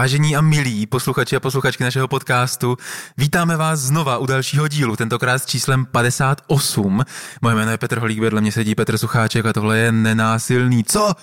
[0.00, 2.76] Vážení a milí posluchači a posluchačky našeho podcastu,
[3.16, 7.04] vítáme vás znova u dalšího dílu, tentokrát s číslem 58.
[7.42, 10.84] Moje jméno je Petr Holík, vedle mě sedí Petr Sucháček a tohle je nenásilný.
[10.84, 11.14] Co?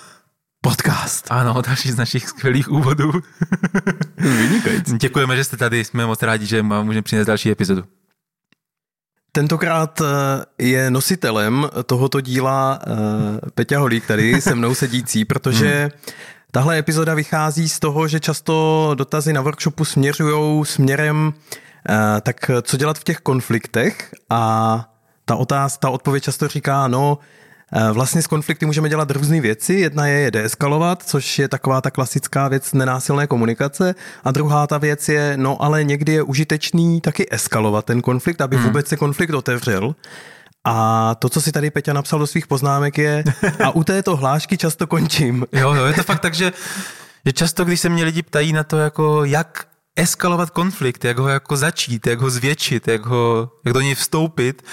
[0.61, 1.27] Podcast.
[1.29, 3.11] Ano, další z našich skvělých úvodů.
[4.17, 4.97] Vynikající.
[4.97, 7.83] Děkujeme, že jste tady, jsme moc rádi, že vám můžeme přinést další epizodu.
[9.31, 12.95] Tentokrát eh, je nositelem tohoto díla uh,
[13.55, 16.13] Peťa Holík tady se mnou sedící, protože hmm.
[16.51, 21.33] Tahle epizoda vychází z toho, že často dotazy na workshopu směřují směrem
[21.89, 24.85] uh, tak co dělat v těch konfliktech a
[25.25, 27.17] ta otázka, ta odpověď často říká, no
[27.73, 29.73] Eh, vlastně z konflikty můžeme dělat různé věci.
[29.73, 33.95] Jedna je je deeskalovat, což je taková ta klasická věc nenásilné komunikace.
[34.23, 38.55] A druhá ta věc je, no ale někdy je užitečný taky eskalovat ten konflikt, aby
[38.55, 38.65] hmm.
[38.65, 39.95] vůbec se konflikt otevřel.
[40.69, 43.23] A to, co si tady Peťa napsal do svých poznámek je,
[43.63, 45.45] a u této hlášky často končím.
[45.51, 46.53] Jo, jo, je to fakt tak, že,
[47.25, 51.29] že často, když se mě lidi ptají na to, jako jak eskalovat konflikt, jak ho
[51.29, 54.63] jako začít, jak ho zvětšit, jak, ho, jak do něj vstoupit,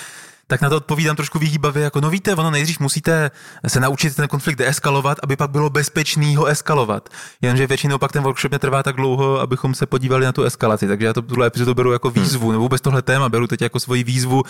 [0.47, 3.31] tak na to odpovídám trošku vyhýbavě, jako no víte, ono nejdřív musíte
[3.67, 7.09] se naučit ten konflikt deeskalovat, aby pak bylo bezpečný ho eskalovat.
[7.43, 10.87] Jenomže většinou pak ten workshop netrvá tak dlouho, abychom se podívali na tu eskalaci.
[10.87, 13.81] Takže já to tuhle epizodu beru jako výzvu, nebo vůbec tohle téma beru teď jako
[13.81, 14.43] svoji výzvu.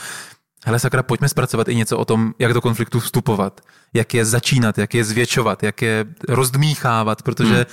[0.64, 3.60] Hele, sakra, pojďme zpracovat i něco o tom, jak do konfliktu vstupovat,
[3.94, 7.64] jak je začínat, jak je zvětšovat, jak je rozdmíchávat, protože hmm.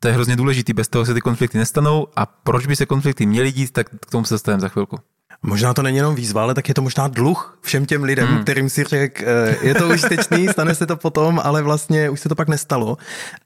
[0.00, 3.26] to je hrozně důležité, bez toho se ty konflikty nestanou a proč by se konflikty
[3.26, 4.98] měly dít, tak k tomu se dostaneme za chvilku.
[5.42, 8.42] Možná to není jenom výzva, ale tak je to možná dluh všem těm lidem, hmm.
[8.42, 12.28] kterým si řekl, eh, je to užitečný, stane se to potom, ale vlastně už se
[12.28, 12.98] to pak nestalo.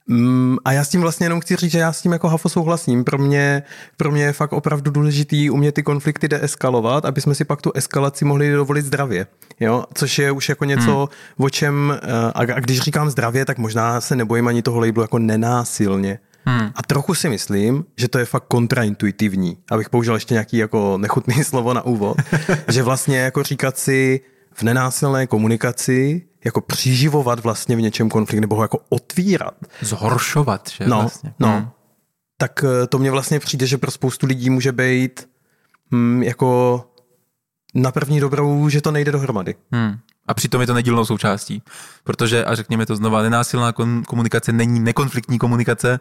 [0.07, 2.49] Mm, a já s tím vlastně jenom chci říct, že já s tím jako Hafo
[2.49, 3.03] souhlasím.
[3.03, 3.63] Pro mě,
[3.97, 7.71] pro mě je fakt opravdu důležitý umět ty konflikty deeskalovat, aby jsme si pak tu
[7.75, 9.27] eskalaci mohli dovolit zdravě.
[9.59, 9.83] Jo?
[9.93, 11.45] Což je už jako něco, hmm.
[11.45, 15.19] o čem, eh, a když říkám zdravě, tak možná se nebojím ani toho labelu jako
[15.19, 16.19] nenásilně.
[16.45, 16.71] Hmm.
[16.75, 21.43] A trochu si myslím, že to je fakt kontraintuitivní, abych použil ještě nějaký jako nechutný
[21.43, 22.17] slovo na úvod,
[22.67, 24.21] že vlastně jako říkat si
[24.53, 29.55] v nenásilné komunikaci jako přiživovat vlastně v něčem konflikt nebo ho jako otvírat.
[29.81, 31.33] Zhoršovat, že no, vlastně.
[31.39, 31.69] No, hmm.
[32.37, 35.29] tak eh, to mně vlastně přijde, že pro spoustu lidí může být
[35.91, 36.81] hm, jako
[37.73, 39.55] na první dobrou, že to nejde dohromady.
[39.71, 39.97] Hmm.
[40.27, 41.63] A přitom je to nedílnou součástí,
[42.03, 43.73] protože, a řekněme to znova, nenásilná
[44.07, 45.99] komunikace není nekonfliktní komunikace,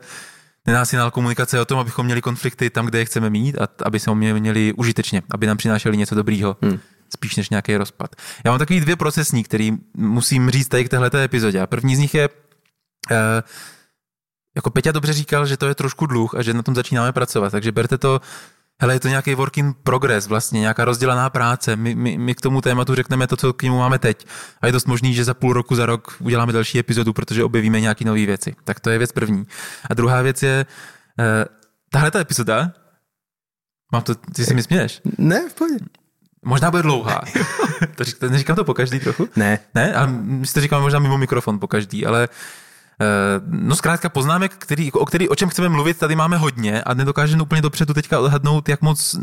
[0.67, 4.01] nenásilná komunikace je o tom, abychom měli konflikty tam, kde je chceme mít a aby
[4.01, 6.79] se mě měli užitečně, aby nám přinášeli něco dobrýho, hmm.
[7.15, 8.17] spíš než nějaký rozpad.
[8.45, 11.61] Já mám takový dvě procesní, který musím říct tady k téhleté epizodě.
[11.61, 12.29] A první z nich je,
[13.11, 13.43] eh,
[14.57, 17.51] jako Peťa dobře říkal, že to je trošku dluh a že na tom začínáme pracovat,
[17.51, 18.21] takže berte to
[18.81, 21.77] hele, je to nějaký work in progress, vlastně nějaká rozdělaná práce.
[21.77, 24.27] My, my, my k tomu tématu řekneme to, co k němu máme teď.
[24.61, 27.81] A je dost možný, že za půl roku, za rok uděláme další epizodu, protože objevíme
[27.81, 28.55] nějaké nové věci.
[28.65, 29.47] Tak to je věc první.
[29.91, 30.67] A druhá věc je,
[31.19, 31.25] uh,
[31.91, 32.73] tahle ta epizoda,
[33.93, 35.01] mám to, ty si mi směješ?
[35.19, 35.77] Ne, v pohodě.
[36.45, 37.23] Možná bude dlouhá.
[38.19, 39.29] to neříkám to po každý trochu?
[39.37, 39.59] Ne.
[39.75, 39.95] Ne?
[39.95, 42.29] A my si to říkáme možná mimo mikrofon po každý, ale Eh,
[43.47, 47.43] no zkrátka poznámek, který, o, který, o čem chceme mluvit, tady máme hodně a nedokážeme
[47.43, 49.17] úplně dopředu teďka odhadnout, jak moc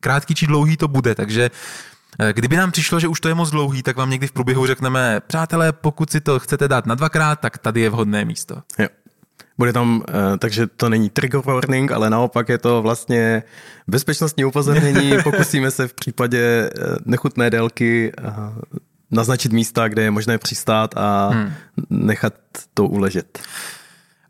[0.00, 1.50] krátký či dlouhý to bude, takže
[2.18, 4.66] eh, Kdyby nám přišlo, že už to je moc dlouhý, tak vám někdy v průběhu
[4.66, 8.62] řekneme, přátelé, pokud si to chcete dát na dvakrát, tak tady je vhodné místo.
[8.78, 8.88] Jo.
[9.58, 13.42] Bude tam, eh, takže to není trigger warning, ale naopak je to vlastně
[13.86, 15.12] bezpečnostní upozornění.
[15.24, 16.70] Pokusíme se v případě
[17.04, 18.12] nechutné délky
[19.10, 21.52] naznačit místa, kde je možné přistát a hmm.
[21.90, 22.34] nechat
[22.74, 23.38] to uležet.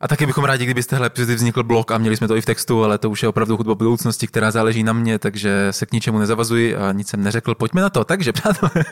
[0.01, 2.41] A taky bychom rádi, kdyby z téhle epizody vznikl blog a měli jsme to i
[2.41, 5.87] v textu, ale to už je opravdu hudba budoucnosti, která záleží na mě, takže se
[5.87, 7.55] k ničemu nezavazuji a nic jsem neřekl.
[7.55, 8.71] Pojďme na to, takže přátelé.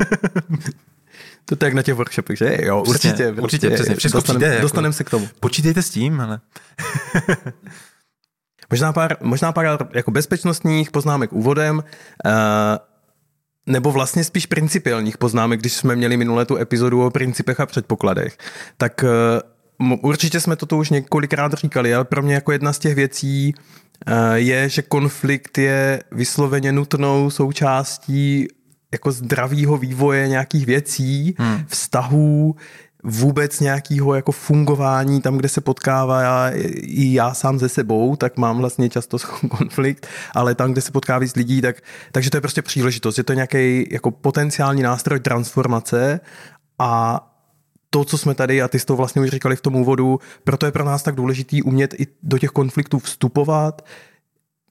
[1.44, 2.58] To je jak na těch workshopech, že?
[2.62, 3.30] Jo, přesně, určitě.
[3.42, 3.96] Určitě, přesně.
[3.96, 4.60] Všechno dostanem, přijde.
[4.60, 5.28] Dostaneme jako, se k tomu.
[5.40, 6.40] Počítejte s tím, ale...
[8.70, 11.76] možná pár, možná pár jako bezpečnostních poznámek úvodem.
[11.76, 12.32] Uh,
[13.66, 18.38] nebo vlastně spíš principiálních poznámek, když jsme měli minulé tu epizodu o principech a předpokladech,
[18.76, 19.04] tak
[19.78, 23.54] uh, určitě jsme to už několikrát říkali, ale pro mě jako jedna z těch věcí
[23.54, 28.48] uh, je, že konflikt je vysloveně nutnou součástí
[28.92, 31.64] jako zdravého vývoje nějakých věcí, hmm.
[31.68, 32.56] vztahů,
[33.04, 38.36] vůbec nějakého jako fungování tam, kde se potkává já, i já sám ze sebou, tak
[38.36, 39.16] mám vlastně často
[39.48, 41.76] konflikt, ale tam, kde se potkává víc lidí, tak,
[42.12, 43.18] takže to je prostě příležitost.
[43.18, 46.20] Je to nějaký jako potenciální nástroj transformace
[46.78, 47.20] a
[47.90, 50.66] to, co jsme tady, a ty jsi to vlastně už říkali v tom úvodu, proto
[50.66, 53.84] je pro nás tak důležitý umět i do těch konfliktů vstupovat,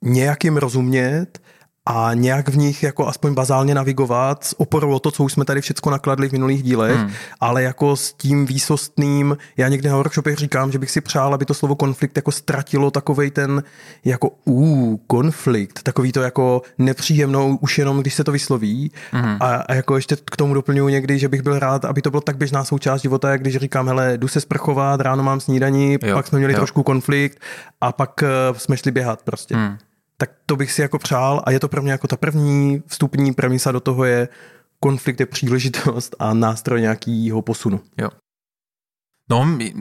[0.02, 1.42] nějakým rozumět
[1.86, 5.46] a nějak v nich jako aspoň bazálně navigovat s oporou o to, co už jsme
[5.46, 7.12] tady všechno nakladli v minulých dílech, hmm.
[7.40, 11.46] ale jako s tím výsostným, já někdy na workshopech říkám, že bych si přál, aby
[11.46, 13.64] to slovo konflikt jako ztratilo takovej ten
[14.06, 19.38] jako ú, konflikt, takový to jako nepříjemnou už jenom, když se to vysloví hmm.
[19.40, 22.22] a, a jako ještě k tomu doplňuji někdy, že bych byl rád, aby to bylo
[22.22, 26.16] tak běžná součást života, jak když říkám, hele, jdu se sprchovat, ráno mám snídaní, jo,
[26.16, 26.58] pak jsme měli jo.
[26.58, 27.40] trošku konflikt
[27.82, 29.56] a pak uh, jsme šli běhat prostě.
[29.56, 29.78] Hmm
[30.18, 33.33] tak to bych si jako přál a je to pro mě jako ta první vstupní
[33.33, 34.27] premisa do toho je
[34.80, 37.81] konflikt je příležitost a nástroj nějakého posunu.
[37.98, 38.10] Jo.
[39.30, 39.74] No, my,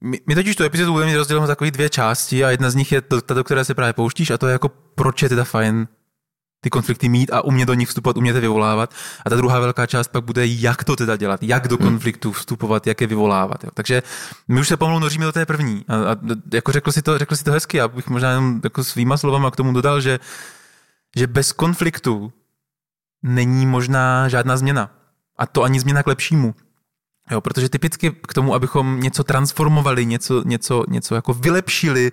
[0.00, 3.00] my, my totiž tu epizodu budeme rozdělovat takové dvě části a jedna z nich je
[3.00, 5.88] ta, do které se právě pouštíš a to je jako proč je teda fajn
[6.60, 8.94] ty konflikty mít a umět do nich vstupovat, umět je vyvolávat.
[9.26, 11.88] A ta druhá velká část pak bude, jak to teda dělat, jak do hmm.
[11.88, 13.64] konfliktu vstupovat, jak je vyvolávat.
[13.64, 13.70] Jo.
[13.74, 14.02] Takže
[14.48, 15.84] my už se pomalu noříme do té první.
[15.88, 16.16] A, a
[16.52, 19.50] jako řekl si, to, řekl si to hezky, já bych možná jenom jako svýma slovama
[19.50, 20.18] k tomu dodal, že,
[21.16, 22.32] že bez konfliktu
[23.22, 24.90] není možná žádná změna.
[25.36, 26.54] A to ani změna k lepšímu.
[27.30, 32.12] Jo, protože typicky k tomu, abychom něco transformovali, něco, něco, něco jako vylepšili,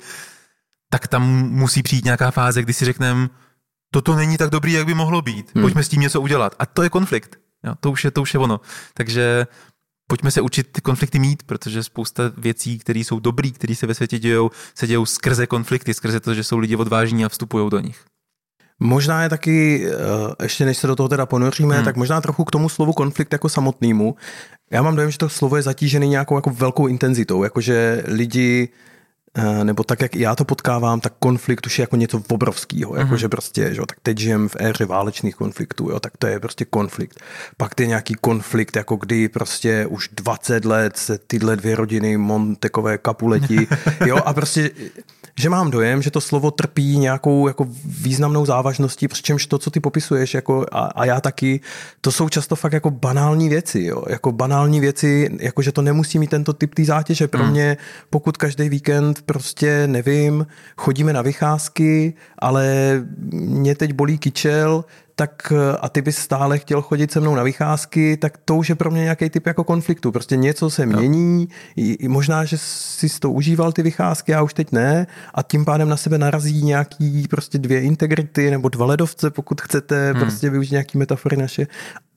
[0.89, 3.29] tak tam musí přijít nějaká fáze, kdy si řekneme,
[3.95, 5.51] toto není tak dobrý, jak by mohlo být.
[5.55, 5.61] Hmm.
[5.63, 6.55] Pojďme s tím něco udělat.
[6.59, 7.39] A to je konflikt.
[7.63, 8.59] Jo, to, už je, to už je ono.
[8.93, 9.47] Takže
[10.07, 13.93] pojďme se učit ty konflikty mít, protože spousta věcí, které jsou dobrý, které se ve
[13.93, 17.79] světě dějou, se dějou skrze konflikty, skrze to, že jsou lidi odvážní a vstupují do
[17.79, 18.05] nich.
[18.79, 21.85] Možná je taky, eh, ještě než se do toho teda ponoříme, hmm.
[21.85, 24.15] tak možná trochu k tomu slovu konflikt jako samotnému.
[24.71, 28.69] Já mám dojem, že to slovo je zatížený nějakou jako velkou intenzitou, jakože lidi
[29.63, 32.99] nebo tak, jak já to potkávám, tak konflikt už je jako něco obrovského, mm-hmm.
[32.99, 36.65] jakože prostě, že, tak teď žijem v éře válečných konfliktů, jo, tak to je prostě
[36.65, 37.19] konflikt.
[37.57, 42.97] Pak je nějaký konflikt, jako kdy prostě už 20 let se tyhle dvě rodiny Montekové
[42.97, 43.67] kapuletí,
[44.05, 44.71] jo, a prostě
[45.39, 49.79] že mám dojem, že to slovo trpí nějakou jako významnou závažností, přičemž to, co ty
[49.79, 51.59] popisuješ, jako a, a já taky,
[52.01, 54.03] to jsou často fakt jako banální věci, jo?
[54.09, 57.27] jako banální věci, jako že to nemusí mít tento typ té zátěže.
[57.27, 57.51] Pro hmm.
[57.51, 57.77] mě,
[58.09, 60.47] pokud každý víkend prostě, nevím,
[60.77, 62.75] chodíme na vycházky, ale
[63.31, 64.85] mě teď bolí kyčel,
[65.15, 68.69] tak eh, a ty bys stále chtěl chodit se mnou na vycházky, tak to už
[68.69, 70.11] je pro mě nějaký typ jako konfliktu.
[70.11, 74.71] Prostě něco se mění, i možná, že jsi to užíval ty vycházky, já už teď
[74.71, 79.61] ne, a tím pádem na sebe narazí nějaký prostě dvě integrity nebo dva ledovce, pokud
[79.61, 80.21] chcete hmm.
[80.21, 81.67] prostě využít nějaký metafory naše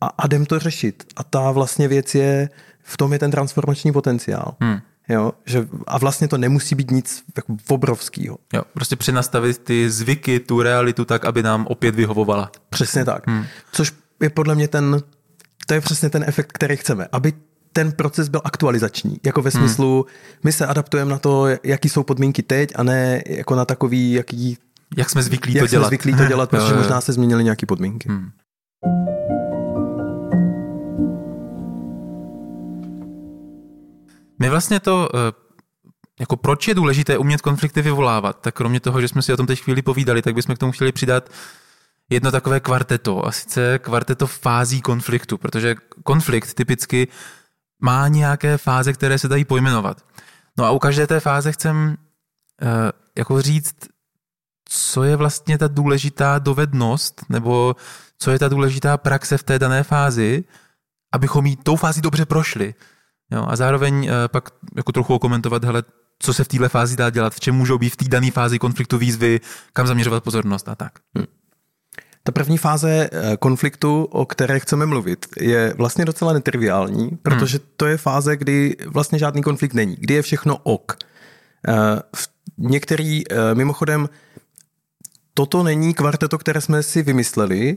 [0.00, 1.04] a, a jdem to řešit.
[1.16, 2.48] A ta vlastně věc je,
[2.82, 4.54] v tom je ten transformační potenciál.
[4.60, 4.78] Hmm.
[5.08, 8.38] Jo, že, a vlastně to nemusí být nic jako obrovského.
[8.52, 12.50] Jo, prostě přenastavit ty zvyky, tu realitu tak, aby nám opět vyhovovala.
[12.70, 13.26] Přesně tak.
[13.26, 13.44] Hmm.
[13.72, 15.02] Což je podle mě ten,
[15.66, 17.32] to je přesně ten efekt, který chceme, aby
[17.72, 19.62] ten proces byl aktualizační, jako ve hmm.
[19.62, 20.38] smyslu, hmm.
[20.44, 24.58] my se adaptujeme na to, jaký jsou podmínky teď a ne jako na takový, jaký...
[24.96, 25.82] Jak jsme zvyklí jak to dělat.
[25.82, 28.08] Jak jsme zvyklí to dělat, protože možná se změnily nějaké podmínky.
[28.08, 28.30] Hmm.
[34.38, 35.32] My vlastně to, eh,
[36.20, 39.46] jako proč je důležité umět konflikty vyvolávat, tak kromě toho, že jsme si o tom
[39.46, 41.30] teď chvíli povídali, tak bychom k tomu chtěli přidat
[42.10, 47.08] jedno takové kvarteto, a sice kvarteto fází konfliktu, protože konflikt typicky
[47.80, 50.04] má nějaké fáze, které se dají pojmenovat.
[50.58, 51.96] No a u každé té fáze chcem
[52.62, 52.68] uh,
[53.18, 53.76] jako říct,
[54.68, 57.76] co je vlastně ta důležitá dovednost, nebo
[58.18, 60.44] co je ta důležitá praxe v té dané fázi,
[61.12, 62.74] abychom jí tou fázi dobře prošli.
[63.30, 65.82] Jo, a zároveň uh, pak jako trochu komentovat, hele,
[66.18, 68.58] co se v této fázi dá dělat, v čem můžou být v té dané fázi
[68.58, 69.40] konfliktu výzvy,
[69.72, 70.92] kam zaměřovat pozornost a tak.
[71.14, 71.26] Hmm.
[72.22, 77.86] Ta první fáze eh, konfliktu, o které chceme mluvit, je vlastně docela netriviální, protože to
[77.86, 80.96] je fáze, kdy vlastně žádný konflikt není, kdy je všechno ok.
[81.68, 81.74] Eh,
[82.58, 83.22] některý,
[83.54, 84.08] mimochodem,
[85.34, 87.76] toto není kvarteto, které jsme si vymysleli,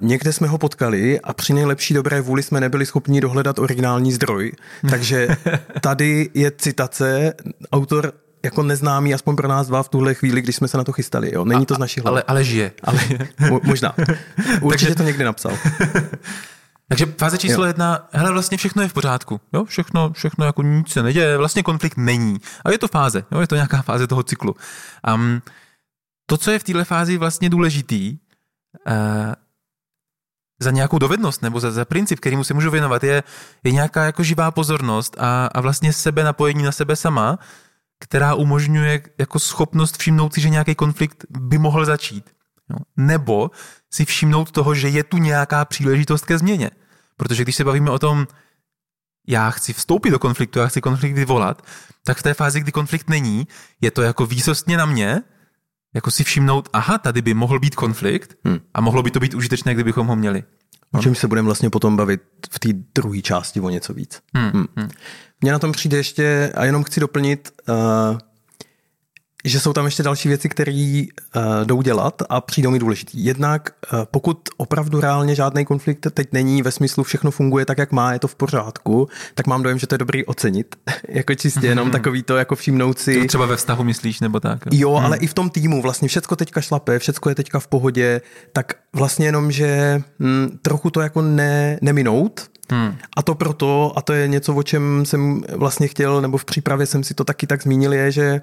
[0.00, 4.52] někde jsme ho potkali a při nejlepší dobré vůli jsme nebyli schopni dohledat originální zdroj.
[4.90, 5.28] Takže
[5.80, 7.34] tady je citace,
[7.72, 8.12] autor
[8.44, 11.34] jako neznámý, aspoň pro nás dva v tuhle chvíli, když jsme se na to chystali.
[11.34, 11.44] Jo?
[11.44, 12.14] Není to z naší hlavy.
[12.14, 12.72] Ale, ale žije.
[12.82, 13.00] Ale,
[13.50, 13.94] mo, možná.
[14.60, 14.94] Určitě Takže...
[14.94, 15.52] to někdy napsal.
[16.88, 17.66] Takže fáze číslo jo.
[17.66, 19.40] jedna, hele, vlastně všechno je v pořádku.
[19.52, 19.64] Jo?
[19.64, 22.38] Všechno, všechno jako nic se neděje, vlastně konflikt není.
[22.64, 23.40] A je to fáze, jo?
[23.40, 24.56] je to nějaká fáze toho cyklu.
[25.14, 25.42] Um,
[26.26, 28.18] to, co je v této fázi vlastně důležitý,
[28.86, 28.94] uh,
[30.64, 33.22] za nějakou dovednost nebo za, za princip, kterýmu se můžu věnovat, je,
[33.64, 37.38] je nějaká jako živá pozornost a, a vlastně sebe napojení na sebe sama,
[38.00, 42.30] která umožňuje jako schopnost všimnout si, že nějaký konflikt by mohl začít.
[42.70, 42.76] Jo?
[42.96, 43.50] Nebo
[43.92, 46.70] si všimnout toho, že je tu nějaká příležitost ke změně.
[47.16, 48.26] Protože když se bavíme o tom,
[49.28, 51.62] já chci vstoupit do konfliktu, já chci konflikt vyvolat,
[52.04, 53.48] tak v té fázi, kdy konflikt není,
[53.80, 55.22] je to jako výsostně na mě,
[55.94, 58.58] jako si všimnout, aha, tady by mohl být konflikt Hmm.
[58.74, 60.44] a mohlo by to být užitečné, kdybychom ho měli.
[60.92, 62.20] O čem se budeme vlastně potom bavit
[62.50, 64.20] v té druhé části o něco víc.
[64.36, 64.64] Hmm.
[64.76, 64.88] Hmm.
[65.40, 68.18] Mně na tom přijde ještě, a jenom chci doplnit, uh,
[69.44, 71.04] že jsou tam ještě další věci, které
[71.36, 73.24] uh, jdou dělat a přijdou mi důležitý.
[73.24, 77.92] Jednak uh, pokud opravdu reálně žádný konflikt teď není ve smyslu všechno funguje tak, jak
[77.92, 80.76] má, je to v pořádku, tak mám dojem, že to je dobrý ocenit.
[81.08, 83.20] jako čistě jenom takový to, jako všimnout si.
[83.20, 84.58] To třeba ve vztahu myslíš, nebo tak?
[84.72, 88.20] Jo, ale i v tom týmu vlastně všecko teďka šlape, všecko je teďka v pohodě,
[88.52, 92.96] tak vlastně jenom, že hm, trochu to jako ne, neminout, Hmm.
[93.16, 96.86] a to proto, a to je něco, o čem jsem vlastně chtěl, nebo v přípravě
[96.86, 98.42] jsem si to taky tak zmínil, je, že,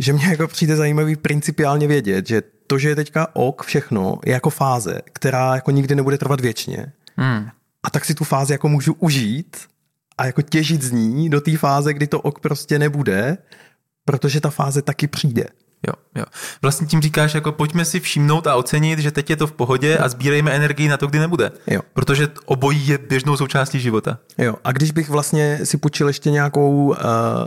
[0.00, 4.32] že mě jako přijde zajímavý principiálně vědět, že to, že je teďka ok všechno, je
[4.32, 6.92] jako fáze, která jako nikdy nebude trvat věčně.
[7.16, 7.48] Hmm.
[7.82, 9.56] A tak si tu fázi jako můžu užít
[10.18, 13.38] a jako těžit z ní do té fáze, kdy to ok prostě nebude,
[14.04, 15.46] protože ta fáze taky přijde.
[15.88, 16.24] Jo, jo.
[16.62, 19.98] Vlastně tím říkáš, jako pojďme si všimnout a ocenit, že teď je to v pohodě
[19.98, 21.52] a sbírejme energii na to, kdy nebude.
[21.66, 21.80] Jo.
[21.94, 24.18] Protože obojí je běžnou součástí života.
[24.38, 26.96] Jo, a když bych vlastně si počil ještě nějakou uh,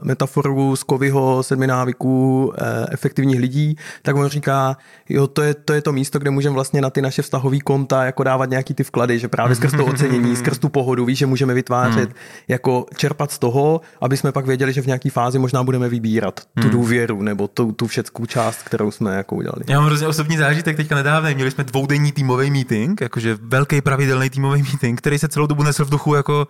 [0.04, 2.54] metaforu z Kovyho sedmi návyků uh,
[2.92, 4.78] efektivních lidí, tak on říká,
[5.10, 8.06] jo, to je, to je to místo, kde můžeme vlastně na ty naše vztahové konta
[8.06, 11.25] jako dávat nějaký ty vklady, že právě skrz to ocenění, skrz tu pohodu, víš, že
[11.25, 12.18] můžeme vytvářet, hmm.
[12.48, 16.42] jako čerpat z toho, aby jsme pak věděli, že v nějaký fázi možná budeme vybírat
[16.62, 17.88] tu důvěru nebo tu, tu
[18.25, 19.63] všeckou část, kterou jsme jako udělali.
[19.68, 21.30] Já mám hrozně osobní zážitek teďka nedávno.
[21.34, 25.86] Měli jsme dvoudenní týmový meeting, jakože velký pravidelný týmový meeting, který se celou dobu nesl
[25.86, 26.48] v duchu jako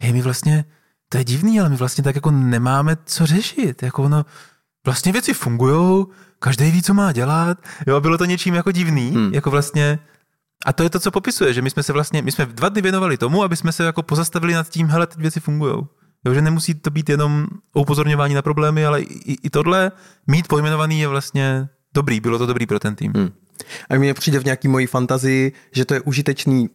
[0.00, 0.64] hej, my vlastně,
[1.08, 3.82] to je divný, ale my vlastně tak jako nemáme co řešit.
[3.82, 4.24] Jako ono,
[4.84, 6.06] vlastně věci fungují,
[6.38, 7.58] každý ví, co má dělat.
[7.86, 9.34] Jo, bylo to něčím jako divný, hmm.
[9.34, 9.98] jako vlastně
[10.66, 12.82] a to je to, co popisuje, že my jsme se vlastně, my jsme dva dny
[12.82, 15.74] věnovali tomu, aby jsme se jako pozastavili nad tím, hele, teď věci fungují.
[16.26, 19.92] Jo, že nemusí to být jenom o upozorňování na problémy, ale i, i tohle
[20.26, 23.12] mít pojmenovaný je vlastně dobrý, bylo to dobrý pro ten tým.
[23.16, 23.30] Hmm.
[23.90, 26.70] A mně přijde v nějaký mojí fantazii, že to je užitečný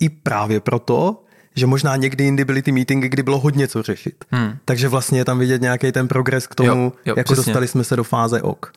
[0.00, 1.24] i právě proto,
[1.56, 4.24] že možná někdy jindy byly ty meetingy, kdy bylo hodně co řešit.
[4.30, 4.56] Hmm.
[4.64, 7.52] Takže vlastně je tam vidět nějaký ten progres k tomu, Jo, jo, jako přesně.
[7.52, 8.72] dostali jsme se do fáze ok.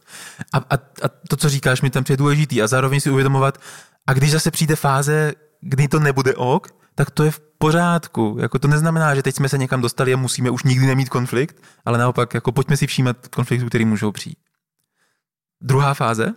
[0.53, 3.57] A, a, a to, co říkáš, mi tam přijde důležitý a zároveň si uvědomovat,
[4.07, 6.67] a když zase přijde fáze, kdy to nebude ok,
[6.98, 8.38] tak to je v pořádku.
[8.39, 11.63] Jako to neznamená, že teď jsme se někam dostali a musíme už nikdy nemít konflikt,
[11.86, 14.38] ale naopak jako pojďme si všímat konfliktů, který můžou přijít.
[15.62, 16.34] Druhá fáze,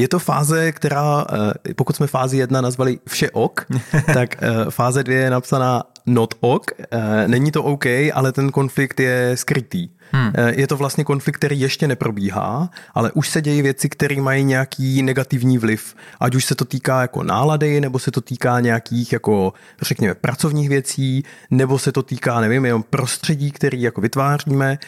[0.00, 1.24] Je to fáze, která,
[1.68, 3.66] eh, pokud jsme fázi jedna nazvali vše ok,
[4.14, 6.70] tak eh, fáze dvě je napsaná not ok.
[6.80, 9.88] Eh, Není to OK, ale ten konflikt je skrytý.
[10.12, 10.32] Hmm.
[10.48, 15.02] Je to vlastně konflikt, který ještě neprobíhá, ale už se dějí věci, které mají nějaký
[15.02, 15.94] negativní vliv.
[16.20, 19.52] Ať už se to týká jako nálady, nebo se to týká nějakých jako,
[19.82, 24.78] řekněme, pracovních věcí, nebo se to týká, nevím, jenom prostředí, který jako vytváříme.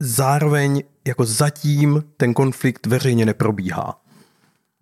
[0.00, 4.03] Zároveň jako zatím ten konflikt veřejně neprobíhá.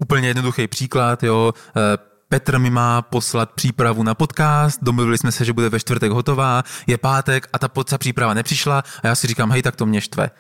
[0.03, 1.55] Úplně jednoduchý příklad, jo.
[1.77, 6.13] Eh, Petr mi má poslat přípravu na podcast, domluvili jsme se, že bude ve čtvrtek
[6.13, 9.87] hotová, je pátek a ta, ta příprava nepřišla a já si říkám, hej, tak to
[9.87, 10.31] mě štve.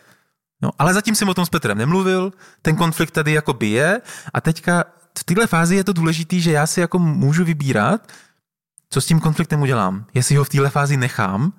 [0.62, 4.00] No, ale zatím jsem o tom s Petrem nemluvil, ten konflikt tady jako je
[4.34, 4.84] a teďka
[5.18, 8.12] v této fázi je to důležitý, že já si jako můžu vybírat,
[8.90, 10.06] co s tím konfliktem udělám.
[10.14, 11.52] Jestli ho v této fázi nechám,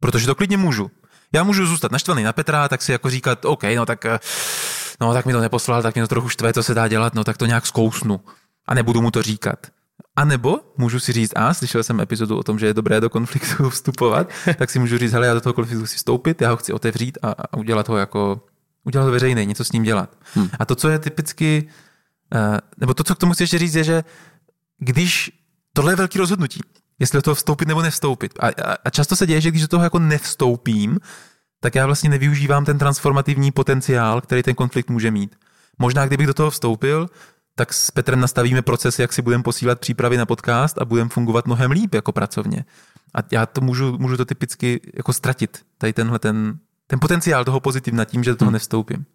[0.00, 0.90] protože to klidně můžu.
[1.32, 4.18] Já můžu zůstat naštvaný na Petra, tak si jako říkat, OK, no tak, eh,
[5.00, 7.24] no tak mi to neposlal, tak mě to trochu štve, co se dá dělat, no
[7.24, 8.20] tak to nějak zkousnu
[8.66, 9.66] a nebudu mu to říkat.
[10.16, 13.10] A nebo můžu si říct, a slyšel jsem epizodu o tom, že je dobré do
[13.10, 16.56] konfliktu vstupovat, tak si můžu říct, hele, já do toho konfliktu chci vstoupit, já ho
[16.56, 18.40] chci otevřít a, a udělat ho jako,
[18.84, 20.16] udělat ho veřejný, něco s ním dělat.
[20.34, 20.48] Hmm.
[20.58, 21.68] A to, co je typicky,
[22.34, 24.04] eh, nebo to, co k tomu chci ještě říct, je, že
[24.78, 25.32] když
[25.72, 26.60] tohle je velký rozhodnutí,
[26.98, 28.32] jestli do toho vstoupit nebo nevstoupit.
[28.40, 30.98] A, a, a často se děje, že když do toho jako nevstoupím,
[31.60, 35.36] tak já vlastně nevyužívám ten transformativní potenciál, který ten konflikt může mít.
[35.78, 37.10] Možná, kdybych do toho vstoupil,
[37.54, 41.46] tak s Petrem nastavíme proces, jak si budeme posílat přípravy na podcast a budeme fungovat
[41.46, 42.64] mnohem líp jako pracovně.
[43.14, 47.60] A já to můžu, můžu to typicky jako ztratit, tady tenhle ten, ten potenciál toho
[47.60, 48.52] pozitivna tím, že do toho hmm.
[48.52, 49.06] nevstoupím.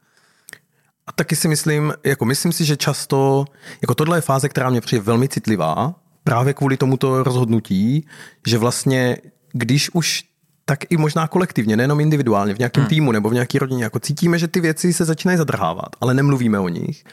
[1.08, 3.46] A taky si myslím, jako myslím si, že často,
[3.82, 8.08] jako tohle je fáze, která mě přijde velmi citlivá, právě kvůli tomuto rozhodnutí,
[8.48, 9.18] že vlastně,
[9.54, 10.24] když už
[10.66, 12.90] tak i možná kolektivně, nejenom individuálně, v nějakém hmm.
[12.90, 16.60] týmu nebo v nějaké rodině, jako cítíme, že ty věci se začínají zadrhávat, ale nemluvíme
[16.60, 17.04] o nich,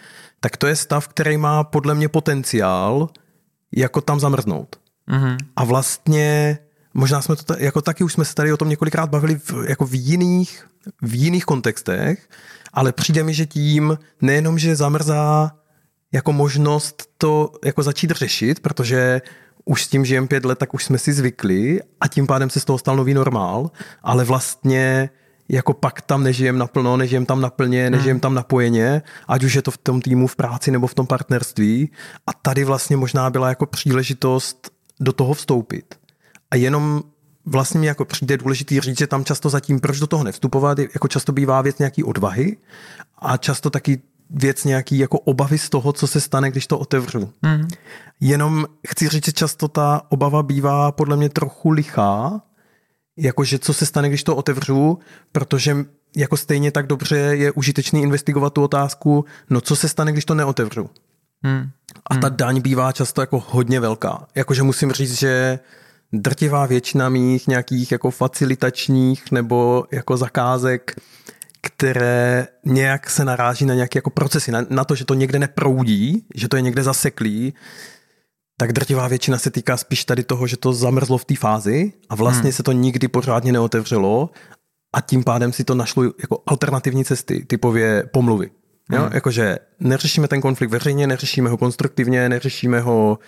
[0.41, 3.09] tak to je stav, který má podle mě potenciál
[3.73, 4.77] jako tam zamrznout.
[5.09, 5.37] Mm-hmm.
[5.57, 6.59] A vlastně
[6.95, 9.87] možná jsme to jako taky už jsme se tady o tom několikrát bavili v, jako
[9.87, 10.67] v jiných,
[11.03, 12.29] v jiných kontextech,
[12.73, 15.53] ale přijde mi, že tím nejenom, že zamrzá
[16.13, 19.21] jako možnost to jako začít řešit, protože
[19.65, 22.61] už s tím žijem pět let, tak už jsme si zvykli a tím pádem se
[22.61, 23.71] z toho stal nový normál,
[24.03, 25.11] ale vlastně
[25.49, 29.71] jako pak tam nežijem naplno, nežijem tam naplně, nežijem tam napojeně, ať už je to
[29.71, 31.91] v tom týmu, v práci nebo v tom partnerství.
[32.27, 35.95] A tady vlastně možná byla jako příležitost do toho vstoupit.
[36.51, 37.03] A jenom
[37.45, 41.09] vlastně mi jako přijde důležitý říct, že tam často zatím, proč do toho nevstupovat, jako
[41.09, 42.57] často bývá věc nějaký odvahy
[43.19, 47.33] a často taky věc nějaký jako obavy z toho, co se stane, když to otevřu.
[47.43, 47.69] Mm.
[48.21, 52.41] Jenom chci říct, že často ta obava bývá podle mě trochu lichá,
[53.17, 54.99] jakože co se stane, když to otevřu,
[55.33, 55.77] protože
[56.17, 60.35] jako stejně tak dobře je užitečný investigovat tu otázku, no co se stane, když to
[60.35, 60.91] neotevřu.
[61.43, 61.71] Hmm.
[62.07, 64.27] A ta daň bývá často jako hodně velká.
[64.35, 65.59] Jakože musím říct, že
[66.13, 70.95] drtivá většina mých nějakých jako facilitačních nebo jako zakázek,
[71.67, 76.27] které nějak se naráží na nějaké jako procesy, na, na to, že to někde neproudí,
[76.35, 77.55] že to je někde zaseklý,
[78.57, 82.15] tak drtivá většina se týká spíš tady toho, že to zamrzlo v té fázi a
[82.15, 82.53] vlastně hmm.
[82.53, 84.31] se to nikdy pořádně neotevřelo
[84.95, 88.51] a tím pádem si to našlo jako alternativní cesty, typově pomluvy.
[88.93, 89.03] Jo?
[89.03, 89.13] Hmm.
[89.13, 93.19] Jakože neřešíme ten konflikt veřejně, neřešíme ho konstruktivně, neřešíme ho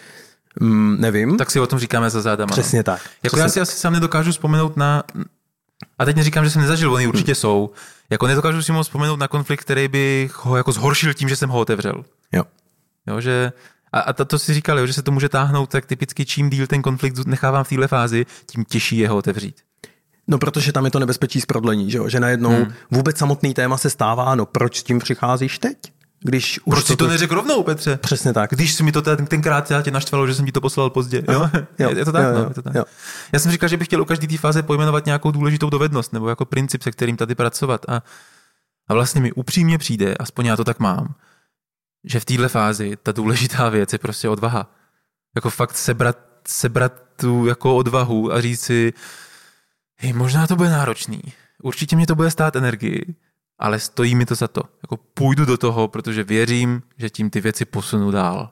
[0.60, 1.36] mm, nevím.
[1.36, 2.50] Tak si o tom říkáme za zádama.
[2.50, 2.62] No.
[2.62, 2.82] Přesně no.
[2.82, 3.00] tak.
[3.22, 3.62] Jako Přesně já si tak.
[3.62, 5.02] asi sám nedokážu vzpomenout na...
[5.98, 7.36] A teď neříkám, že jsem nezažil, oni určitě hmm.
[7.36, 7.70] jsou.
[8.10, 11.50] Jako nedokážu si moc vzpomenout na konflikt, který by ho jako zhoršil tím, že jsem
[11.50, 12.04] ho otevřel.
[12.32, 12.44] Jo.
[13.06, 13.52] Jo, že
[13.92, 16.50] a, a to, to si říkal, jo, že se to může táhnout, tak typicky čím
[16.50, 19.56] díl ten konflikt nechávám v téhle fázi, tím těžší je ho otevřít.
[20.28, 22.08] No, protože tam je to nebezpečí z prodlení, že, jo?
[22.08, 22.72] že najednou hmm.
[22.90, 25.78] vůbec samotný téma se stává, no proč s tím přicházíš teď?
[26.26, 27.96] Když už Proč to si to neřekl rovnou, Petře?
[27.96, 28.50] Přesně tak.
[28.50, 31.22] Když jsi mi to ten, tenkrát tě naštvalo, že jsem ti to poslal pozdě.
[31.32, 31.50] Jo?
[31.78, 32.24] jo, je, je to tak?
[32.24, 32.74] Jo, no, jo, je to tak.
[32.74, 32.84] Jo.
[33.32, 36.28] Já jsem říkal, že bych chtěl u každé té fáze pojmenovat nějakou důležitou dovednost nebo
[36.28, 37.84] jako princip, se kterým tady pracovat.
[37.88, 38.02] A,
[38.88, 41.14] a vlastně mi upřímně přijde, aspoň já to tak mám,
[42.04, 44.70] že v téhle fázi ta důležitá věc je prostě odvaha.
[45.34, 48.92] Jako fakt sebrat, sebrat tu jako odvahu a říct si,
[49.96, 51.22] hej, možná to bude náročný,
[51.62, 53.14] určitě mě to bude stát energii,
[53.64, 54.62] ale stojí mi to za to.
[54.82, 58.50] Jako půjdu do toho, protože věřím, že tím ty věci posunu dál.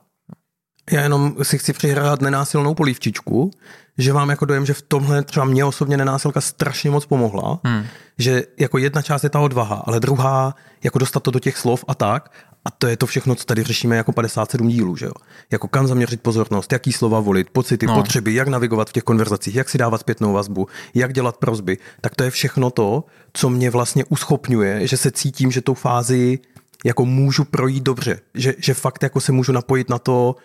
[0.91, 3.51] Já jenom si chci přihrát nenásilnou polívčičku,
[3.97, 7.85] že mám jako dojem, že v tomhle třeba mě osobně nenásilka strašně moc pomohla, hmm.
[8.17, 11.85] že jako jedna část je ta odvaha, ale druhá jako dostat to do těch slov
[11.87, 12.31] a tak
[12.65, 15.11] a to je to všechno, co tady řešíme jako 57 dílů, že jo?
[15.51, 17.95] Jako kam zaměřit pozornost, jaký slova volit, pocity, no.
[17.95, 21.77] potřeby, jak navigovat v těch konverzacích, jak si dávat zpětnou vazbu, jak dělat prozby.
[22.01, 26.39] Tak to je všechno to, co mě vlastně uschopňuje, že se cítím, že tou fázi
[26.85, 28.19] jako můžu projít dobře.
[28.33, 30.35] Že, že fakt jako se můžu napojit na to,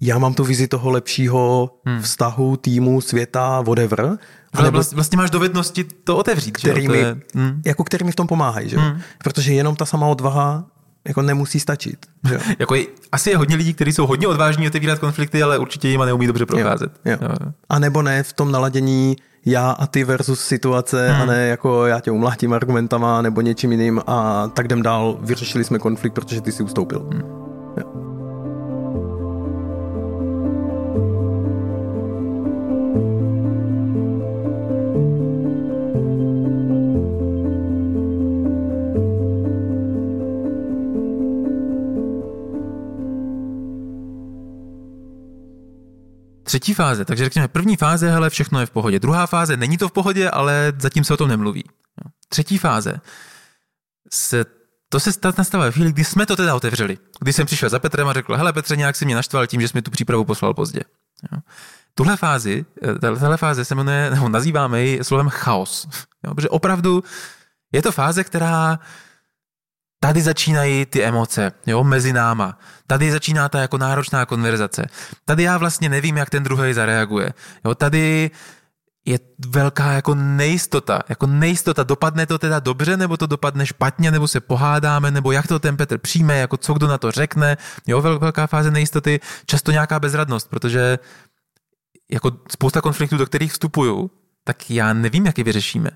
[0.00, 2.02] já mám tu vizi toho lepšího hmm.
[2.02, 4.18] vztahu, týmu, světa, whatever.
[4.52, 6.88] Ale vlastně, vlastně máš dovednosti to otevřít, který že?
[6.88, 7.62] Mi, to je, hmm.
[7.66, 8.76] jako který mi v tom pomáhají, že?
[8.76, 9.00] Hmm.
[9.24, 10.64] Protože jenom ta sama odvaha
[11.08, 12.06] jako nemusí stačit.
[12.28, 12.40] Že?
[12.58, 16.00] jako je, asi je hodně lidí, kteří jsou hodně odvážní otevírat konflikty, ale určitě jim
[16.00, 16.92] neumí dobře procházet.
[17.04, 17.28] Jo, jo.
[17.28, 17.52] Jo.
[17.68, 21.22] A nebo ne v tom naladění já a ty versus situace hmm.
[21.22, 25.64] a ne jako já tě umlátím argumentama nebo něčím jiným a tak jdem dál, vyřešili
[25.64, 27.08] jsme konflikt, protože ty si ustoupil.
[27.12, 27.41] Hmm.
[46.52, 49.00] Třetí fáze, takže řekněme, první fáze, hele, všechno je v pohodě.
[49.00, 51.64] Druhá fáze, není to v pohodě, ale zatím se o tom nemluví.
[52.28, 53.00] Třetí fáze,
[54.12, 54.44] se,
[54.88, 56.98] to se nastává v chvíli, kdy jsme to teda otevřeli.
[57.20, 59.68] Kdy jsem přišel za Petrem a řekl, hele Petře, nějak si mě naštval tím, že
[59.68, 60.80] jsi mi tu přípravu poslal pozdě.
[61.32, 61.38] Jo.
[61.94, 62.64] Tuhle fázi,
[63.00, 65.88] tahle fáze se jmenuje, nebo nazýváme ji slovem chaos.
[66.26, 67.04] Jo, protože opravdu
[67.72, 68.78] je to fáze, která
[70.02, 72.58] Tady začínají ty emoce, jo, mezi náma.
[72.86, 74.86] Tady začíná ta jako náročná konverzace.
[75.24, 77.32] Tady já vlastně nevím, jak ten druhý zareaguje.
[77.64, 78.30] Jo, tady
[79.04, 81.00] je velká jako nejistota.
[81.08, 85.46] Jako nejistota, dopadne to teda dobře, nebo to dopadne špatně, nebo se pohádáme, nebo jak
[85.46, 87.56] to ten Petr přijme, jako co kdo na to řekne.
[87.86, 90.98] Jo, velká fáze nejistoty, často nějaká bezradnost, protože
[92.10, 94.10] jako spousta konfliktů, do kterých vstupuju,
[94.44, 95.90] tak já nevím, jak je vyřešíme.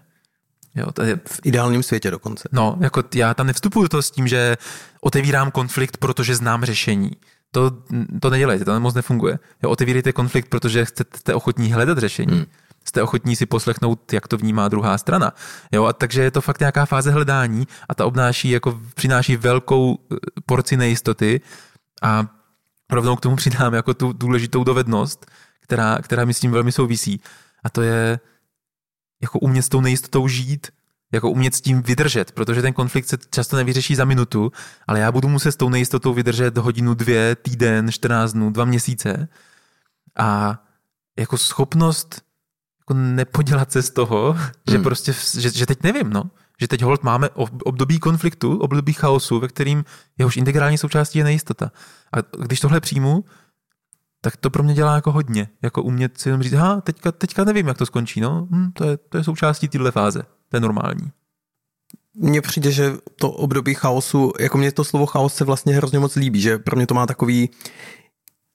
[0.77, 2.49] Jo, to je v ideálním světě dokonce.
[2.53, 4.57] No, jako já tam nevstupuju to s tím, že
[5.01, 7.11] otevírám konflikt, protože znám řešení.
[7.51, 7.73] To,
[8.21, 9.39] to nedělejte, to moc nefunguje.
[9.63, 12.37] Jo, otevírejte konflikt, protože chcete ochotní hledat řešení.
[12.37, 12.47] Hmm.
[12.85, 15.33] Jste ochotní si poslechnout, jak to vnímá druhá strana.
[15.73, 19.99] Jo, a takže je to fakt nějaká fáze hledání a ta obnáší, jako přináší velkou
[20.13, 21.41] eh, porci nejistoty
[22.03, 22.27] a
[22.91, 25.27] rovnou k tomu přidám jako tu důležitou dovednost,
[25.61, 27.21] která, která mi s tím velmi souvisí.
[27.65, 28.19] A to je
[29.23, 30.67] jako umět s tou nejistotou žít,
[31.13, 34.53] jako umět s tím vydržet, protože ten konflikt se často nevyřeší za minutu,
[34.87, 39.29] ale já budu muset s tou nejistotou vydržet hodinu, dvě, týden, 14 dnů, dva měsíce.
[40.19, 40.59] A
[41.19, 42.27] jako schopnost
[42.81, 44.51] jako nepodělat se z toho, hmm.
[44.71, 46.31] že prostě, že, že teď nevím, no.
[46.61, 47.29] Že teď hold máme
[47.65, 49.85] období konfliktu, období chaosu, ve kterým
[50.19, 51.73] jehož integrální součástí je nejistota.
[52.13, 53.25] A když tohle přijmu,
[54.27, 55.49] tak to pro mě dělá jako hodně.
[55.63, 58.85] Jako umět si jenom říct, ha, teďka, teďka nevím, jak to skončí, no, hm, to,
[58.85, 61.11] je, to je součástí téhle fáze, to je normální.
[62.15, 66.17] Mně přijde, že to období chaosu, jako mě to slovo chaos se vlastně hrozně moc
[66.17, 67.51] líbí, že pro mě to má takový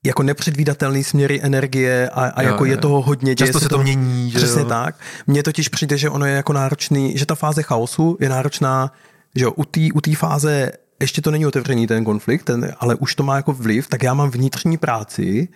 [0.04, 2.70] jako nepředvídatelný směry energie a, a jo, jako jo.
[2.70, 3.36] je toho hodně.
[3.36, 4.30] Často se to, to mění.
[4.30, 4.68] Že přesně jo?
[4.68, 4.96] tak.
[5.26, 8.92] Mně totiž přijde, že ono je jako náročný, že ta fáze chaosu je náročná,
[9.36, 9.64] že jo, u
[10.00, 10.72] té u fáze
[11.02, 14.14] ještě to není otevřený ten konflikt, ten, ale už to má jako vliv, tak já
[14.14, 15.48] mám vnitřní práci,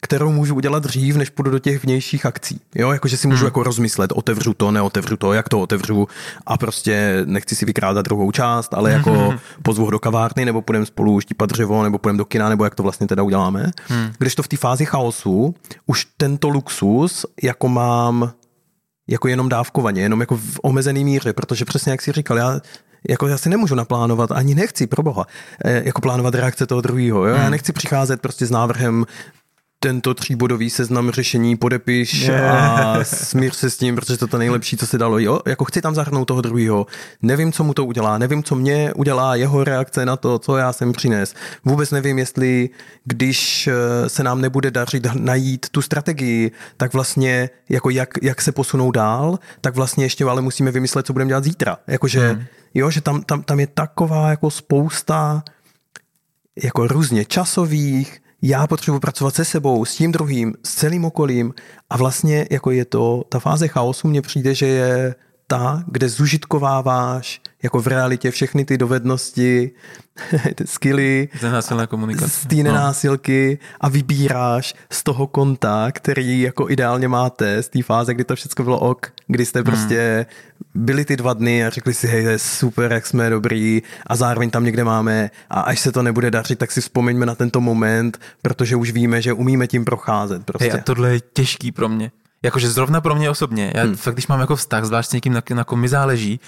[0.00, 2.60] kterou můžu udělat dřív, než půjdu do těch vnějších akcí.
[2.74, 3.46] Jo, jakože si můžu hmm.
[3.46, 6.08] jako rozmyslet, otevřu to, neotevřu to, jak to otevřu
[6.46, 9.38] a prostě nechci si vykrádat druhou část, ale jako hmm.
[9.62, 12.74] pozvu ho do kavárny, nebo půjdeme spolu štípat dřevo, nebo půjdeme do kina, nebo jak
[12.74, 13.70] to vlastně teda uděláme.
[13.86, 14.12] Hmm.
[14.18, 15.54] Když to v té fázi chaosu,
[15.86, 18.32] už tento luxus jako mám
[19.10, 22.60] jako jenom dávkovaně, jenom jako v omezený míře, protože přesně jak si říkal, já
[23.08, 25.26] jako já si nemůžu naplánovat, ani nechci, pro boha,
[25.64, 27.24] eh, jako plánovat reakce toho druhého.
[27.24, 27.50] Já hmm.
[27.50, 29.06] nechci přicházet prostě s návrhem
[29.80, 32.70] tento tříbodový seznam řešení podepiš yeah.
[32.70, 35.18] a smír se s tím, protože to je to nejlepší, co se dalo.
[35.18, 36.86] Jo, jako chci tam zahrnout toho druhého.
[37.22, 40.72] Nevím, co mu to udělá, nevím, co mě udělá jeho reakce na to, co já
[40.72, 41.34] jsem přines.
[41.64, 42.70] Vůbec nevím, jestli
[43.04, 48.52] když eh, se nám nebude dařit najít tu strategii, tak vlastně jako jak, jak se
[48.52, 51.76] posunou dál, tak vlastně ještě ale musíme vymyslet, co budeme dělat zítra.
[51.86, 52.44] Jakože, hmm.
[52.74, 55.42] Jo, že tam, tam, tam je taková jako spousta
[56.62, 61.54] jako různě časových, já potřebuji pracovat se sebou, s tím druhým, s celým okolím
[61.90, 65.14] a vlastně jako je to, ta fáze chaosu mně přijde, že je
[65.46, 69.70] ta, kde zužitkováváš jako v realitě všechny ty dovednosti,
[70.54, 72.28] ty skilly Nenásilná komunikace.
[72.28, 73.68] z té nenásilky no.
[73.80, 78.64] a vybíráš z toho konta, který jako ideálně máte, z té fáze, kdy to všechno
[78.64, 79.64] bylo ok, kdy jste hmm.
[79.64, 80.26] prostě
[80.74, 84.16] byli ty dva dny a řekli si, hej, to je super, jak jsme dobrý a
[84.16, 87.60] zároveň tam někde máme a až se to nebude dařit, tak si vzpomeňme na tento
[87.60, 90.44] moment, protože už víme, že umíme tím procházet.
[90.44, 90.70] Prostě.
[90.70, 92.10] Hej, a tohle je těžký pro mě.
[92.42, 93.72] Jakože zrovna pro mě osobně.
[93.74, 93.96] Já hmm.
[93.96, 96.40] fakt, když mám jako vztah, zvlášť s někým, na, na kom mi záleží,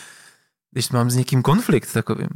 [0.70, 2.28] když mám s někým konflikt takovým,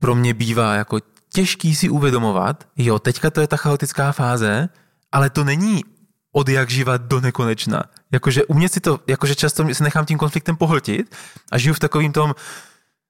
[0.00, 0.98] pro mě bývá jako
[1.32, 4.68] těžký si uvědomovat, jo, teďka to je ta chaotická fáze,
[5.12, 5.84] ale to není
[6.32, 7.82] od jak živa do nekonečna.
[8.12, 11.16] Jakože u mě si to, jakože často se nechám tím konfliktem pohltit
[11.52, 12.34] a žiju v takovým tom,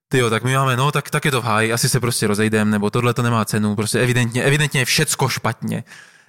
[0.08, 2.26] ty jo, tak my máme, no tak, tak je to v háji, asi se prostě
[2.26, 5.84] rozejdem, nebo tohle to nemá cenu, prostě evidentně, evidentně je všecko špatně.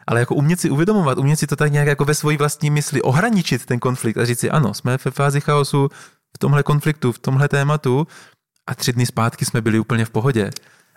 [0.07, 3.01] Ale jako umět si uvědomovat, umět si to tak nějak jako ve své vlastní mysli
[3.01, 5.89] ohraničit ten konflikt a říct si, ano, jsme ve fázi chaosu,
[6.35, 8.07] v tomhle konfliktu, v tomhle tématu
[8.67, 10.49] a tři dny zpátky jsme byli úplně v pohodě.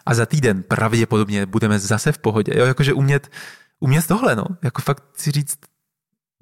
[0.07, 2.53] A za týden pravděpodobně budeme zase v pohodě.
[2.57, 3.31] Jo, jakože umět,
[3.81, 4.45] umět tohle, no.
[4.63, 5.59] Jako fakt si říct,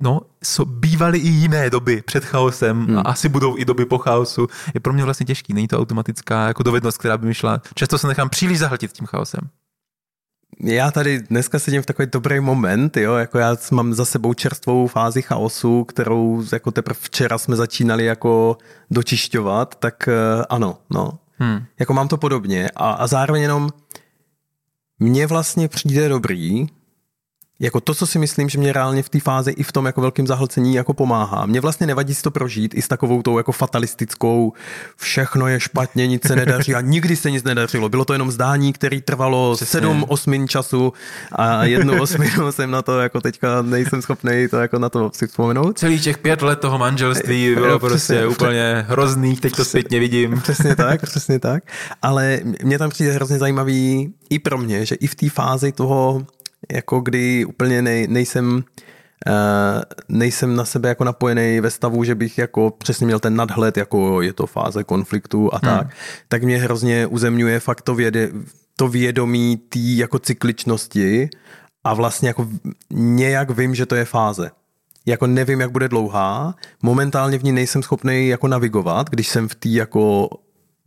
[0.00, 2.98] no, so, bývaly i jiné doby před chaosem hmm.
[2.98, 4.46] a asi budou i doby po chaosu.
[4.74, 7.62] Je pro mě vlastně těžký, není to automatická jako dovednost, která by mi šla.
[7.74, 9.40] Často se nechám příliš zahltit tím chaosem
[10.60, 14.86] já tady dneska sedím v takový dobrý moment, jo, jako já mám za sebou čerstvou
[14.86, 18.56] fázi chaosu, kterou jako teprve včera jsme začínali jako
[18.90, 21.18] dočišťovat, tak uh, ano, no.
[21.36, 21.64] Hmm.
[21.78, 23.70] Jako mám to podobně a, a zároveň jenom
[24.98, 26.66] mně vlastně přijde dobrý,
[27.62, 30.00] jako to, co si myslím, že mě reálně v té fázi i v tom jako
[30.00, 31.46] velkém zahlcení jako pomáhá.
[31.46, 34.52] Mě vlastně nevadí si to prožít i s takovou tou jako fatalistickou,
[34.96, 37.88] všechno je špatně, nic se nedaří a nikdy se nic nedařilo.
[37.88, 39.80] Bylo to jenom zdání, který trvalo Přesně.
[39.80, 40.92] sedm osmin času
[41.32, 45.26] a jednu osminu jsem na to jako teďka nejsem schopný to jako na to si
[45.26, 45.78] vzpomenout.
[45.78, 50.40] Celý těch pět let toho manželství bylo prostě přesně, úplně hrozný, teď to zpětně vidím.
[50.40, 51.62] Přesně tak, přesně tak.
[52.02, 56.26] Ale mě tam přijde hrozně zajímavý i pro mě, že i v té fázi toho
[56.72, 58.64] jako kdy úplně nej, nejsem
[59.26, 63.76] Uh, nejsem na sebe jako napojený ve stavu, že bych jako přesně měl ten nadhled,
[63.76, 65.78] jako je to fáze konfliktu a hmm.
[65.78, 65.86] tak,
[66.28, 68.30] tak mě hrozně uzemňuje fakt to, věde,
[68.76, 71.30] to vědomí té jako cykličnosti
[71.84, 72.48] a vlastně jako
[72.90, 74.50] nějak vím, že to je fáze.
[75.06, 79.54] Jako nevím, jak bude dlouhá, momentálně v ní nejsem schopný jako navigovat, když jsem v
[79.54, 80.28] té jako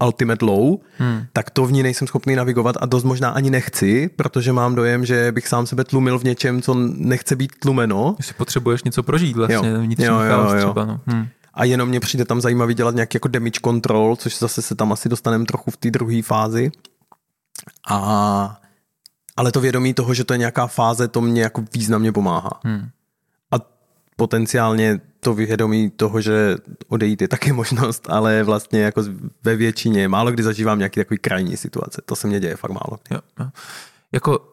[0.04, 1.26] ultimate low, hmm.
[1.34, 5.06] tak to v ní nejsem schopný navigovat a dost možná ani nechci, protože mám dojem,
[5.06, 8.16] že bych sám sebe tlumil v něčem, co nechce být tlumeno.
[8.20, 9.82] Jestli potřebuješ něco prožít vlastně, jo.
[9.82, 10.58] vnitřní jo, jo, jo.
[10.58, 10.86] třeba.
[10.86, 11.00] No.
[11.06, 11.28] Hmm.
[11.54, 14.92] A jenom mě přijde tam zajímavý dělat nějaký jako damage control, což zase se tam
[14.92, 16.72] asi dostaneme trochu v té druhé fázi.
[17.90, 18.60] A
[19.38, 22.60] ale to vědomí toho, že to je nějaká fáze, to mě jako významně pomáhá.
[22.64, 22.90] Hmm.
[23.52, 23.56] A
[24.16, 26.56] potenciálně to vědomí toho, že
[26.88, 29.04] odejít je taky možnost, ale vlastně jako
[29.44, 32.02] ve většině, málo kdy zažívám nějaký takový krajní situace.
[32.06, 33.00] To se mně děje fakt málo.
[33.12, 33.48] Jo, jo.
[34.12, 34.52] Jako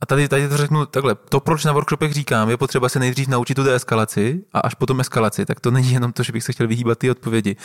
[0.00, 1.14] a tady, tady to řeknu takhle.
[1.14, 5.00] To, proč na workshopech říkám, je potřeba se nejdřív naučit tu deeskalaci a až potom
[5.00, 5.46] eskalaci.
[5.46, 7.56] Tak to není jenom to, že bych se chtěl vyhýbat ty odpovědi.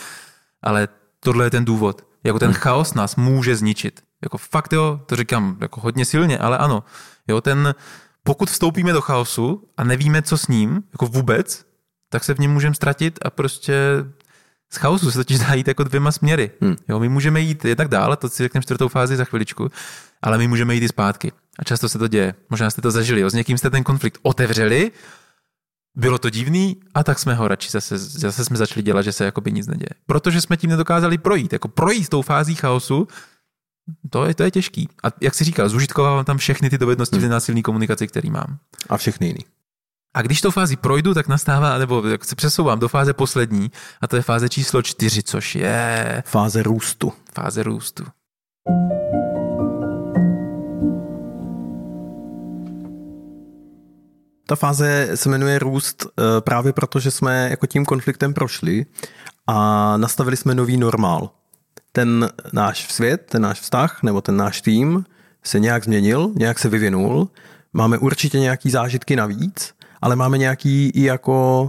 [0.62, 0.88] ale
[1.20, 2.06] tohle je ten důvod.
[2.24, 4.00] Jako ten chaos nás může zničit.
[4.22, 6.84] Jako fakt jo, to říkám jako hodně silně, ale ano.
[7.28, 7.74] Jo, ten,
[8.26, 11.64] pokud vstoupíme do chaosu a nevíme, co s ním, jako vůbec,
[12.10, 13.74] tak se v něm můžeme ztratit a prostě
[14.72, 16.50] z chaosu se totiž dá jít jako dvěma směry.
[16.60, 16.76] Hmm.
[16.88, 19.70] Jo, my můžeme jít jednak dál, to si řekneme čtvrtou fázi za chviličku,
[20.22, 21.32] ale my můžeme jít i zpátky.
[21.58, 22.34] A často se to děje.
[22.50, 23.20] Možná jste to zažili.
[23.20, 23.30] Jo.
[23.30, 24.92] S někým jste ten konflikt otevřeli,
[25.94, 29.24] bylo to divný a tak jsme ho radši zase, zase jsme začali dělat, že se
[29.24, 29.90] jako by nic neděje.
[30.06, 31.52] Protože jsme tím nedokázali projít.
[31.52, 33.08] Jako projít tou fází chaosu,
[34.10, 34.88] to je, to je těžký.
[35.02, 37.26] A jak si říkal, zužitkovávám tam všechny ty dovednosti hmm.
[37.26, 38.58] v násilné komunikaci, který mám.
[38.88, 39.44] A všechny jiný.
[40.14, 43.70] A když tou fázi projdu, tak nastává, nebo jak se přesouvám do fáze poslední,
[44.00, 46.22] a to je fáze číslo čtyři, což je...
[46.26, 47.12] Fáze růstu.
[47.34, 48.04] Fáze růstu.
[54.48, 58.86] Ta fáze se jmenuje růst eh, právě proto, že jsme jako tím konfliktem prošli
[59.46, 61.30] a nastavili jsme nový normál.
[61.96, 65.04] Ten náš svět, ten náš vztah nebo ten náš tým
[65.42, 67.28] se nějak změnil, nějak se vyvinul.
[67.72, 71.68] Máme určitě nějaký zážitky navíc, ale máme nějaký i jako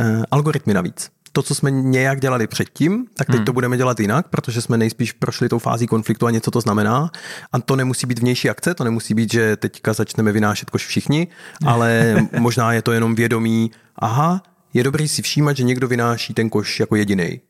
[0.00, 3.44] uh, algoritmy navíc to, co jsme nějak dělali předtím, tak teď hmm.
[3.44, 7.10] to budeme dělat jinak, protože jsme nejspíš prošli tou fází konfliktu a něco to znamená.
[7.52, 11.28] A to nemusí být vnější akce, to nemusí být, že teďka začneme vynášet koš všichni,
[11.66, 14.42] ale možná je to jenom vědomí, aha,
[14.74, 17.40] je dobrý si všímat, že někdo vynáší ten koš jako jediný.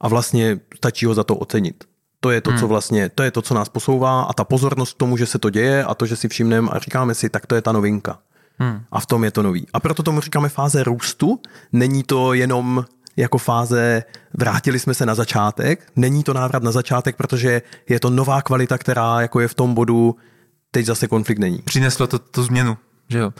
[0.00, 1.84] A vlastně stačí ho za to ocenit.
[2.20, 2.58] To je to, hmm.
[2.58, 5.38] co vlastně, to je to, co nás posouvá a ta pozornost k tomu, že se
[5.38, 8.18] to děje a to, že si všimneme a říkáme si, tak to je ta novinka.
[8.58, 8.80] Hmm.
[8.92, 9.66] A v tom je to nový.
[9.72, 11.40] A proto tomu říkáme fáze růstu.
[11.72, 12.84] Není to jenom
[13.16, 15.92] jako fáze vrátili jsme se na začátek.
[15.96, 19.74] Není to návrat na začátek, protože je to nová kvalita, která jako je v tom
[19.74, 20.16] bodu,
[20.70, 21.58] teď zase konflikt není.
[21.58, 22.76] Přineslo to tu změnu.
[23.08, 23.32] Že jo.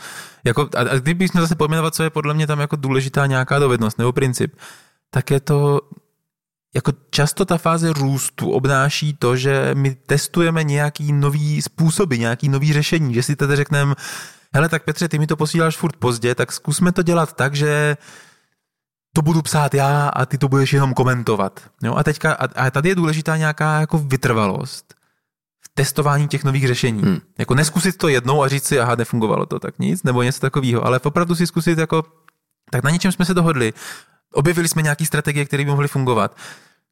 [0.45, 3.99] Jako, a, a kdybychom zase pojmenovat, co je podle mě tam jako důležitá nějaká dovednost
[3.99, 4.57] nebo princip,
[5.11, 5.81] tak je to
[6.75, 12.73] jako často ta fáze růstu obnáší to, že my testujeme nějaký nový způsoby, nějaký nový
[12.73, 13.95] řešení, že si tedy řekneme,
[14.55, 17.97] hele, tak Petře, ty mi to posíláš furt pozdě, tak zkusme to dělat tak, že
[19.13, 21.61] to budu psát já a ty to budeš jenom komentovat.
[21.83, 21.95] Jo?
[21.95, 24.95] A teďka, a, a tady je důležitá nějaká jako vytrvalost
[25.65, 27.03] v testování těch nových řešení.
[27.03, 27.19] Hmm.
[27.39, 30.87] Jako neskusit to jednou a říct si, aha, nefungovalo to, tak nic, nebo něco takového,
[30.87, 32.03] ale opravdu si zkusit jako,
[32.71, 33.73] tak na něčem jsme se dohodli,
[34.35, 36.37] objevili jsme nějaké strategie, které by mohly fungovat.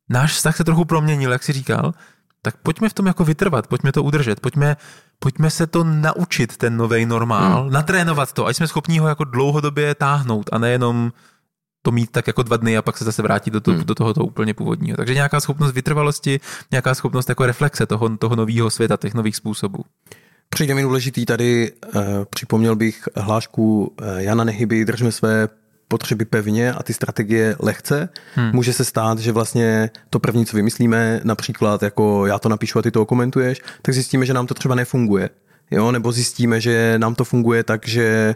[0.08, 1.94] Náš vztah se trochu proměnil, jak si říkal,
[2.42, 4.76] tak pojďme v tom jako vytrvat, pojďme to udržet, pojďme,
[5.18, 7.72] pojďme se to naučit, ten nový normál, hmm.
[7.72, 11.12] natrénovat to, ať jsme schopni ho jako dlouhodobě táhnout a nejenom
[11.82, 13.84] to mít tak jako dva dny a pak se zase vrátit do, to, hmm.
[13.84, 14.96] do tohoto úplně původního.
[14.96, 19.84] Takže nějaká schopnost vytrvalosti, nějaká schopnost jako reflexe toho, toho nového světa, těch nových způsobů.
[20.48, 25.48] Přijde mi důležitý tady, uh, připomněl bych hlášku uh, Jana Nehyby, držme své
[25.88, 28.08] potřeby pevně a ty strategie lehce.
[28.34, 28.50] Hmm.
[28.52, 32.82] Může se stát, že vlastně to první, co vymyslíme, například jako já to napíšu a
[32.82, 35.30] ty to komentuješ, tak zjistíme, že nám to třeba nefunguje.
[35.70, 35.92] Jo?
[35.92, 38.34] Nebo zjistíme, že nám to funguje tak, že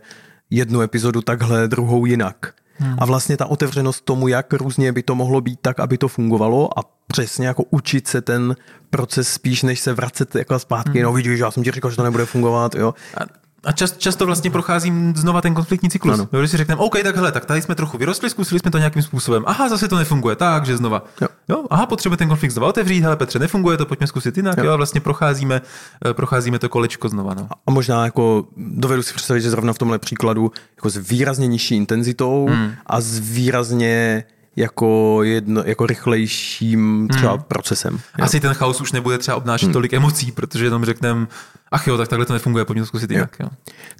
[0.50, 2.54] jednu epizodu takhle, druhou jinak.
[2.80, 2.96] Hmm.
[2.98, 6.78] A vlastně ta otevřenost tomu, jak různě by to mohlo být tak, aby to fungovalo
[6.78, 8.56] a přesně jako učit se ten
[8.90, 11.02] proces spíš, než se vracet jako zpátky, hmm.
[11.02, 12.94] no vidíš, já jsem ti říkal, že to nebude fungovat, jo.
[13.16, 13.20] A
[13.64, 16.14] a čas, často vlastně procházím znova ten konfliktní cyklus.
[16.14, 16.28] Ano.
[16.38, 19.02] Když si řekneme, OK, tak hele, tak tady jsme trochu vyrostli, zkusili jsme to nějakým
[19.02, 19.42] způsobem.
[19.46, 21.04] Aha, zase to nefunguje, takže znova.
[21.20, 21.28] Jo.
[21.48, 24.58] jo aha, potřebujeme ten konflikt znova otevřít, hele Petře, nefunguje to, pojďme zkusit jinak.
[24.58, 24.64] Jo.
[24.64, 25.62] jo a vlastně procházíme,
[26.06, 27.34] eh, procházíme to kolečko znova.
[27.34, 27.48] No.
[27.66, 31.76] A možná jako dovedu si představit, že zrovna v tomhle příkladu jako s výrazně nižší
[31.76, 32.72] intenzitou hmm.
[32.86, 34.24] a s výrazně
[34.56, 37.42] jako, jedno, jako rychlejším třeba hmm.
[37.42, 37.94] procesem.
[37.94, 38.24] Jo.
[38.24, 39.72] Asi ten chaos už nebude třeba obnášet hmm.
[39.72, 41.26] tolik emocí, protože jenom řekneme,
[41.70, 43.36] ach jo, tak takhle to nefunguje, pojďme zkusit jinak.
[43.40, 43.48] Jo.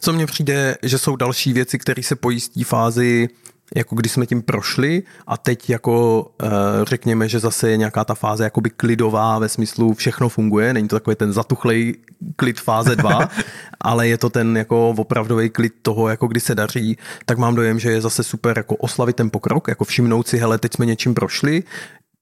[0.01, 3.29] Co mně přijde, že jsou další věci, které se pojistí fázi
[3.77, 6.49] jako když jsme tím prošli a teď jako uh,
[6.83, 10.97] řekněme, že zase je nějaká ta fáze jakoby klidová ve smyslu všechno funguje, není to
[10.97, 11.95] takový ten zatuchlej
[12.37, 13.29] klid fáze 2,
[13.81, 17.79] ale je to ten jako opravdový klid toho, jako kdy se daří, tak mám dojem,
[17.79, 21.15] že je zase super jako oslavit ten pokrok, jako všimnout si, hele, teď jsme něčím
[21.15, 21.63] prošli,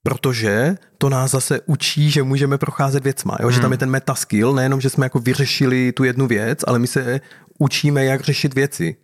[0.02, 3.46] protože to nás zase učí, že můžeme procházet věcma, jo?
[3.46, 3.52] Hmm.
[3.52, 6.86] že tam je ten metaskill, nejenom, že jsme jako vyřešili tu jednu věc, ale my
[6.86, 7.20] se
[7.58, 8.96] učíme, jak řešit věci.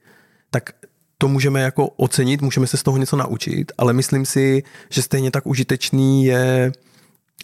[0.51, 0.71] Tak
[1.25, 5.31] to můžeme jako ocenit, můžeme se z toho něco naučit, ale myslím si, že stejně
[5.31, 6.73] tak užitečný je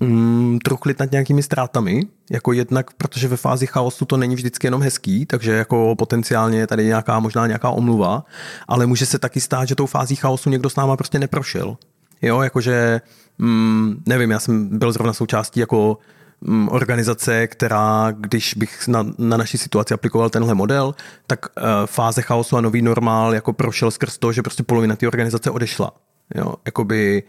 [0.01, 4.83] mm, truchlit nad nějakými ztrátami, jako jednak, protože ve fázi chaosu to není vždycky jenom
[4.83, 8.25] hezký, takže jako potenciálně je tady nějaká, možná nějaká omluva,
[8.69, 11.77] ale může se taky stát, že tou fází chaosu někdo s náma prostě neprošel.
[12.23, 13.01] Jo, jakože,
[13.39, 15.99] mm, nevím, já jsem byl zrovna součástí jako
[16.69, 20.95] organizace, která, když bych na, na naší situaci aplikoval tenhle model,
[21.27, 25.07] tak uh, fáze chaosu a nový normál jako prošel skrz to, že prostě polovina té
[25.07, 25.93] organizace odešla.
[26.35, 27.23] Jo, jakoby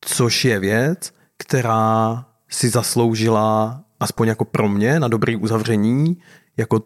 [0.00, 6.16] což je věc, která si zasloužila, aspoň jako pro mě, na dobrý uzavření,
[6.56, 6.82] jako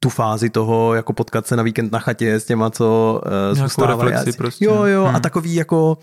[0.00, 4.32] tu fázi toho, jako potkat se na víkend na chatě s těma, co uh, zůstávají.
[4.38, 4.64] Prostě.
[4.64, 5.16] Jo, jo, hmm.
[5.16, 5.98] a takový jako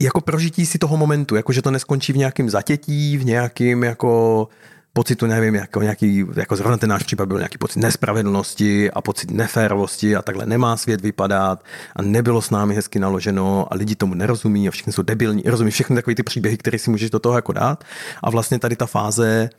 [0.00, 4.48] jako prožití si toho momentu, jako že to neskončí v nějakém zatětí, v nějakým jako
[4.92, 9.30] pocitu, nevím, jako nějaký, jako zrovna ten náš případ byl nějaký pocit nespravedlnosti a pocit
[9.30, 11.64] neférovosti a takhle nemá svět vypadat
[11.96, 15.70] a nebylo s námi hezky naloženo a lidi tomu nerozumí a všichni jsou debilní, rozumí
[15.70, 17.84] všechny takové ty příběhy, které si můžeš do toho jako dát.
[18.22, 19.50] A vlastně tady ta fáze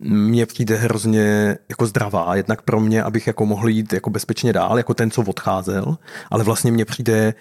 [0.00, 4.78] mně přijde hrozně jako zdravá, jednak pro mě, abych jako mohl jít jako bezpečně dál,
[4.78, 5.98] jako ten, co odcházel,
[6.30, 7.34] ale vlastně mně přijde,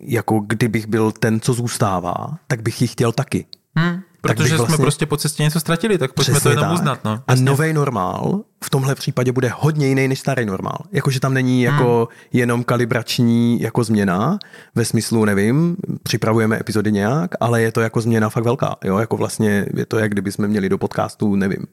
[0.00, 3.46] jako kdybych byl ten, co zůstává, tak bych ji chtěl taky.
[3.76, 4.00] Hmm.
[4.20, 4.84] Protože jsme vlastně...
[4.84, 6.74] prostě po cestě něco ztratili, tak pojďme Přesně to jenom tak.
[6.74, 7.04] uznat.
[7.04, 7.22] No.
[7.28, 10.78] A nový normál v tomhle případě bude hodně jiný než starý normál.
[10.92, 12.28] Jakože tam není jako hmm.
[12.32, 14.38] jenom kalibrační jako změna,
[14.74, 18.76] ve smyslu, nevím, připravujeme epizody nějak, ale je to jako změna fakt velká.
[18.84, 18.98] Jo?
[18.98, 21.66] Jako vlastně je to, jak kdyby jsme měli do podcastu, nevím,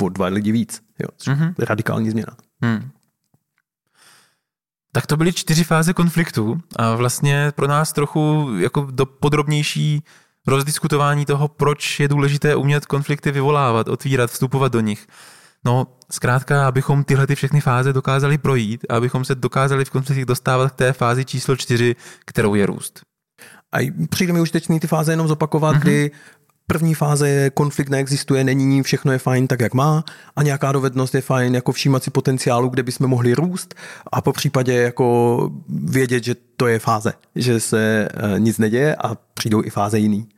[0.00, 0.80] o dva lidi víc.
[1.02, 1.34] Jo?
[1.34, 1.54] Hmm.
[1.58, 2.32] Radikální změna.
[2.62, 2.88] Hmm.
[4.96, 10.02] Tak to byly čtyři fáze konfliktu a vlastně pro nás trochu jako do podrobnější
[10.46, 15.06] rozdiskutování toho, proč je důležité umět konflikty vyvolávat, otvírat, vstupovat do nich.
[15.64, 20.24] No, zkrátka, abychom tyhle ty všechny fáze dokázali projít a abychom se dokázali v konfliktech
[20.26, 23.00] dostávat k té fázi číslo čtyři, kterou je růst.
[23.72, 25.80] A přijde mi užitečný ty fáze jenom zopakovat, mm-hmm.
[25.80, 26.10] kdy
[26.66, 30.04] První fáze je konflikt neexistuje, není, všechno je fajn tak, jak má
[30.36, 33.74] a nějaká dovednost je fajn jako všímat si potenciálu, kde bychom mohli růst
[34.12, 39.16] a po případě jako vědět, že to je fáze, že se e, nic neděje a
[39.34, 40.28] přijdou i fáze jiný.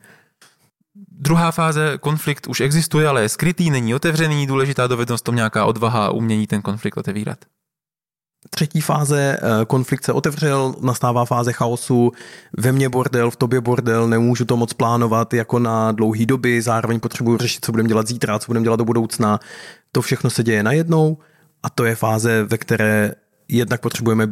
[1.11, 6.05] Druhá fáze, konflikt už existuje, ale je skrytý, není otevřený, důležitá dovednost tom nějaká odvaha
[6.05, 7.39] a umění ten konflikt otevírat.
[8.49, 12.11] Třetí fáze, eh, konflikt se otevřel, nastává fáze chaosu,
[12.57, 16.99] ve mně bordel, v tobě bordel, nemůžu to moc plánovat jako na dlouhý doby, zároveň
[16.99, 19.39] potřebuji řešit, co budeme dělat zítra, co budeme dělat do budoucna.
[19.91, 21.17] To všechno se děje najednou
[21.63, 23.11] a to je fáze, ve které
[23.47, 24.27] jednak potřebujeme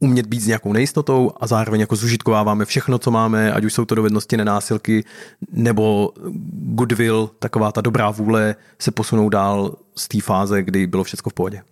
[0.00, 3.84] umět být s nějakou nejistotou a zároveň jako zužitkováváme všechno, co máme, ať už jsou
[3.84, 5.04] to dovednosti nenásilky
[5.52, 6.12] nebo
[6.52, 11.34] goodwill, taková ta dobrá vůle se posunou dál z té fáze, kdy bylo všechno v
[11.34, 11.62] pohodě.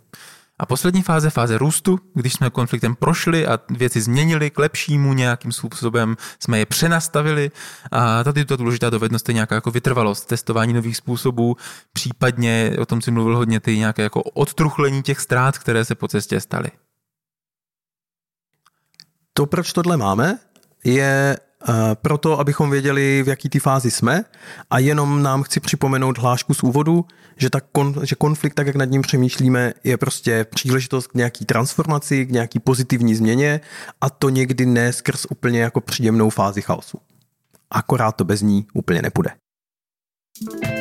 [0.63, 5.53] A poslední fáze, fáze růstu, když jsme konfliktem prošli a věci změnili k lepšímu nějakým
[5.53, 7.51] způsobem, jsme je přenastavili
[7.93, 11.57] a tady ta důležitá dovednost je nějaká jako vytrvalost, testování nových způsobů,
[11.93, 16.09] případně, o tom si mluvil hodně, ty nějaké jako odtruchlení těch ztrát, které se po
[16.09, 16.71] cestě staly.
[19.35, 20.39] To, proč tohle máme,
[20.85, 21.39] je
[21.95, 24.25] proto, abychom věděli, v jaký ty fázi jsme
[24.71, 27.05] a jenom nám chci připomenout hlášku z úvodu,
[27.37, 31.45] že, ta kon, že konflikt, tak jak nad ním přemýšlíme, je prostě příležitost k nějaký
[31.45, 33.61] transformaci, k nějaký pozitivní změně
[34.01, 36.99] a to někdy ne skrz úplně jako příjemnou fázi chaosu.
[37.71, 39.31] Akorát to bez ní úplně nepůjde.
[40.41, 40.72] dokončili tu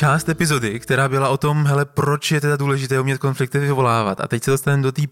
[0.00, 4.20] část epizody, která byla o tom, hele, proč je teda důležité umět konflikty vyvolávat.
[4.20, 5.02] A teď se dostaneme do té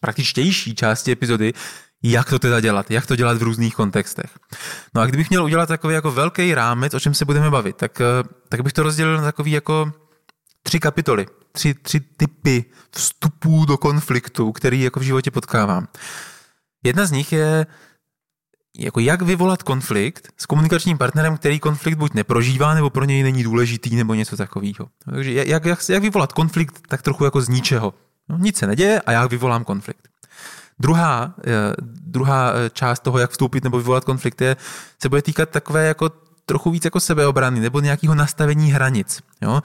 [0.00, 1.52] praktičtější části epizody,
[2.02, 4.30] jak to teda dělat, jak to dělat v různých kontextech.
[4.94, 8.00] No a kdybych měl udělat takový jako velký rámec, o čem se budeme bavit, tak,
[8.00, 8.04] eh,
[8.48, 9.92] tak bych to rozdělil na takový jako
[10.62, 15.88] tři kapitoly, tři, tři typy vstupů do konfliktu, který jako v životě potkávám.
[16.84, 17.66] Jedna z nich je
[18.78, 23.42] jako jak vyvolat konflikt s komunikačním partnerem, který konflikt buď neprožívá, nebo pro něj není
[23.42, 24.88] důležitý, nebo něco takového.
[25.04, 27.94] Takže jak, jak, jak vyvolat konflikt tak trochu jako z ničeho.
[28.28, 30.08] No, nic se neděje a já vyvolám konflikt.
[30.78, 31.74] Druhá, eh,
[32.06, 34.56] druhá eh, část toho, jak vstoupit nebo vyvolat konflikt, je,
[35.02, 36.10] se bude týkat takové jako
[36.46, 39.20] trochu víc jako sebeobrany nebo nějakého nastavení hranic.
[39.40, 39.62] Jo?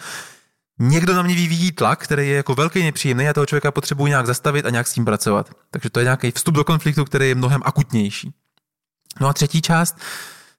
[0.80, 4.26] Někdo na mě vyvíjí tlak, který je jako velký nepříjemný a toho člověka potřebuji nějak
[4.26, 5.50] zastavit a nějak s tím pracovat.
[5.72, 8.34] Takže to je nějaký vstup do konfliktu, který je mnohem akutnější.
[9.22, 9.98] No a třetí část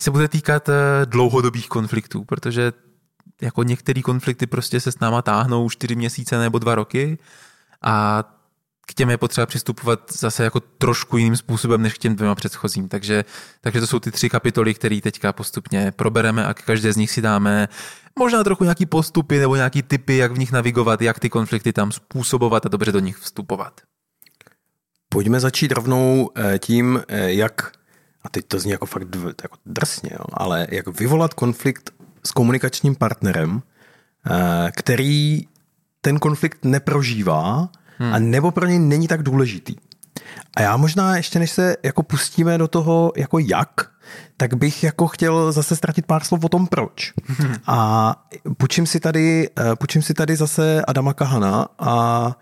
[0.02, 0.72] se bude týkat eh,
[1.04, 2.72] dlouhodobých konfliktů, protože
[3.42, 7.18] jako některé konflikty prostě se s náma táhnou čtyři měsíce nebo dva roky
[7.82, 8.24] a
[8.86, 12.88] k těm je potřeba přistupovat zase jako trošku jiným způsobem než k těm dvěma předchozím.
[12.88, 13.24] Takže,
[13.60, 17.22] takže to jsou ty tři kapitoly, které teďka postupně probereme a každé z nich si
[17.22, 17.68] dáme
[18.18, 21.92] možná trochu nějaký postupy nebo nějaký typy, jak v nich navigovat, jak ty konflikty tam
[21.92, 23.80] způsobovat a dobře do nich vstupovat.
[25.08, 27.72] Pojďme začít rovnou eh, tím, eh, jak,
[28.28, 31.90] a teď to zní jako fakt jako drsně, jo, ale jak vyvolat konflikt
[32.24, 33.62] s komunikačním partnerem,
[34.26, 35.42] eh, který
[36.00, 37.68] ten konflikt neprožívá,
[37.98, 38.14] hmm.
[38.14, 39.76] a nebo pro něj není tak důležitý.
[40.56, 43.90] A já možná ještě než se jako pustíme do toho jako jak,
[44.36, 47.12] tak bych jako chtěl zase ztratit pár slov o tom proč.
[47.26, 47.54] Hmm.
[47.66, 48.14] A
[48.56, 52.32] půjčím si tady, eh, půjčím si tady zase Adama Kahana a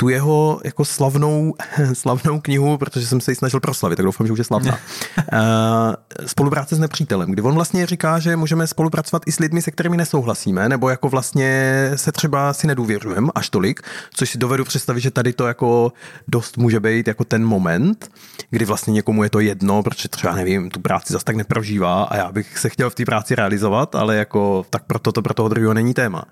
[0.00, 1.54] tu jeho jako slavnou,
[1.92, 4.78] slavnou knihu, protože jsem se ji snažil proslavit, tak doufám, že už je slavná.
[5.32, 9.70] Eh, spolupráce s nepřítelem, kdy on vlastně říká, že můžeme spolupracovat i s lidmi, se
[9.70, 13.80] kterými nesouhlasíme, nebo jako vlastně se třeba si nedůvěřujeme až tolik,
[14.14, 15.92] což si dovedu představit, že tady to jako
[16.28, 18.10] dost může být jako ten moment,
[18.50, 22.16] kdy vlastně někomu je to jedno, protože třeba nevím, tu práci zase tak neprožívá a
[22.16, 25.48] já bych se chtěl v té práci realizovat, ale jako tak proto to pro toho
[25.48, 26.24] druhého není téma.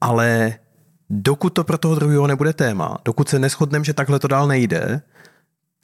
[0.00, 0.54] Ale
[1.10, 5.00] dokud to pro toho druhého nebude téma, dokud se neschodneme, že takhle to dál nejde,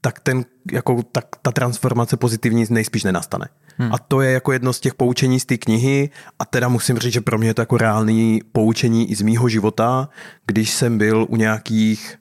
[0.00, 3.48] tak, ten, jako, tak ta transformace pozitivní nejspíš nenastane.
[3.76, 3.92] Hmm.
[3.92, 7.12] A to je jako jedno z těch poučení z té knihy a teda musím říct,
[7.12, 10.08] že pro mě je to jako reálný poučení i z mýho života,
[10.46, 12.16] když jsem byl u nějakých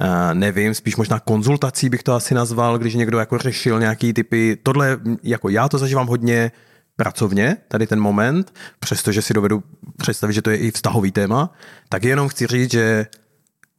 [0.00, 4.58] Uh, nevím, spíš možná konzultací bych to asi nazval, když někdo jako řešil nějaký typy,
[4.62, 6.52] tohle, jako já to zažívám hodně
[6.96, 9.62] pracovně, tady ten moment, přestože si dovedu
[9.96, 11.52] představit, že to je i vztahový téma,
[11.88, 13.06] tak jenom chci říct, že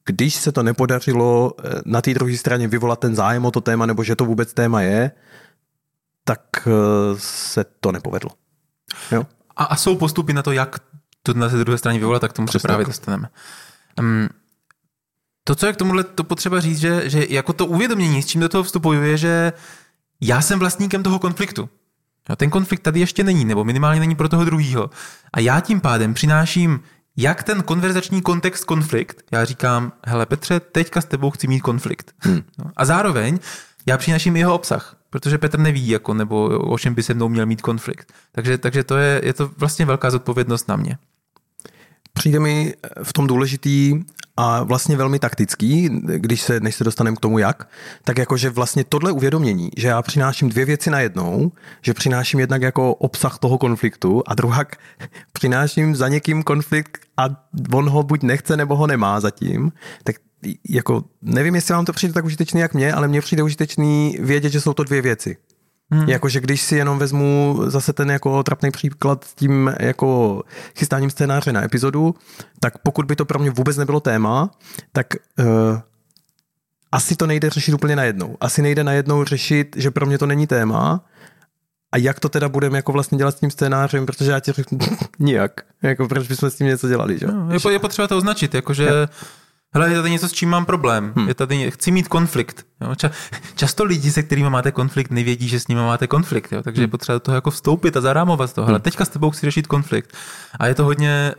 [0.06, 3.86] když se to nepodařilo eh, na té druhé straně vyvolat ten zájem o to téma,
[3.86, 5.12] nebo že to vůbec téma je,
[6.24, 6.72] tak eh,
[7.18, 8.32] se to nepovedlo.
[9.12, 9.26] Jo?
[9.56, 10.80] A, a jsou postupy na to, jak
[11.24, 13.30] to na té druhé straně vyvolat, tak tomu se právě dostaneme.
[14.00, 14.30] Um,
[15.44, 18.42] to, co je k tomuhle to potřeba říct, že, že jako to uvědomění, s čím
[18.42, 19.54] do toho vstupuju, je, že
[20.22, 21.70] já jsem vlastníkem toho konfliktu.
[22.30, 24.90] No, ten konflikt tady ještě není, nebo minimálně není pro toho druhého.
[25.34, 26.80] A já tím pádem přináším
[27.18, 29.24] jak ten konverzační kontext konflikt.
[29.32, 32.12] Já říkám, hele Petře, teďka s tebou chci mít konflikt.
[32.20, 32.42] Hmm.
[32.58, 33.40] No, a zároveň
[33.86, 37.46] já přináším jeho obsah, protože Petr neví, jako, nebo o čem by se mnou měl
[37.46, 38.14] mít konflikt.
[38.32, 40.98] Takže, takže to je, je to vlastně velká zodpovědnost na mě.
[42.14, 42.74] Přijde mi
[43.04, 43.94] v tom důležitý
[44.38, 47.70] a vlastně velmi taktický, když se, než se dostaneme k tomu jak,
[48.04, 52.62] tak jakože vlastně tohle uvědomění, že já přináším dvě věci na jednou, že přináším jednak
[52.62, 54.76] jako obsah toho konfliktu a druhak
[55.34, 57.24] přináším za někým konflikt a
[57.74, 59.72] on ho buď nechce, nebo ho nemá zatím,
[60.04, 60.16] tak
[60.70, 64.50] jako nevím, jestli vám to přijde tak užitečný jak mě, ale mně přijde užitečný vědět,
[64.50, 65.38] že jsou to dvě věci.
[65.92, 66.10] Hmm.
[66.10, 70.42] Jakože když si jenom vezmu zase ten jako trapný příklad s tím jako
[70.78, 72.16] chystáním scénáře na epizodu,
[72.60, 74.50] tak pokud by to pro mě vůbec nebylo téma,
[74.92, 75.08] tak
[75.40, 75.46] uh,
[76.92, 78.38] asi to nejde řešit úplně najednou.
[78.42, 81.06] Asi nejde najednou řešit, že pro mě to není téma,
[81.92, 84.80] a jak to teda budeme jako vlastně dělat s tím scénářem, protože já ti řeknu
[85.20, 85.52] nijak.
[85.82, 87.28] Jako proč bychom s tím něco dělali, že?
[87.28, 89.08] No, je, je potřeba to označit, jakože ja
[89.78, 91.28] hele, je tady něco, s čím mám problém, hmm.
[91.28, 92.66] je tady, chci mít konflikt.
[92.82, 92.96] Jo?
[92.96, 93.12] Ča,
[93.56, 96.64] často lidi, se kterými máte konflikt, nevědí, že s nimi máte konflikt, jo?
[96.64, 96.84] takže hmm.
[96.84, 98.66] je potřeba do toho jako vstoupit a zarámovat toho.
[98.66, 98.84] Hele, hmm.
[98.84, 100.14] teďka s tebou chci řešit konflikt.
[100.60, 101.34] A je to hodně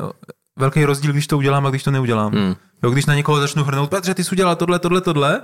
[0.59, 2.33] velký rozdíl, když to udělám a když to neudělám.
[2.33, 2.55] Hmm.
[2.83, 5.43] Jo, když na někoho začnu hrnout, Petře, ty jsi udělal tohle, tohle, tohle,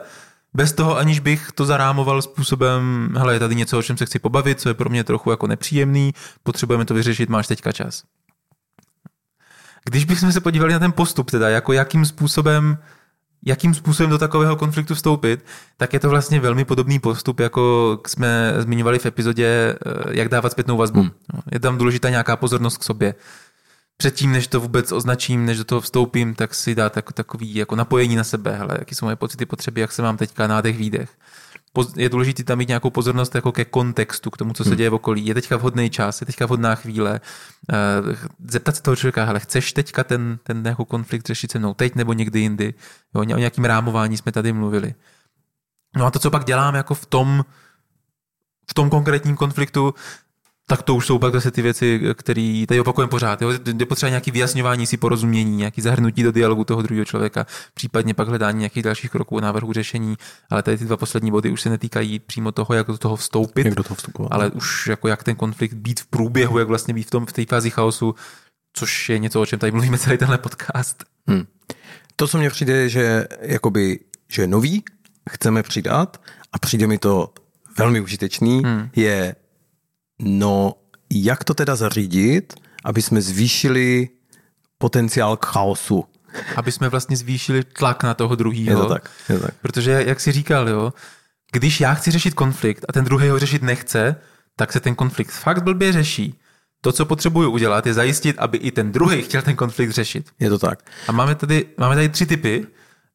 [0.55, 4.19] bez toho, aniž bych to zarámoval způsobem, hele, je tady něco, o čem se chci
[4.19, 8.03] pobavit, co je pro mě trochu jako nepříjemný, potřebujeme to vyřešit, máš teďka čas.
[9.85, 12.79] Když bychom se podívali na ten postup, teda jako jakým způsobem
[13.47, 15.45] jakým způsobem do takového konfliktu vstoupit,
[15.77, 19.77] tak je to vlastně velmi podobný postup, jako jsme zmiňovali v epizodě, eh,
[20.11, 21.01] jak dávat zpětnou vazbu.
[21.01, 21.11] Hmm.
[21.53, 23.15] Je tam důležitá nějaká pozornost k sobě.
[23.97, 28.17] Předtím, než to vůbec označím, než do toho vstoupím, tak si dát takový jako napojení
[28.17, 31.11] na sebe, hele, jaký jsou moje pocity, potřeby, jak se mám teďka nádech, výdech
[31.97, 34.77] je důležité tam mít nějakou pozornost jako ke kontextu, k tomu, co se hmm.
[34.77, 35.27] děje v okolí.
[35.27, 37.21] Je teďka vhodný čas, je teďka vhodná chvíle.
[37.73, 37.75] Eh,
[38.49, 41.95] zeptat se toho člověka, hele, chceš teďka ten, ten jako konflikt řešit se mnou teď
[41.95, 42.75] nebo někdy jindy?
[43.15, 44.95] Jo, o nějakým rámování jsme tady mluvili.
[45.97, 47.45] No a to, co pak dělám jako v tom,
[48.71, 49.95] v tom konkrétním konfliktu,
[50.67, 53.43] tak to už jsou pak zase ty věci, které tady opakujeme pořád.
[53.43, 53.53] Jo?
[53.79, 58.29] Je potřeba nějaké vyjasňování si porozumění, nějaké zahrnutí do dialogu toho druhého člověka, případně pak
[58.29, 60.17] hledání nějakých dalších kroků, návrhu řešení,
[60.51, 63.67] ale tady ty dva poslední body už se netýkají přímo toho, jak do toho vstoupit,
[63.67, 66.95] jak do toho vstupovat, ale už jako jak ten konflikt být v průběhu, jak vlastně
[66.95, 68.15] být v, tom, v té fázi chaosu,
[68.73, 71.05] což je něco, o čem tady mluvíme celý tenhle podcast.
[71.29, 71.45] Hmm.
[72.17, 74.85] To, co mně přijde, že, jakoby, že nový,
[75.31, 76.21] chceme přidat
[76.53, 77.33] a přijde mi to
[77.79, 78.89] velmi užitečný, hmm.
[78.97, 79.35] je
[80.23, 80.75] No,
[81.11, 82.55] jak to teda zařídit,
[82.85, 84.09] aby jsme zvýšili
[84.79, 86.05] potenciál k chaosu?
[86.57, 88.71] Aby jsme vlastně zvýšili tlak na toho druhého.
[88.71, 89.55] Je to tak, je to tak.
[89.63, 90.93] Protože, jak jsi říkal, jo,
[91.53, 94.17] když já chci řešit konflikt a ten druhý ho řešit nechce,
[94.57, 96.41] tak se ten konflikt fakt blbě řeší.
[96.81, 100.31] To, co potřebuju udělat, je zajistit, aby i ten druhý chtěl ten konflikt řešit.
[100.41, 100.91] Je to tak.
[101.09, 102.67] A máme tady, máme tady tři typy.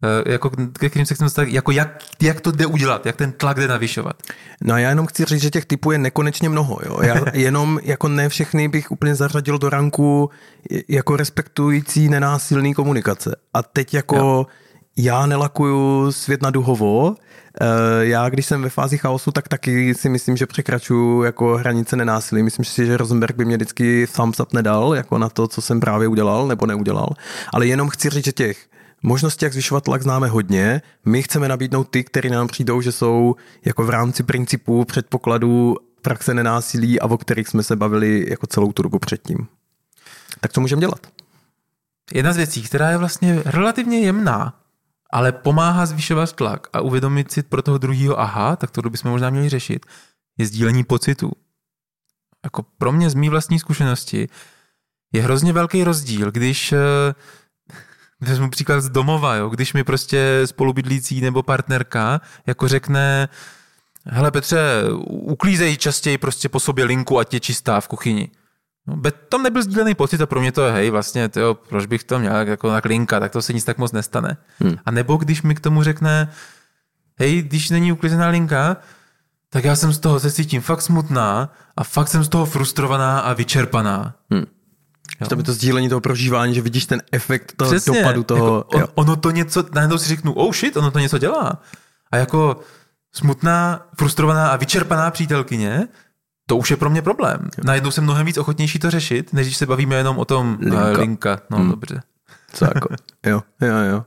[0.03, 3.31] Eh, jako, ke kterým se chceme dostat, jako jak, jak to jde udělat, jak ten
[3.31, 4.23] tlak jde navyšovat.
[4.61, 6.79] No a já jenom chci říct, že těch typů je nekonečně mnoho.
[6.85, 6.99] Jo?
[7.01, 10.29] Já jenom jako ne všechny bych úplně zařadil do ranku
[10.87, 13.35] jako respektující nenásilný komunikace.
[13.53, 14.47] A teď jako jo.
[14.97, 17.15] já nelakuju svět na duhovo,
[17.61, 17.65] eh,
[18.05, 22.43] já, když jsem ve fázi chaosu, tak taky si myslím, že překračuju jako hranice nenásilí.
[22.43, 25.79] Myslím si, že Rosenberg by mě vždycky thumbs up nedal, jako na to, co jsem
[25.79, 27.09] právě udělal nebo neudělal.
[27.53, 28.69] Ale jenom chci říct, že těch
[29.03, 30.81] Možnosti, jak zvyšovat tlak, známe hodně.
[31.05, 33.35] My chceme nabídnout ty, které nám přijdou, že jsou
[33.65, 38.71] jako v rámci principů, předpokladů praxe nenásilí a o kterých jsme se bavili jako celou
[38.71, 39.47] tu dobu předtím.
[40.39, 41.07] Tak co můžeme dělat?
[42.13, 44.59] Jedna z věcí, která je vlastně relativně jemná,
[45.11, 49.29] ale pomáhá zvyšovat tlak a uvědomit si pro toho druhého, aha, tak to bychom možná
[49.29, 49.85] měli řešit,
[50.37, 51.31] je sdílení pocitů.
[52.43, 54.27] Jako pro mě z mý vlastní zkušenosti
[55.13, 56.77] je hrozně velký rozdíl, když eh,
[58.21, 59.49] Vezmu příklad z domova, jo?
[59.49, 63.29] když mi prostě spolubydlící nebo partnerka jako řekne,
[64.05, 68.29] hele Petře, uklízej častěji prostě po sobě linku, ať je čistá v kuchyni.
[68.87, 72.03] No, tam nebyl sdílený pocit a pro mě to je, hej, vlastně, tyjo, proč bych
[72.03, 74.37] to měl jako na klinka, tak to se nic tak moc nestane.
[74.59, 74.75] Hmm.
[74.85, 76.31] A nebo když mi k tomu řekne,
[77.19, 78.77] hej, když není uklizená linka,
[79.49, 83.19] tak já jsem z toho se cítím fakt smutná a fakt jsem z toho frustrovaná
[83.19, 84.13] a vyčerpaná.
[84.31, 84.45] Hmm.
[85.21, 85.27] Jo.
[85.27, 88.65] To by to sdílení toho prožívání, že vidíš ten efekt toho Přesně, dopadu toho.
[88.73, 91.61] Jako on, ono to něco, najednou si řeknu, oh shit, ono to něco dělá.
[92.11, 92.59] A jako
[93.13, 95.87] smutná, frustrovaná a vyčerpaná přítelkyně,
[96.45, 97.39] to už je pro mě problém.
[97.57, 97.63] Jo.
[97.63, 100.91] Najednou jsem mnohem víc ochotnější to řešit, než když se bavíme jenom o tom linka.
[100.91, 101.41] Uh, linka.
[101.49, 101.69] No hmm.
[101.69, 102.01] dobře.
[102.53, 102.89] Co jako,
[103.25, 104.05] jo, jo, jo.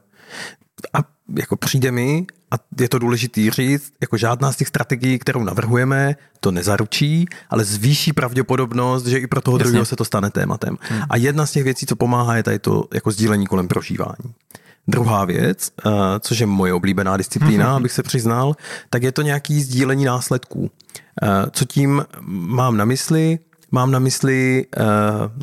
[0.94, 0.98] A
[1.38, 6.16] jako přijde mi, a je to důležitý říct, jako žádná z těch strategií, kterou navrhujeme,
[6.40, 9.64] to nezaručí, ale zvýší pravděpodobnost, že i pro toho Jasně.
[9.64, 10.76] druhého se to stane tématem.
[10.80, 11.02] Hmm.
[11.10, 14.34] A jedna z těch věcí, co pomáhá, je tady to jako sdílení kolem prožívání.
[14.88, 17.76] Druhá věc, uh, což je moje oblíbená disciplína, hmm.
[17.76, 18.56] abych se přiznal,
[18.90, 20.60] tak je to nějaký sdílení následků.
[20.60, 20.70] Uh,
[21.50, 23.38] co tím mám na mysli?
[23.70, 24.84] Mám na mysli uh,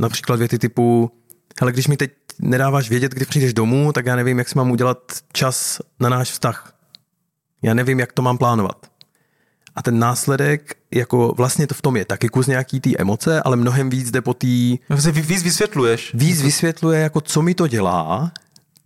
[0.02, 1.12] například věty typu,
[1.60, 4.72] hele, když mi teď nedáváš vědět, kdy přijdeš domů, tak já nevím, jak si mám
[4.72, 4.98] udělat
[5.34, 6.74] čas na náš vztah.
[7.62, 8.88] Já nevím, jak to mám plánovat.
[9.76, 13.56] A ten následek, jako vlastně to v tom je taky kus nějaký té emoce, ale
[13.56, 14.48] mnohem víc jde po té...
[15.12, 16.12] Víc vysvětluješ.
[16.14, 18.32] Víc vysvětluje, jako co mi to dělá,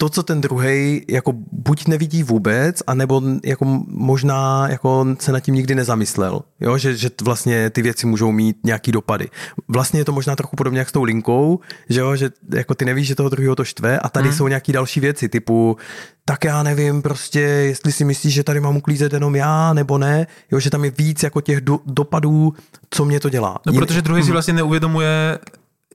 [0.04, 5.56] to, co ten druhý jako buď nevidí vůbec, anebo jako možná jako se nad tím
[5.56, 6.78] nikdy nezamyslel, jo?
[6.78, 9.30] Že, že vlastně ty věci můžou mít nějaký dopady.
[9.68, 12.16] Vlastně je to možná trochu podobně jak s tou linkou, že, jo?
[12.16, 14.38] že jako ty nevíš, že toho druhého to štve a tady hmm.
[14.38, 15.78] jsou nějaký další věci, typu
[16.26, 20.28] tak já nevím prostě, jestli si myslíš, že tady mám uklízet jenom já, nebo ne,
[20.52, 22.54] jo, že tam je víc jako těch do, dopadů,
[22.90, 23.60] co mě to dělá.
[23.66, 24.34] No, protože druhý si hmm.
[24.34, 25.40] vlastně neuvědomuje,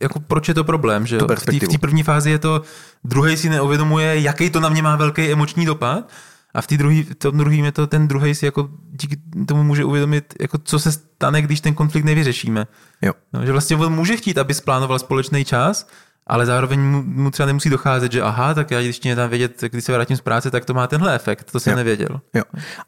[0.03, 1.26] jako proč je to problém, že jo?
[1.62, 2.62] V té první fázi je to,
[3.05, 6.11] druhý si neuvědomuje, jaký to na mě má velký emoční dopad,
[6.55, 9.84] a v té druhé, to druhým je to ten druhý si jako díky tomu může
[9.84, 12.66] uvědomit, jako co se stane, když ten konflikt nevyřešíme.
[13.03, 13.12] Jo.
[13.32, 15.88] No, že vlastně on může chtít, aby splánoval společný čas,
[16.26, 19.61] ale zároveň mu, mu třeba nemusí docházet, že aha, tak já když mě tam vědět,
[19.70, 21.76] když se vrátím z práce, tak to má tenhle efekt, to jsem jo.
[21.76, 22.20] nevěděl.
[22.34, 22.42] Jo.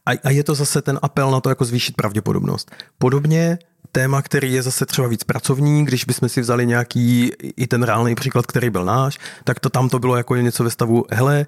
[0.06, 2.70] A, a je to zase ten apel na to, jako zvýšit pravděpodobnost.
[2.98, 3.58] Podobně
[3.92, 8.14] téma, který je zase třeba víc pracovní, když bychom si vzali nějaký i ten reálný
[8.14, 11.46] příklad, který byl náš, tak to tam to bylo jako něco ve stavu, hele,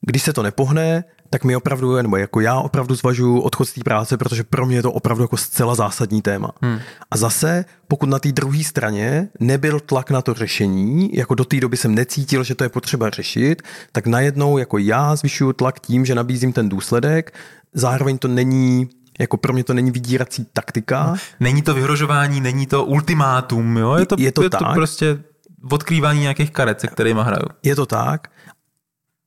[0.00, 3.80] když se to nepohne, tak mi opravdu, nebo jako já opravdu zvažuji odchod z té
[3.84, 6.50] práce, protože pro mě je to opravdu jako zcela zásadní téma.
[6.62, 6.78] Hmm.
[7.10, 11.60] A zase, pokud na té druhé straně nebyl tlak na to řešení, jako do té
[11.60, 13.62] doby jsem necítil, že to je potřeba řešit,
[13.92, 17.34] tak najednou jako já zvyšuju tlak tím, že nabízím ten důsledek,
[17.72, 18.88] zároveň to není
[19.20, 21.14] jako pro mě to není vydírací taktika.
[21.40, 23.96] Není to vyhrožování, není to ultimátum, jo?
[23.96, 24.60] Je to, je to, je tak.
[24.60, 25.22] to prostě
[25.70, 27.46] odkrývání nějakých karet, se kterými hraju.
[27.62, 28.28] Je to tak.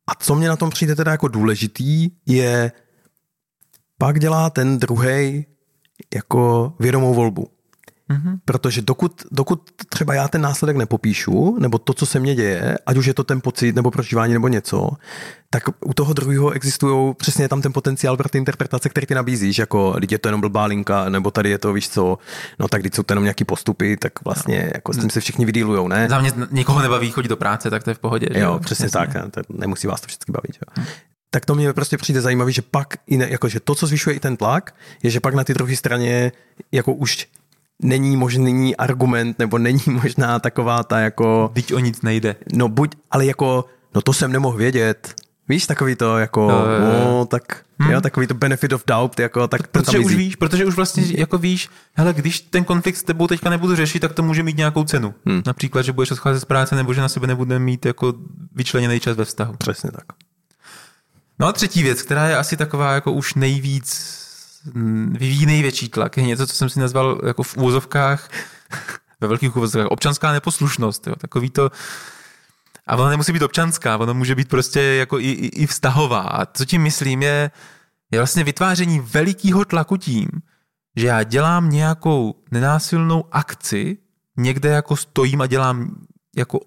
[0.07, 2.71] A co mě na tom přijde teda jako důležitý, je
[3.97, 5.45] pak dělá ten druhý
[6.15, 7.52] jako vědomou volbu.
[8.09, 8.37] Mm-hmm.
[8.45, 12.97] Protože dokud, dokud třeba já ten následek nepopíšu, nebo to, co se mně děje, ať
[12.97, 14.89] už je to ten pocit, nebo prožívání, nebo něco,
[15.49, 19.57] tak u toho druhého existují přesně tam ten potenciál pro ty interpretace, které ty nabízíš,
[19.57, 22.17] jako lidi je to jenom blbá linka, nebo tady je to, víš co,
[22.59, 25.45] no tak když jsou to jenom nějaký postupy, tak vlastně jako s tím se všichni
[25.45, 26.07] vydýlujou, ne?
[26.09, 28.27] Za mě někoho nebaví chodit do práce, tak to je v pohodě.
[28.33, 28.59] Jo, že?
[28.59, 29.31] přesně Jasně.
[29.31, 30.57] tak, nemusí vás to všichni bavit.
[30.61, 30.83] Jo.
[30.83, 30.85] Hm
[31.33, 34.75] tak to mě prostě přijde zajímavé, že pak, jakože to, co zvyšuje i ten tlak,
[35.03, 36.31] je, že pak na té druhé straně
[36.71, 37.27] jako už
[37.81, 41.51] není možný argument, nebo není možná taková ta jako...
[41.53, 42.35] Teď o nic nejde.
[42.53, 43.65] No buď, ale jako,
[43.95, 45.15] no to jsem nemohl vědět.
[45.49, 47.91] Víš, takový to jako, no, no tak, hmm.
[47.91, 51.37] jo, takový to benefit of doubt, jako, tak protože už víš, protože už vlastně jako
[51.37, 54.83] víš, hele, když ten konflikt s tebou teďka nebudu řešit, tak to může mít nějakou
[54.83, 55.13] cenu.
[55.25, 55.41] Hmm.
[55.45, 58.13] Například, že budeš odcházet z práce, nebo že na sebe nebude mít jako
[58.55, 59.53] vyčleněný čas ve vztahu.
[59.57, 60.05] Přesně tak.
[61.39, 64.22] No a třetí věc, která je asi taková jako už nejvíc
[65.11, 66.17] vyvíjí největší tlak.
[66.17, 68.29] Je něco, co jsem si nazval jako v úvozovkách,
[69.21, 71.07] ve velkých úvozovkách, občanská neposlušnost.
[71.07, 71.15] Jo.
[71.15, 71.71] Takový to,
[72.87, 76.21] a ona nemusí být občanská, ona může být prostě jako i, i, i vztahová.
[76.21, 77.51] A co tím myslím je,
[78.11, 80.27] je vlastně vytváření velikého tlaku tím,
[80.95, 83.97] že já dělám nějakou nenásilnou akci,
[84.37, 85.95] někde jako stojím a dělám
[86.35, 86.59] jako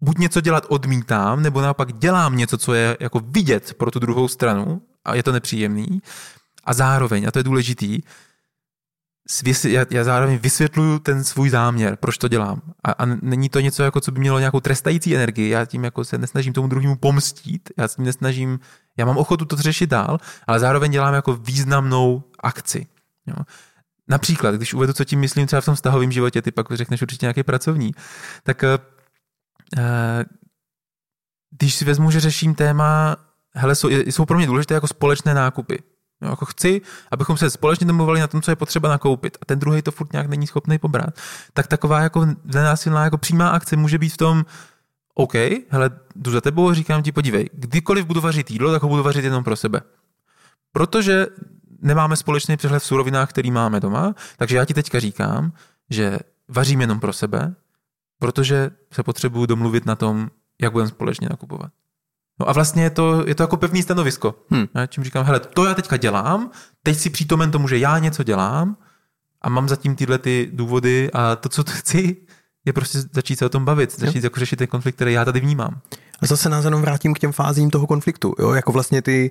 [0.00, 4.28] buď něco dělat odmítám, nebo naopak dělám něco, co je jako vidět pro tu druhou
[4.28, 6.02] stranu a je to nepříjemný
[6.66, 8.00] a zároveň, a to je důležitý,
[9.64, 12.62] já, já zároveň vysvětluju ten svůj záměr, proč to dělám.
[12.84, 15.48] A, a není to něco, jako co by mělo nějakou trestající energii.
[15.48, 18.60] Já tím jako se nesnažím tomu druhému pomstít, já se tím nesnažím,
[18.96, 22.86] já mám ochotu to řešit dál, ale zároveň dělám jako významnou akci.
[23.26, 23.36] Jo.
[24.08, 27.26] Například, když uvedu, co tím myslím třeba v tom vztahovém životě, ty pak řekneš určitě
[27.26, 27.92] nějaký pracovní,
[28.42, 29.82] tak uh,
[31.58, 33.16] když si vezmu, že řeším téma,
[33.54, 35.82] hele, jsou, jsou pro mě důležité jako společné nákupy.
[36.22, 39.58] Jo, jako chci, abychom se společně domluvili na tom, co je potřeba nakoupit a ten
[39.58, 41.14] druhý to furt nějak není schopný pobrat.
[41.52, 44.44] Tak taková jako nenásilná jako přímá akce může být v tom,
[45.14, 45.34] OK,
[45.68, 49.02] hele, jdu za tebou a říkám ti, podívej, kdykoliv budu vařit jídlo, tak ho budu
[49.02, 49.80] vařit jenom pro sebe.
[50.72, 51.26] Protože
[51.82, 55.52] nemáme společný přehled v surovinách, který máme doma, takže já ti teďka říkám,
[55.90, 57.54] že vařím jenom pro sebe,
[58.18, 61.72] protože se potřebuju domluvit na tom, jak budeme společně nakupovat.
[62.40, 64.34] No a vlastně je to, je to jako pevný stanovisko.
[64.50, 64.66] Hmm.
[64.88, 66.50] Čím říkám, hele, to já teďka dělám,
[66.82, 68.76] teď si přítomen tomu, že já něco dělám
[69.42, 72.16] a mám zatím tyhle ty důvody a to, co chci,
[72.64, 74.26] je prostě začít se o tom bavit, začít jo.
[74.26, 75.80] jako řešit ten konflikt, který já tady vnímám.
[76.20, 78.34] A zase nás jenom vrátím k těm fázím toho konfliktu.
[78.38, 78.52] Jo?
[78.52, 79.30] Jako vlastně ty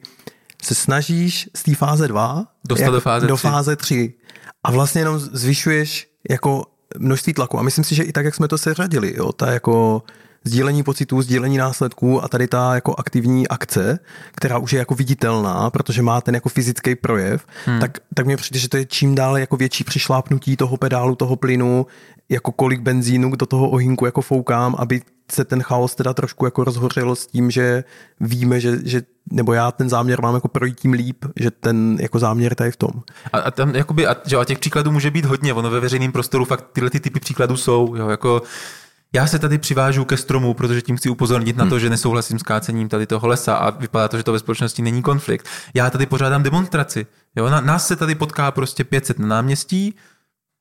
[0.62, 4.14] se snažíš z té fáze 2 dostat do fáze, do fáze 3
[4.64, 6.66] a vlastně jenom zvyšuješ jako
[6.97, 7.60] množství tlaku.
[7.60, 10.03] A myslím si, že i tak, jak jsme to seřadili, jo, ta jako
[10.46, 14.00] sdílení pocitů, sdílení následků a tady ta jako aktivní akce,
[14.36, 17.80] která už je jako viditelná, protože má ten jako fyzický projev, hmm.
[17.80, 21.36] tak, tak mně přijde, že to je čím dál jako větší přišlápnutí toho pedálu, toho
[21.36, 21.86] plynu,
[22.30, 26.64] jako kolik benzínu do toho ohýnku jako foukám, aby se ten chaos teda trošku jako
[26.64, 27.84] rozhořel s tím, že
[28.20, 32.20] víme, že, že nebo já ten záměr mám jako projít tím líp, že ten jako
[32.20, 32.91] záměr tady v tom.
[33.34, 36.12] A, a tam jakoby, a, že, a těch příkladů může být hodně, ono ve veřejném
[36.12, 38.41] prostoru fakt tyhle ty typy příkladů jsou, jo, jako
[39.14, 41.80] já se tady přivážu ke stromu, protože tím chci upozornit na to, hmm.
[41.80, 45.01] že nesouhlasím s kácením tady toho lesa a vypadá to, že to ve společnosti není
[45.01, 45.47] konflikt.
[45.74, 47.06] Já tady pořádám demonstraci.
[47.36, 47.49] Jo?
[47.49, 49.95] Nás se tady potká prostě 500 na náměstí,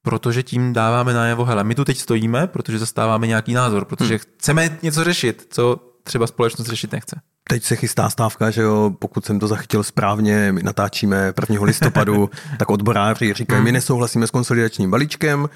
[0.03, 4.19] protože tím dáváme najevo, hele, my tu teď stojíme, protože zastáváme nějaký názor, protože hmm.
[4.39, 7.21] chceme něco řešit, co třeba společnost řešit nechce.
[7.49, 11.65] Teď se chystá stávka, že jo, pokud jsem to zachytil správně, my natáčíme 1.
[11.65, 13.75] listopadu, tak odboráři říkají, my hmm.
[13.75, 15.49] nesouhlasíme s konsolidačním balíčkem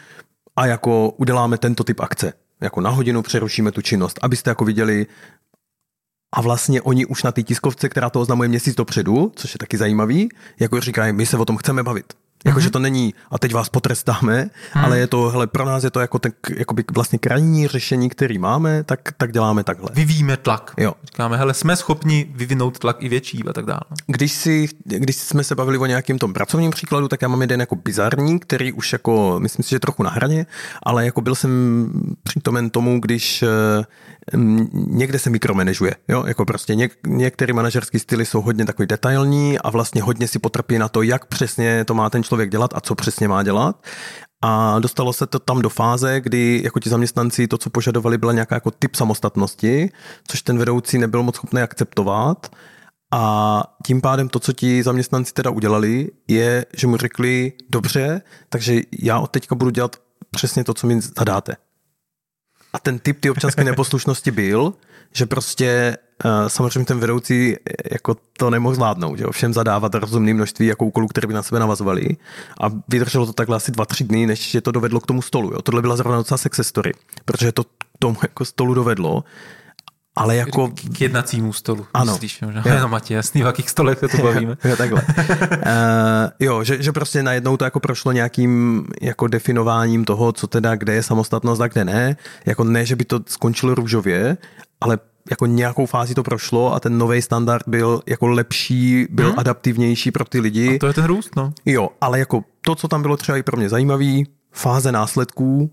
[0.56, 5.06] a jako uděláme tento typ akce jako na hodinu přerušíme tu činnost, abyste jako viděli,
[6.32, 9.76] a vlastně oni už na té tiskovce, která to oznamuje měsíc dopředu, což je taky
[9.76, 10.28] zajímavý,
[10.60, 12.14] jako říkají, my se o tom chceme bavit.
[12.44, 12.62] Jako, mm-hmm.
[12.62, 14.84] že to není, a teď vás potrestáme, mm.
[14.84, 18.38] ale je to, hele, pro nás je to jako tak, jakoby vlastně krajní řešení, který
[18.38, 19.90] máme, tak, tak děláme takhle.
[19.92, 20.74] Vyvíjíme tlak.
[20.76, 20.94] Jo.
[21.04, 23.80] Říkáme, hele, jsme schopni vyvinout tlak i větší a tak dále.
[24.06, 27.60] Když, si, když jsme se bavili o nějakým tom pracovním příkladu, tak já mám jeden
[27.60, 30.46] jako bizarní, který už jako, myslím si, že trochu na hraně,
[30.82, 33.44] ale jako byl jsem přítomen tomu, když
[34.72, 35.94] někde se mikromanežuje.
[36.08, 36.24] Jo?
[36.26, 40.78] Jako prostě něk, některé manažerské styly jsou hodně takový detailní a vlastně hodně si potrpí
[40.78, 43.86] na to, jak přesně to má ten člověk dělat a co přesně má dělat.
[44.42, 48.32] A dostalo se to tam do fáze, kdy jako ti zaměstnanci to, co požadovali, byla
[48.32, 49.90] nějaká jako typ samostatnosti,
[50.28, 52.46] což ten vedoucí nebyl moc schopný akceptovat.
[53.12, 58.80] A tím pádem to, co ti zaměstnanci teda udělali, je, že mu řekli, dobře, takže
[59.02, 59.96] já od teďka budu dělat
[60.30, 61.56] přesně to, co mi zadáte.
[62.72, 64.74] A ten typ ty občanské neposlušnosti byl,
[65.12, 70.34] že prostě uh, samozřejmě ten vedoucí eh, jako to nemohl zvládnout, že všem zadávat rozumné
[70.34, 72.16] množství jako úkolů, které by na sebe navazovali
[72.60, 75.52] a vydrželo to takhle asi dva, tři dny, než je to dovedlo k tomu stolu.
[75.52, 75.62] Jo?
[75.62, 76.92] Tohle byla zrovna docela success story,
[77.24, 79.24] protože to k tomu jako stolu dovedlo
[80.18, 80.68] ale jako...
[80.68, 81.86] K jednacímu stolu.
[81.94, 82.12] Ano.
[82.12, 82.70] Myslíš, že?
[82.70, 82.78] Jo.
[82.80, 84.56] No, Matě, jasný, v jakých stolech se to bavíme.
[84.64, 85.02] jo, takhle.
[85.02, 90.76] uh, jo, že, že prostě najednou to jako prošlo nějakým jako definováním toho, co teda,
[90.76, 92.16] kde je samostatnost a kde ne.
[92.46, 94.36] Jako ne, že by to skončilo růžově,
[94.80, 94.98] ale
[95.30, 99.38] jako nějakou fázi to prošlo a ten nový standard byl jako lepší, byl hmm.
[99.38, 100.76] adaptivnější pro ty lidi.
[100.76, 101.52] A to je ten růst, no.
[101.66, 105.70] Jo, ale jako to, co tam bylo třeba i pro mě zajímavý, fáze následků,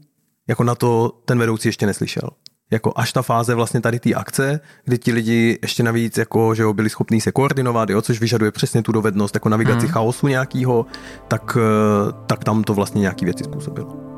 [0.47, 2.29] jako na to ten vedoucí ještě neslyšel
[2.71, 6.63] jako až ta fáze vlastně tady té akce, kdy ti lidi ještě navíc jako, že
[6.63, 9.93] jo, byli schopní se koordinovat, jo, což vyžaduje přesně tu dovednost jako navigaci hmm.
[9.93, 10.85] chaosu nějakého,
[11.27, 14.14] tak, eh, tak tam to vlastně nějaký věci způsobilo.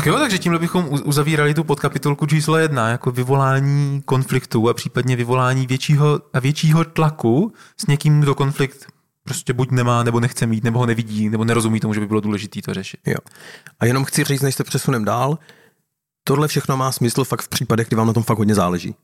[0.00, 5.16] Tak jo, takže tímhle bychom uzavírali tu podkapitolku číslo jedna, jako vyvolání konfliktu a případně
[5.16, 8.86] vyvolání většího a většího tlaku s někým, kdo konflikt
[9.24, 12.20] prostě buď nemá, nebo nechce mít, nebo ho nevidí, nebo nerozumí tomu, že by bylo
[12.20, 13.00] důležité to řešit.
[13.06, 13.16] Jo.
[13.80, 15.38] A jenom chci říct, než se přesunem dál,
[16.24, 18.94] tohle všechno má smysl fakt v případech, kdy vám na tom fakt hodně záleží.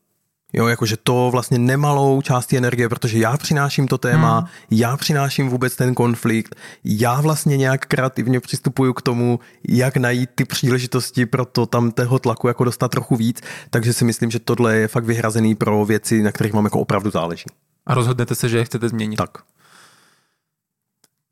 [0.56, 4.48] Jo, jakože to vlastně nemalou částí energie, protože já přináším to téma, hmm.
[4.70, 10.44] já přináším vůbec ten konflikt, já vlastně nějak kreativně přistupuju k tomu, jak najít ty
[10.44, 13.40] příležitosti pro to tam toho tlaku jako dostat trochu víc,
[13.70, 17.10] takže si myslím, že tohle je fakt vyhrazený pro věci, na kterých vám jako opravdu
[17.10, 17.44] záleží.
[17.86, 19.16] A rozhodnete se, že je chcete změnit.
[19.16, 19.38] Tak.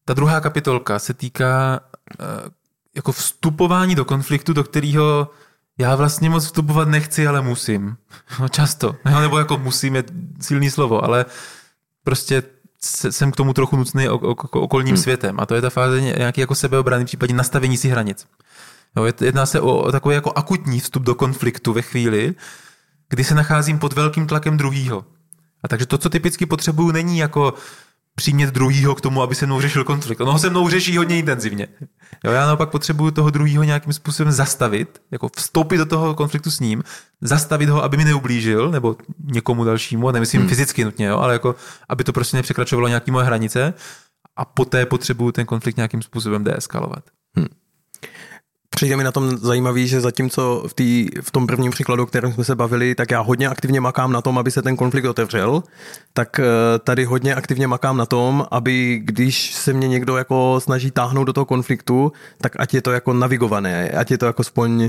[0.04, 1.80] Ta druhá kapitolka se týká
[2.20, 2.26] uh,
[2.96, 5.30] jako vstupování do konfliktu, do kterého
[5.78, 7.96] já vlastně moc vstupovat nechci, ale musím.
[8.40, 8.96] No často.
[9.04, 10.04] No, nebo jako musím je
[10.40, 11.24] silný slovo, ale
[12.04, 12.42] prostě
[13.10, 15.02] jsem k tomu trochu nucný okolním hmm.
[15.02, 15.40] světem.
[15.40, 18.26] A to je ta fáze nějaký jako sebeobrany, případně nastavení si hranic.
[18.96, 22.34] Jo, jedná se o, takový jako akutní vstup do konfliktu ve chvíli,
[23.08, 25.04] kdy se nacházím pod velkým tlakem druhýho.
[25.62, 27.54] A takže to, co typicky potřebuju, není jako
[28.16, 30.20] přimět druhýho k tomu, aby se mnou řešil konflikt.
[30.20, 31.68] Ono ho se mnou řeší hodně intenzivně.
[32.24, 36.60] Jo, já naopak potřebuju toho druhýho nějakým způsobem zastavit, jako vstoupit do toho konfliktu s
[36.60, 36.82] ním,
[37.20, 40.48] zastavit ho, aby mi neublížil, nebo někomu dalšímu, nemyslím hmm.
[40.48, 41.54] fyzicky nutně, jo, ale jako,
[41.88, 43.74] aby to prostě nepřekračovalo nějaké moje hranice
[44.36, 47.04] a poté potřebuju ten konflikt nějakým způsobem deeskalovat.
[47.36, 47.46] Hmm.
[48.74, 52.32] Přijde mi na tom zajímavý, že zatímco v, tý, v tom prvním příkladu, o kterém
[52.32, 55.62] jsme se bavili, tak já hodně aktivně makám na tom, aby se ten konflikt otevřel,
[56.12, 56.44] tak eh,
[56.78, 61.32] tady hodně aktivně makám na tom, aby když se mě někdo jako snaží táhnout do
[61.32, 64.82] toho konfliktu, tak ať je to jako navigované, ať je to jako spoň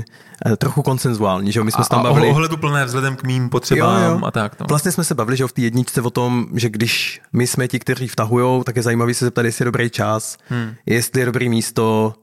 [0.46, 2.28] eh, trochu konsenzuální, že my jsme a, se tam bavili.
[2.28, 4.20] ohledu plné vzhledem k mým potřebám jo, jo.
[4.24, 4.60] a tak.
[4.60, 4.66] No.
[4.68, 7.78] Vlastně jsme se bavili, že v té jedničce o tom, že když my jsme ti,
[7.78, 10.74] kteří vtahujou, tak je zajímavý se zeptat, jestli je dobrý čas, hmm.
[10.86, 12.14] jestli je dobrý místo,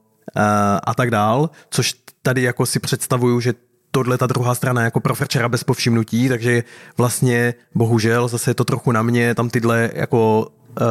[0.84, 3.54] a tak dál, což tady jako si představuju, že
[3.90, 6.64] tohle ta druhá strana jako pro Frčera bez povšimnutí, takže
[6.96, 10.48] vlastně bohužel zase je to trochu na mě tam tyhle jako
[10.80, 10.86] uh,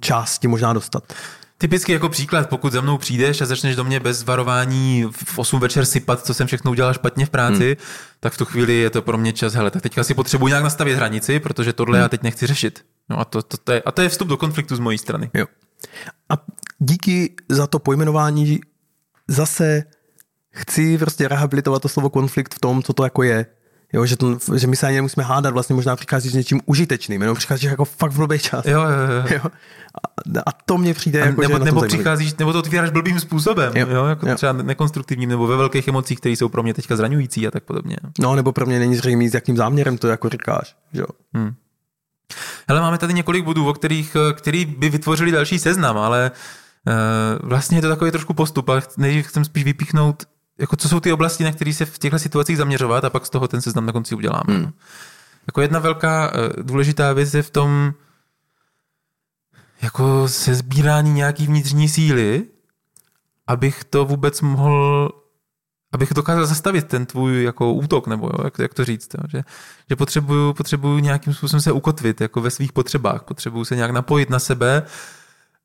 [0.00, 1.12] části možná dostat.
[1.58, 5.60] Typicky jako příklad, pokud za mnou přijdeš a začneš do mě bez varování v 8
[5.60, 7.86] večer sypat, co jsem všechno udělal špatně v práci, hmm.
[8.20, 10.64] tak v tu chvíli je to pro mě čas, hele, tak teďka si potřebuji nějak
[10.64, 12.02] nastavit hranici, protože tohle hmm.
[12.02, 12.84] já teď nechci řešit.
[13.08, 15.30] No a to, to, to, je, a to je vstup do konfliktu z mojí strany.
[15.34, 15.46] Jo.
[16.28, 16.34] A
[16.78, 18.60] díky za to pojmenování
[19.28, 19.84] zase
[20.50, 23.46] chci prostě rehabilitovat to slovo konflikt v tom, co to jako je.
[23.92, 27.20] Jo, že, to, že my se ani nemusíme hádat, vlastně možná přichází s něčím užitečným,
[27.20, 28.66] jenom přicházíš jako fakt v blbý čas.
[28.66, 29.24] Jo, jo, jo.
[29.34, 29.50] jo.
[29.94, 33.20] A, a, to mě přijde a jako, nebo, že nebo přicházíš, nebo to otvíráš blbým
[33.20, 34.34] způsobem, jo, jo jako jo.
[34.34, 37.96] třeba nekonstruktivním, nebo ve velkých emocích, které jsou pro mě teďka zraňující a tak podobně.
[38.18, 40.76] No, nebo pro mě není zřejmý, s jakým záměrem to jako říkáš.
[40.92, 41.06] Jo.
[41.34, 41.54] Hmm.
[42.68, 47.78] Hele, máme tady několik bodů, o kterých, který by vytvořili další seznam, ale uh, vlastně
[47.78, 50.22] je to takový trošku postup, ale nejdřív chcem spíš vypíchnout
[50.58, 53.30] jako co jsou ty oblasti, na které se v těchto situacích zaměřovat a pak z
[53.30, 54.54] toho ten seznam na konci uděláme.
[54.54, 54.72] Hmm.
[55.46, 57.94] Jako jedna velká eh, důležitá věc je v tom
[59.82, 62.46] jako se sbírání nějaký vnitřní síly,
[63.46, 65.08] abych to vůbec mohl
[65.92, 69.42] abych dokázal zastavit ten tvůj jako útok, nebo jo, jak, jak to říct, jo, že,
[69.90, 74.30] že potřebuju, potřebuju nějakým způsobem se ukotvit jako ve svých potřebách, potřebuju se nějak napojit
[74.30, 74.82] na sebe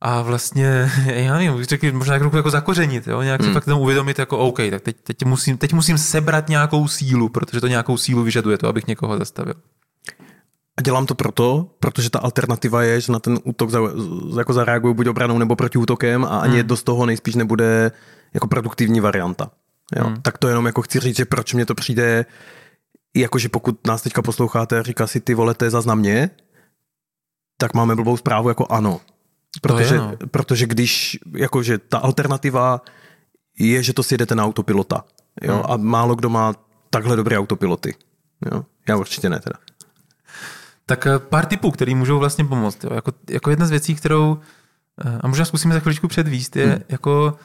[0.02, 3.22] a vlastně, já nevím, řekl, možná jako, jako zakořenit, jo?
[3.22, 3.54] nějak hmm.
[3.54, 7.62] fakt tomu uvědomit, jako OK, tak teď, teď, musím, teď musím sebrat nějakou sílu, protože
[7.62, 9.54] to nějakou sílu vyžaduje to, abych někoho zastavil.
[10.78, 13.80] A dělám to proto, protože ta alternativa je, že na ten útok za,
[14.38, 16.58] jako zareaguju buď obranou nebo proti útokem a ani hmm.
[16.58, 17.92] jedno z toho nejspíš nebude
[18.34, 19.52] jako produktivní varianta.
[19.96, 20.04] Jo?
[20.04, 20.22] Hmm.
[20.22, 22.26] Tak to jenom jako chci říct, že proč mě to přijde,
[23.16, 26.30] jakože pokud nás teďka posloucháte a říká si ty vole, to je na mě,
[27.58, 29.02] tak máme blbou zprávu jako ano.
[29.62, 30.18] Protože, je, no.
[30.32, 32.82] protože když, jakože ta alternativa
[33.60, 35.04] je, že to si jedete na autopilota.
[35.42, 35.54] Jo?
[35.54, 35.64] Hmm.
[35.68, 36.54] A málo kdo má
[36.90, 37.96] takhle dobré autopiloty.
[38.52, 38.66] Jo?
[38.88, 39.60] Já určitě ne teda.
[40.86, 42.84] Tak eh, pár typů, který můžou vlastně pomoct.
[42.84, 42.94] Jo?
[42.94, 44.40] Jako, jako jedna z věcí, kterou,
[45.06, 46.82] eh, a možná zkusíme za chviličku předvíst, je hmm.
[46.90, 47.38] jako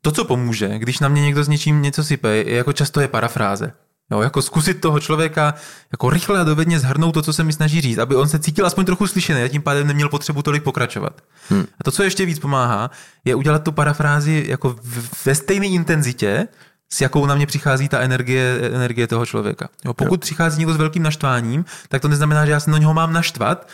[0.00, 3.08] to, co pomůže, když na mě někdo s něčím něco sype, je, jako často je
[3.08, 3.72] parafráze.
[4.10, 5.54] Jo, jako zkusit toho člověka
[5.92, 8.66] jako rychle a dovedně zhrnout to, co se mi snaží říct, aby on se cítil
[8.66, 11.20] aspoň trochu slyšený a tím pádem neměl potřebu tolik pokračovat.
[11.48, 11.66] Hmm.
[11.80, 12.90] A to, co ještě víc pomáhá,
[13.24, 14.76] je udělat tu parafrázi jako
[15.24, 16.48] ve stejné intenzitě,
[16.92, 19.68] s jakou na mě přichází ta energie, energie toho člověka.
[19.84, 20.18] Jo, pokud jo.
[20.20, 23.68] přichází někdo s velkým naštváním, tak to neznamená, že já se na něho mám naštvat,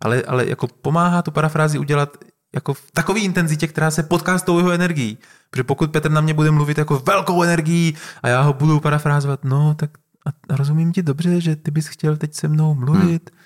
[0.00, 2.16] ale, ale jako pomáhá tu parafrázi udělat
[2.54, 5.18] jako v takové intenzitě, která se potká s tou jeho energií.
[5.50, 9.44] Protože pokud Petr na mě bude mluvit jako velkou energií a já ho budu parafrázovat,
[9.44, 9.90] no tak
[10.26, 13.40] a rozumím ti dobře, že ty bys chtěl teď se mnou mluvit, hmm.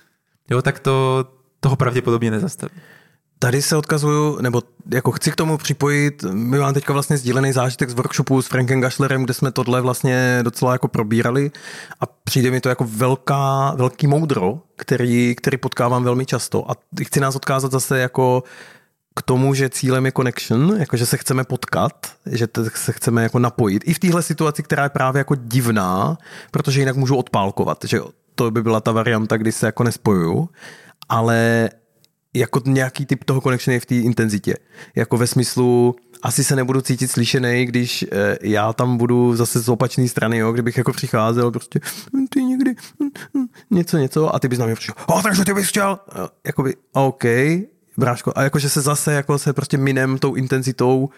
[0.51, 1.25] jo, tak to
[1.61, 2.75] toho pravděpodobně nezastaví.
[3.39, 4.63] Tady se odkazuju, nebo
[4.95, 8.81] jako chci k tomu připojit, my máme teďka vlastně sdílený zážitek z workshopu s Frankem
[8.81, 11.51] Gašlerem, kde jsme tohle vlastně docela jako probírali
[12.01, 17.21] a přijde mi to jako velká, velký moudro, který, který potkávám velmi často a chci
[17.21, 18.43] nás odkázat zase jako
[19.17, 21.93] k tomu, že cílem je connection, jako že se chceme potkat,
[22.27, 23.83] že se chceme jako napojit.
[23.87, 26.19] I v téhle situaci, která je právě jako divná,
[26.51, 28.01] protože jinak můžu odpálkovat, že
[28.35, 30.49] to by byla ta varianta, kdy se jako nespojuju,
[31.09, 31.71] ale
[32.35, 34.55] jako nějaký typ toho connection je v té intenzitě.
[34.95, 39.69] Jako ve smyslu, asi se nebudu cítit slyšený, když eh, já tam budu zase z
[39.69, 41.81] opačné strany, jo, kdybych jako přicházel prostě,
[42.29, 42.75] ty někdy
[43.71, 45.99] něco, něco a ty bys na mě přišel, a takže ty bys chtěl,
[46.47, 47.25] jakoby, OK,
[47.99, 51.09] bráško, a jakože se zase jako se prostě minem tou intenzitou,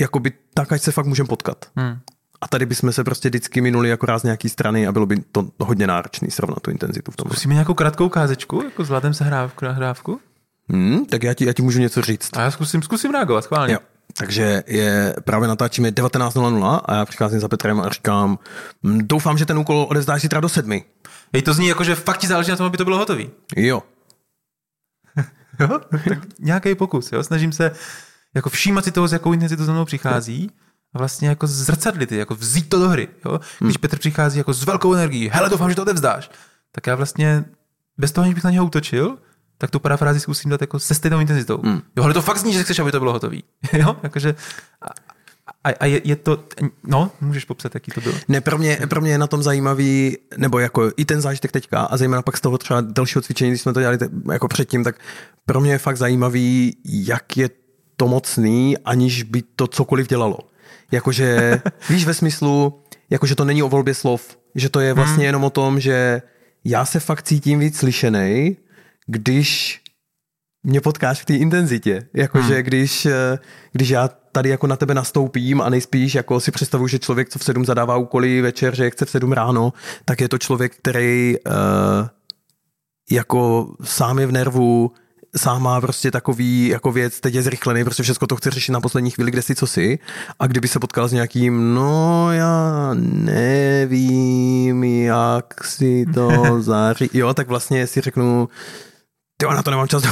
[0.00, 1.66] jakoby tak, ať se fakt můžeme potkat.
[1.76, 1.98] Hmm.
[2.40, 5.48] A tady bychom se prostě vždycky minuli jako ráz nějaký strany a bylo by to
[5.60, 7.30] hodně náročný srovnat tu intenzitu v tom.
[7.30, 10.20] Zkusíme nějakou krátkou kázečku, jako zvládem se hrávku na hrávku?
[10.68, 12.36] Hmm, tak já ti, já ti můžu něco říct.
[12.36, 13.74] A já zkusím, zkusím reagovat, schválně.
[13.74, 13.80] Jo.
[14.18, 18.38] Takže je, právě natáčíme 19.00 a já přicházím za Petrem a říkám,
[18.84, 20.84] hm, doufám, že ten úkol odezdáš zítra do sedmi.
[21.32, 23.24] Hej, to zní jako, že fakt ti záleží na tom, aby to bylo hotové.
[23.56, 23.82] Jo.
[25.60, 25.80] jo?
[25.90, 27.22] Tak nějaký pokus, jo?
[27.22, 27.70] Snažím se
[28.34, 30.50] jako všímat si toho, s jakou intenzitou za mnou přichází
[30.94, 33.08] a vlastně jako zrcadlit, jako vzít to do hry.
[33.24, 33.40] Jo?
[33.58, 33.80] Když hmm.
[33.80, 36.30] Petr přichází jako s velkou energií, hele, doufám, že to odevzdáš,
[36.72, 37.44] tak já vlastně
[37.98, 39.18] bez toho, aniž bych na něho útočil,
[39.58, 41.58] tak tu parafrázi zkusím dát jako se stejnou intenzitou.
[41.64, 41.82] Hmm.
[41.96, 43.36] Jo, ale to fakt zní, že chceš, aby to bylo hotové.
[43.72, 44.34] jo, jakože
[45.64, 46.44] a, a je, je to,
[46.84, 48.14] no, můžeš popsat, jaký to bylo?
[48.28, 51.80] Ne, pro mě, pro mě je na tom zajímavý, nebo jako i ten zážitek teďka,
[51.80, 53.98] a zejména pak z toho třeba dalšího cvičení, když jsme to dělali
[54.32, 54.96] jako předtím, tak
[55.46, 57.50] pro mě je fakt zajímavý, jak je
[57.96, 60.38] to mocný, aniž by to cokoliv dělalo.
[60.92, 61.60] Jakože,
[61.90, 65.26] víš ve smyslu, jakože to není o volbě slov, že to je vlastně hmm.
[65.26, 66.22] jenom o tom, že
[66.64, 68.56] já se fakt cítím víc slyšený,
[69.06, 69.80] když
[70.62, 72.08] mě potkáš v té intenzitě.
[72.14, 72.62] Jakože hmm.
[72.62, 73.38] když, eh,
[73.72, 77.38] když já tady jako na tebe nastoupím a nejspíš jako si představuji, že člověk, co
[77.38, 79.72] v sedm zadává úkoly večer, že chce v sedm ráno,
[80.04, 81.52] tak je to člověk, který uh,
[83.10, 84.92] jako sám je v nervu,
[85.36, 88.80] sám má prostě takový jako věc, teď je zrychlený, prostě všechno to chce řešit na
[88.80, 89.98] poslední chvíli, kde si co si.
[90.38, 97.10] A kdyby se potkal s nějakým, no já nevím, jak si to zaří.
[97.12, 98.48] Jo, tak vlastně si řeknu,
[99.48, 100.02] ty na to nemám čas,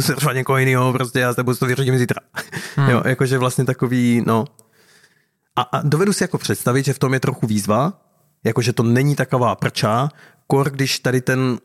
[0.00, 2.20] se třeba někoho jiného, prostě já s tebou to vyřídím zítra.
[2.76, 2.90] Hmm.
[2.90, 4.44] Jo, jakože vlastně takový, no.
[5.56, 7.92] A, a dovedu si jako představit, že v tom je trochu výzva,
[8.44, 10.08] jakože to není taková prča,
[10.46, 11.58] kor, když tady ten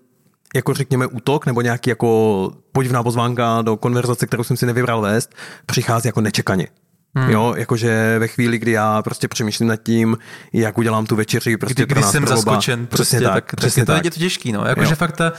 [0.56, 5.36] jako řekněme útok nebo nějaký jako podivná pozvánka do konverzace, kterou jsem si nevybral vést,
[5.66, 6.68] přichází jako nečekaně.
[7.16, 7.30] Hmm.
[7.30, 10.18] Jo, jakože ve chvíli, kdy já prostě přemýšlím nad tím,
[10.54, 14.02] jak udělám tu večeři, prostě kdy, kdy jsem zaskočen, přesně prostě, tak, tak přesně tak.
[14.02, 15.34] To je to těžký, no, jakože fakt ta,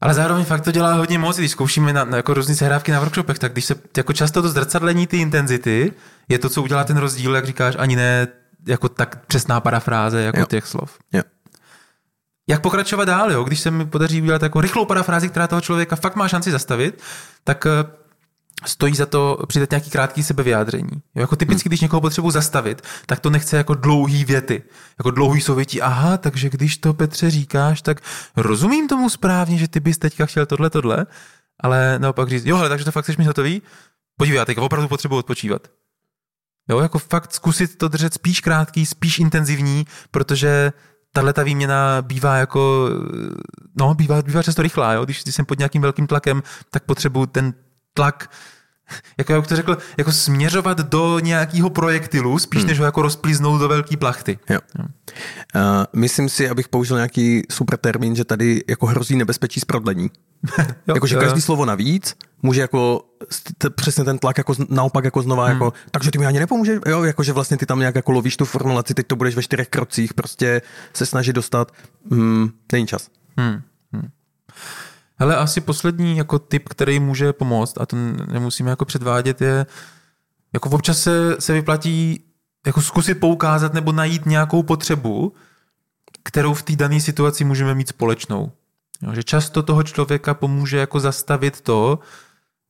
[0.00, 3.00] Ale zároveň fakt to dělá hodně moc, když zkoušíme na, na jako různé sehrávky na
[3.00, 5.92] workshopech, tak když se jako často to zrcadlení ty intenzity
[6.28, 8.28] je to, co udělá ten rozdíl, jak říkáš, ani ne
[8.66, 10.46] jako tak přesná parafráze jako jo.
[10.46, 10.98] těch slov.
[11.12, 11.22] Jo.
[12.48, 13.44] Jak pokračovat dál, jo?
[13.44, 17.02] Když se mi podaří udělat jako rychlou parafrázi, která toho člověka fakt má šanci zastavit,
[17.44, 17.70] tak eh,
[18.64, 21.02] stojí za to přidat nějaký krátký sebevyjádření.
[21.14, 24.62] Jo, jako typicky, když někoho potřebuji zastavit, tak to nechce jako dlouhý věty,
[24.98, 25.82] jako dlouhý souvětí.
[25.82, 28.00] Aha, takže když to Petře říkáš, tak
[28.36, 31.06] rozumím tomu správně, že ty bys teďka chtěl tohle, tohle,
[31.60, 33.62] ale naopak říct, jo, ale takže to fakt jsi mi hotový?
[34.16, 35.68] Podívej, já teďka opravdu potřebuji odpočívat.
[36.70, 40.72] Jo, jako fakt zkusit to držet spíš krátký, spíš intenzivní, protože
[41.12, 42.88] tahle ta výměna bývá jako,
[43.78, 45.04] no, bývá, bývá často rychlá, jo?
[45.04, 47.54] Když, když jsem pod nějakým velkým tlakem, tak potřebuji ten
[47.94, 48.30] tlak
[49.18, 52.68] jako jak to řekl, jako směřovat do nějakého projektilu, spíš hmm.
[52.68, 54.38] než ho jako rozplíznout do velké plachty.
[54.50, 54.58] Jo.
[54.78, 54.82] Uh,
[55.96, 60.10] myslím si, abych použil nějaký super termín, že tady jako hrozí nebezpečí z prodlení.
[60.86, 63.04] Jakože každý slovo navíc může jako
[63.58, 65.52] t- přesně ten tlak jako naopak jako znova hmm.
[65.52, 68.44] jako, takže ty mi ani nepomůžeš, jo, jakože vlastně ty tam nějak jako lovíš tu
[68.44, 70.62] formulaci, teď to budeš ve čtyřech krocích, prostě
[70.94, 71.72] se snažit dostat,
[72.10, 73.08] hmm, není čas.
[73.36, 73.62] Hmm.
[73.92, 74.08] Hmm.
[75.20, 77.96] Hele, asi poslední jako tip, který může pomoct, a to
[78.32, 79.66] nemusíme jako předvádět, je
[80.52, 82.24] jako občas se, se vyplatí
[82.66, 85.34] jako zkusit poukázat nebo najít nějakou potřebu,
[86.22, 88.52] kterou v té dané situaci můžeme mít společnou.
[89.02, 91.98] Jo, že často toho člověka pomůže jako zastavit to,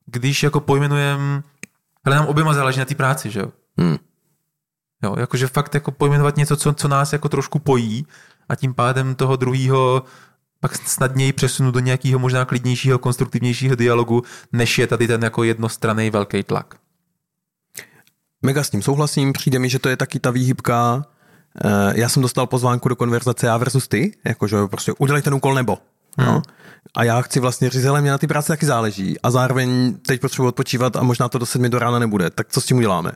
[0.06, 1.42] když jako pojmenujeme,
[2.04, 3.52] ale nám oběma záleží na té práci, že jo?
[3.78, 3.96] Hmm.
[5.02, 8.06] Jo, jakože fakt jako pojmenovat něco, co, co nás jako trošku pojí
[8.48, 10.02] a tím pádem toho druhého
[10.60, 16.10] pak snadněji přesunu do nějakého možná klidnějšího, konstruktivnějšího dialogu, než je tady ten jako jednostranný
[16.10, 16.74] velký tlak.
[18.42, 21.06] Mega s tím souhlasím, přijde mi, že to je taky ta výhybka.
[21.64, 25.54] Eh, já jsem dostal pozvánku do konverzace já versus ty, jakože prostě udělej ten úkol
[25.54, 25.78] nebo.
[26.18, 26.28] Hmm.
[26.28, 26.42] No.
[26.96, 30.20] A já chci vlastně říct, ale mě na ty práci taky záleží a zároveň teď
[30.20, 33.12] potřebuji odpočívat a možná to do sedmi do rána nebude, tak co s tím uděláme?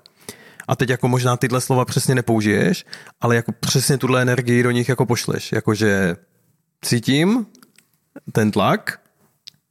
[0.68, 2.86] A teď jako možná tyhle slova přesně nepoužiješ,
[3.20, 6.16] ale jako přesně tuhle energii do nich jako pošleš, jakože
[6.84, 7.46] cítím
[8.32, 9.00] ten tlak,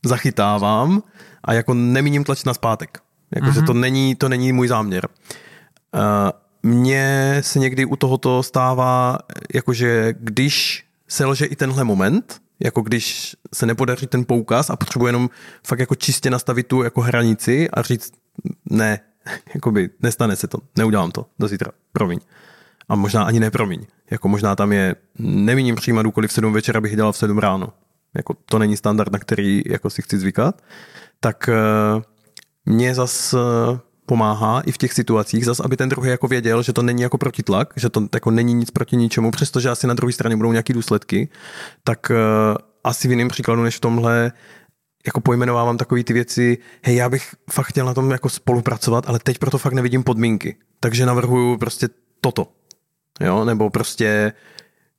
[0.05, 1.03] zachytávám
[1.43, 2.99] a jako nemíním tlač na zpátek.
[3.36, 3.66] Jakože mm-hmm.
[3.66, 5.07] to není, to není můj záměr.
[5.07, 6.01] Uh,
[6.64, 9.18] mně se někdy u tohoto stává,
[9.53, 15.05] jakože když se lže i tenhle moment, jako když se nepodaří ten poukaz a potřebuji
[15.05, 15.30] jenom
[15.68, 18.14] fakt jako čistě nastavit tu jako hranici a říct
[18.70, 18.99] ne,
[19.53, 22.20] jakoby nestane se to, neudělám to do zítra, promiň.
[22.89, 23.86] A možná ani ne promiň.
[24.11, 27.73] Jako možná tam je, nemíním přijímat úkoly v 7 večer, abych dělal v 7 ráno.
[28.13, 30.61] Jako to není standard, na který jako si chci zvykat.
[31.19, 31.49] Tak
[31.95, 32.01] uh,
[32.65, 33.39] mě zas uh,
[34.05, 37.17] pomáhá i v těch situacích, zas aby ten druhý jako věděl, že to není jako
[37.17, 40.73] protitlak, že to jako není nic proti ničemu, přestože asi na druhé straně budou nějaké
[40.73, 41.29] důsledky,
[41.84, 44.31] tak uh, asi v jiném příkladu než v tomhle
[45.05, 49.19] jako pojmenovávám takové ty věci, hej, já bych fakt chtěl na tom jako spolupracovat, ale
[49.19, 50.55] teď proto fakt nevidím podmínky.
[50.79, 51.89] Takže navrhuju prostě
[52.21, 52.47] toto
[53.20, 54.34] jo, nebo prostě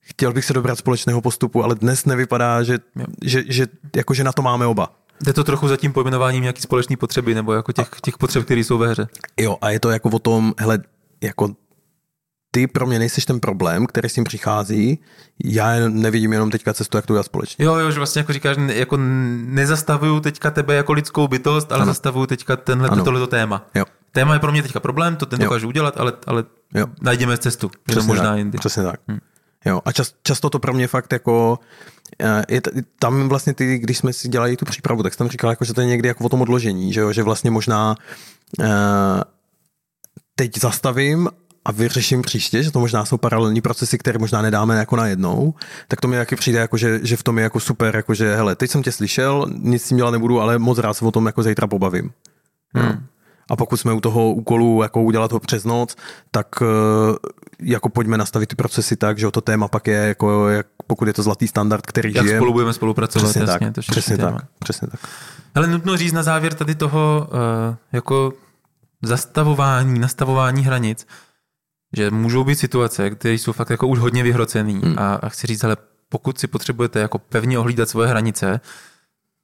[0.01, 2.79] chtěl bych se dobrat společného postupu, ale dnes nevypadá, že,
[3.23, 4.97] že, že, jako, že na to máme oba.
[5.21, 8.61] Jde to trochu za tím pojmenováním nějaký společné potřeby, nebo jako těch, těch potřeb, které
[8.61, 9.09] jsou ve hře.
[9.41, 10.79] Jo, a je to jako o tom, hele,
[11.23, 11.55] jako
[12.51, 14.99] ty pro mě nejseš ten problém, který s tím přichází,
[15.45, 17.65] já nevidím jenom teďka cestu, jak to udělat společně.
[17.65, 18.97] Jo, jo, že vlastně jako říkáš, jako
[19.47, 21.91] nezastavuju teďka tebe jako lidskou bytost, ale ano.
[21.91, 23.67] zastavuju teďka tenhle, tohleto téma.
[23.75, 23.85] Jo.
[24.13, 25.45] Téma je pro mě teďka problém, to ten jo.
[25.47, 26.45] dokážu udělat, ale, ale
[26.75, 26.87] jo.
[27.03, 27.71] najdeme cestu.
[27.87, 28.59] Přesně možná tak, jindy.
[28.59, 29.01] Přesně tak.
[29.09, 29.19] Hm.
[29.65, 31.59] Jo, a čas, často to pro mě fakt jako,
[32.21, 32.61] eh, je,
[32.99, 35.81] tam vlastně ty, když jsme si dělali tu přípravu, tak jsem říkal, jako, že to
[35.81, 37.95] je někdy jako o tom odložení, že, jo, že vlastně možná
[38.59, 38.67] uh,
[40.35, 41.29] teď zastavím
[41.65, 45.55] a vyřeším příště, že to možná jsou paralelní procesy, které možná nedáme jako na jednou,
[45.89, 48.37] tak to mi taky přijde, jako, že, že v tom je jako super, jako, že
[48.37, 51.11] hele, teď jsem tě slyšel, nic s tím dělat nebudu, ale moc rád se o
[51.11, 52.11] tom jako zítra pobavím.
[52.75, 53.07] Hmm.
[53.51, 55.97] A pokud jsme u toho úkolu jako udělat ho přes noc,
[56.31, 56.67] tak eh,
[57.61, 61.09] jako pojďme nastavit ty procesy tak, že o to téma pak je, jako, jak, pokud
[61.09, 62.39] je to zlatý standard, který Jak žije.
[62.39, 65.01] spolu budeme spolupracovat, přesně jasně, tak, to přesně tak, přesně tak.
[65.55, 68.33] Ale nutno říct na závěr tady toho uh, jako
[69.03, 71.07] zastavování, nastavování hranic,
[71.97, 74.99] že můžou být situace, které jsou fakt jako už hodně vyhrocený hmm.
[74.99, 75.77] a, a chci říct, ale
[76.09, 78.61] pokud si potřebujete jako pevně ohlídat svoje hranice,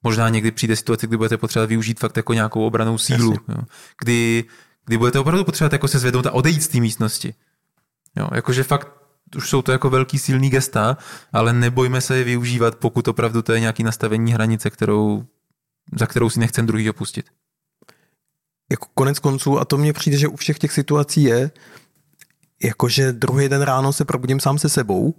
[0.03, 3.63] možná někdy přijde situace, kdy budete potřebovat využít fakt jako nějakou obranou sílu, jo.
[4.03, 4.45] Kdy,
[4.87, 7.35] kdy budete opravdu potřebovat jako se zvednout a odejít z té místnosti.
[8.17, 8.89] Jo, jakože fakt
[9.37, 10.97] už jsou to jako velký silný gesta,
[11.33, 15.25] ale nebojme se je využívat, pokud opravdu to je nějaký nastavení hranice, kterou,
[15.99, 17.27] za kterou si nechcem druhý opustit.
[18.71, 21.51] Jako konec konců, a to mně přijde, že u všech těch situací je,
[22.63, 25.15] jakože druhý den ráno se probudím sám se sebou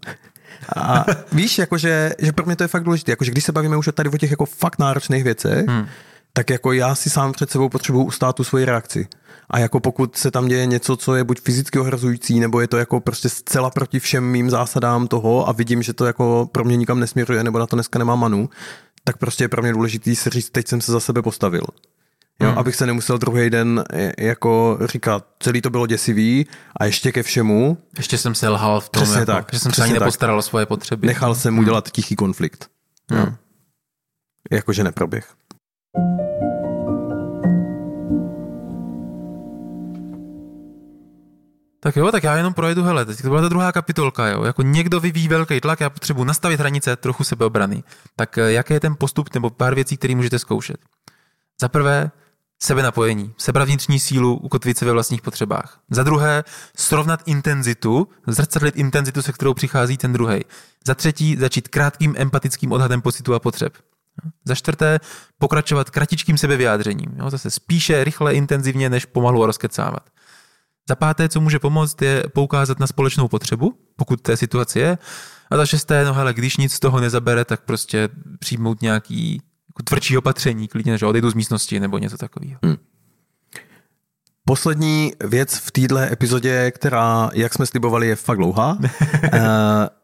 [0.75, 3.89] A víš, jakože, že pro mě to je fakt důležité, jakože když se bavíme už
[3.93, 5.87] tady o těch jako fakt náročných věcech, hmm.
[6.33, 9.07] tak jako já si sám před sebou potřebuji ustát tu svoji reakci.
[9.49, 12.77] A jako pokud se tam děje něco, co je buď fyzicky ohrozující, nebo je to
[12.77, 16.77] jako prostě zcela proti všem mým zásadám toho a vidím, že to jako pro mě
[16.77, 18.49] nikam nesměruje, nebo na to dneska nemám manu,
[19.03, 21.61] tak prostě je pro mě důležitý si říct, teď jsem se za sebe postavil.
[22.41, 22.57] Jo, hmm.
[22.57, 23.83] abych se nemusel druhý den
[24.17, 26.47] jako říkat, celý to bylo děsivý
[26.79, 27.77] a ještě ke všemu.
[27.97, 30.01] Ještě jsem se lhal v tom, Přesně jako, tak, že jsem se ani tak.
[30.01, 31.07] nepostaral o svoje potřeby.
[31.07, 32.69] Nechal jsem udělat tichý konflikt.
[33.11, 33.17] Jo.
[33.17, 33.35] Hmm.
[34.51, 35.33] Jakože neproběh.
[41.83, 44.61] Tak jo, tak já jenom projedu, hele, teď to byla ta druhá kapitolka, jo, jako
[44.61, 47.83] někdo vyvíjí velký tlak, já potřebuji nastavit hranice, trochu sebeobrany.
[48.15, 50.77] Tak eh, jaký je ten postup nebo pár věcí, které můžete zkoušet?
[51.61, 52.11] Za prvé,
[52.63, 55.79] sebenapojení, sebrat vnitřní sílu, ukotvit se ve vlastních potřebách.
[55.89, 56.43] Za druhé,
[56.77, 60.39] srovnat intenzitu, zrcadlit intenzitu, se kterou přichází ten druhý.
[60.85, 63.73] Za třetí, začít krátkým empatickým odhadem pocitu a potřeb.
[64.45, 64.99] Za čtvrté,
[65.39, 67.11] pokračovat kratičkým sebevyjádřením.
[67.17, 70.09] Jo, zase spíše rychle, intenzivně, než pomalu a rozkecávat.
[70.89, 74.97] Za páté, co může pomoct, je poukázat na společnou potřebu, pokud té situaci je.
[75.51, 78.09] A za šesté, no hele, když nic z toho nezabere, tak prostě
[78.39, 79.41] přijmout nějaký
[79.81, 82.59] jako tvrdší opatření, klidně, že odejdu z místnosti nebo něco takového.
[82.63, 82.77] Hmm.
[84.45, 88.77] Poslední věc v této epizodě, která, jak jsme slibovali, je fakt dlouhá,
[89.23, 89.39] eh,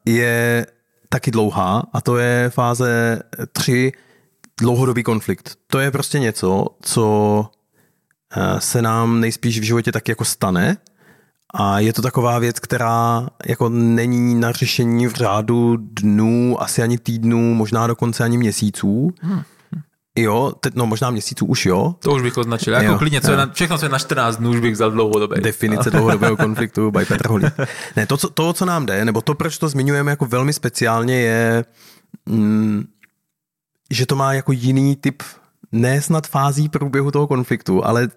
[0.05, 0.65] je
[1.09, 3.19] taky dlouhá a to je fáze
[3.51, 3.91] 3
[4.59, 5.55] dlouhodobý konflikt.
[5.67, 7.45] To je prostě něco, co
[8.35, 10.77] eh, se nám nejspíš v životě tak jako stane
[11.53, 16.97] a je to taková věc, která jako není na řešení v řádu dnů, asi ani
[16.97, 19.13] týdnů, možná dokonce ani měsíců.
[19.21, 19.41] Hmm.
[20.17, 21.95] Jo, teď, no možná měsíců už jo.
[21.99, 22.73] To už bych označil.
[22.73, 24.91] Jako Jo, klidně, co je na, všechno, co je na 14 dnů, už bych vzal
[24.91, 25.41] dlouhodobě.
[25.41, 27.45] Definice dlouhodobého konfliktu by Petr Holý.
[27.95, 31.21] Ne, to, co, to, co nám jde, nebo to, proč to zmiňujeme jako velmi speciálně,
[31.21, 31.65] je,
[32.25, 32.83] mm,
[33.91, 35.23] že to má jako jiný typ,
[35.71, 38.07] ne snad fází průběhu toho konfliktu, ale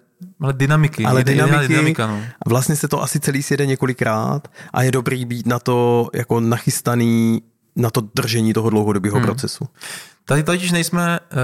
[0.41, 1.05] Ale dynamiky.
[1.05, 2.21] ale dynamiky, dynamika, no.
[2.45, 6.39] a vlastně se to asi celý sjede několikrát a je dobrý být na to jako
[6.39, 7.41] nachystaný
[7.75, 9.25] na to držení toho dlouhodobého hmm.
[9.25, 9.67] procesu.
[10.25, 11.37] Tady totiž nejsme, uh,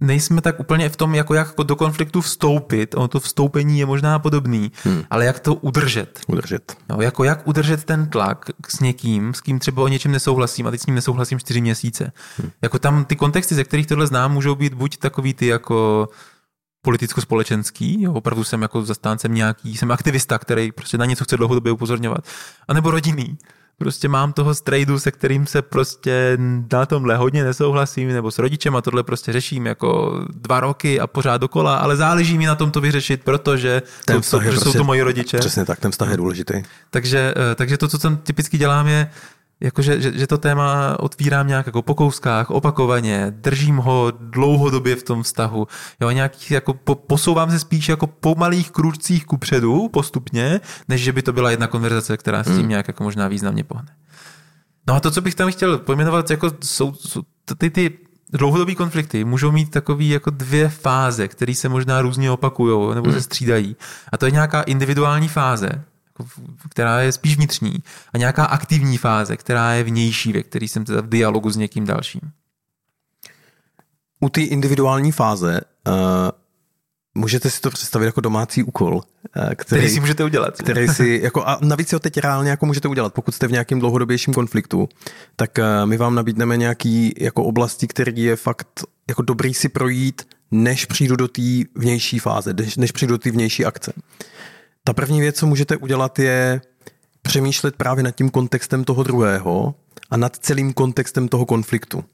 [0.00, 2.94] nejsme tak úplně v tom, jako jak do konfliktu vstoupit.
[2.94, 5.04] Ono to vstoupení je možná podobný, hmm.
[5.10, 6.20] ale jak to udržet.
[6.26, 6.76] Udržet.
[6.88, 10.70] No, jako jak udržet ten tlak s někým, s kým třeba o něčem nesouhlasím a
[10.70, 12.12] teď s ním nesouhlasím čtyři měsíce.
[12.38, 12.50] Hmm.
[12.62, 16.08] Jako tam ty kontexty, ze kterých tohle znám, můžou být buď takový ty jako
[16.82, 21.72] politicko-společenský, jo, opravdu jsem jako zastáncem nějaký, jsem aktivista, který prostě na něco chce dlouhodobě
[21.72, 22.24] upozorňovat,
[22.68, 23.38] anebo rodinný.
[23.78, 26.38] Prostě mám toho strejdu, se kterým se prostě
[26.72, 31.06] na tomhle hodně nesouhlasím, nebo s rodičem a tohle prostě řeším jako dva roky a
[31.06, 34.58] pořád dokola, ale záleží mi na tom to vyřešit, protože, Ten to, vztah je protože
[34.58, 35.38] jsou prostě- to moji rodiče.
[35.38, 36.62] Přesně tak, ten vztah je důležitý.
[36.90, 39.10] Takže, eh, takže to, co tam typicky dělám, je,
[39.64, 44.96] jako že, že, že to téma otvírám nějak jako po kouskách, opakovaně, držím ho dlouhodobě
[44.96, 45.66] v tom vztahu,
[46.00, 51.12] jo, nějak jako po, posouvám se spíš jako po malých kručcích kupředu postupně, než že
[51.12, 53.88] by to byla jedna konverzace, která s tím nějak jako možná významně pohne.
[54.88, 57.22] No a to, co bych tam chtěl pojmenovat, jako jsou, jsou
[57.58, 57.98] ty, ty
[58.32, 63.22] dlouhodobý konflikty můžou mít takový jako dvě fáze, které se možná různě opakují nebo se
[63.22, 63.76] střídají.
[64.12, 65.84] A to je nějaká individuální fáze,
[66.70, 67.74] která je spíš vnitřní,
[68.12, 71.84] a nějaká aktivní fáze, která je vnější, ve který jsem teda v dialogu s někým
[71.84, 72.20] dalším.
[74.20, 75.94] U té individuální fáze uh,
[77.14, 79.02] můžete si to představit jako domácí úkol, uh,
[79.54, 80.56] který, Který si můžete udělat.
[80.56, 83.52] který si, jako, a navíc si ho teď reálně jako můžete udělat, pokud jste v
[83.52, 84.88] nějakém dlouhodobějším konfliktu,
[85.36, 90.22] tak uh, my vám nabídneme nějaký jako oblasti, který je fakt jako dobrý si projít,
[90.50, 91.42] než přijdu do té
[91.74, 93.92] vnější fáze, než, než přijdu do té vnější akce.
[94.86, 96.60] Ta první věc, co můžete udělat, je
[97.22, 99.74] přemýšlet právě nad tím kontextem toho druhého
[100.10, 102.04] a nad celým kontextem toho konfliktu.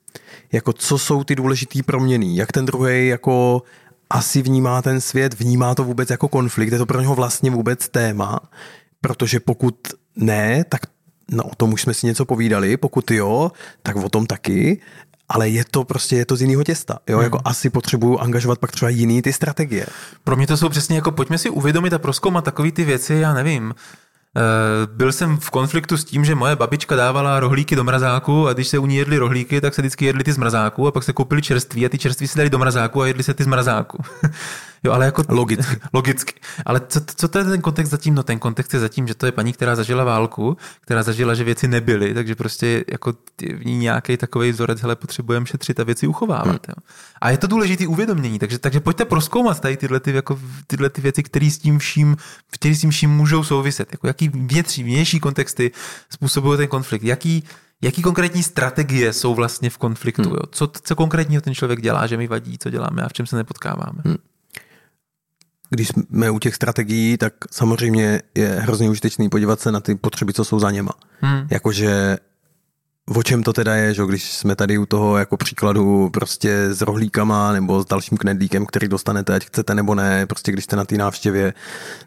[0.52, 3.62] Jako co jsou ty důležitý proměny, jak ten druhý jako
[4.10, 7.88] asi vnímá ten svět, vnímá to vůbec jako konflikt, je to pro něho vlastně vůbec
[7.88, 8.40] téma,
[9.01, 9.74] protože pokud
[10.16, 10.80] ne, tak
[11.30, 13.52] no, o tom už jsme si něco povídali, pokud jo,
[13.82, 14.80] tak o tom taky,
[15.31, 16.98] ale je to prostě, je to z jiného těsta.
[17.09, 17.16] Jo?
[17.16, 17.24] Hmm.
[17.24, 19.86] Jako asi potřebuju angažovat pak třeba jiný ty strategie.
[20.24, 23.35] Pro mě to jsou přesně jako pojďme si uvědomit a proskoumat takové ty věci, já
[23.35, 23.74] nevím.
[24.36, 24.40] Eh,
[24.86, 28.69] Byl jsem v konfliktu s tím, že moje babička dávala rohlíky do mrazáku a když
[28.69, 31.12] se u ní jedly rohlíky, tak se vždycky jedly ty z mrazáku a pak se
[31.12, 34.02] koupili čerství a ty čerství se dali do mrazáku a jedli se ty z mrazáku.
[34.82, 35.24] jo, ale jako...
[35.28, 35.77] Logicky.
[35.93, 36.35] Logicky.
[36.66, 38.15] Ale co, co to je ten kontext zatím?
[38.15, 41.44] No ten kontext je zatím, že to je paní, která zažila válku, která zažila, že
[41.44, 46.07] věci nebyly, takže prostě jako v ní nějaký takový vzorec, hele, potřebujeme šetřit a věci
[46.07, 46.47] uchovávat.
[46.47, 46.59] Hmm.
[46.69, 46.74] Jo.
[47.20, 51.01] A je to důležité uvědomění, takže, takže pojďte proskoumat tady tyhle, ty, jako, tyhle ty
[51.01, 52.16] věci, které s tím vším,
[52.51, 53.89] které s tím vším můžou souviset.
[53.93, 55.70] Jako jaký jaký větší, vnější kontexty
[56.11, 57.44] způsobují ten konflikt, jaký,
[57.82, 60.32] jaký konkrétní strategie jsou vlastně v konfliktu, hmm.
[60.32, 60.40] jo?
[60.51, 63.36] Co, co konkrétního ten člověk dělá, že mi vadí, co děláme a v čem se
[63.36, 64.02] nepotkáváme.
[64.05, 64.16] Hmm.
[65.70, 70.32] Když jsme u těch strategií, tak samozřejmě je hrozně užitečný podívat se na ty potřeby,
[70.32, 70.92] co jsou za něma.
[71.20, 71.47] Hmm.
[71.51, 72.18] Jakože
[73.16, 76.80] O čem to teda je, že když jsme tady u toho jako příkladu prostě s
[76.80, 80.84] rohlíkama nebo s dalším knedlíkem, který dostanete, ať chcete nebo ne, prostě když jste na
[80.84, 81.55] té návštěvě,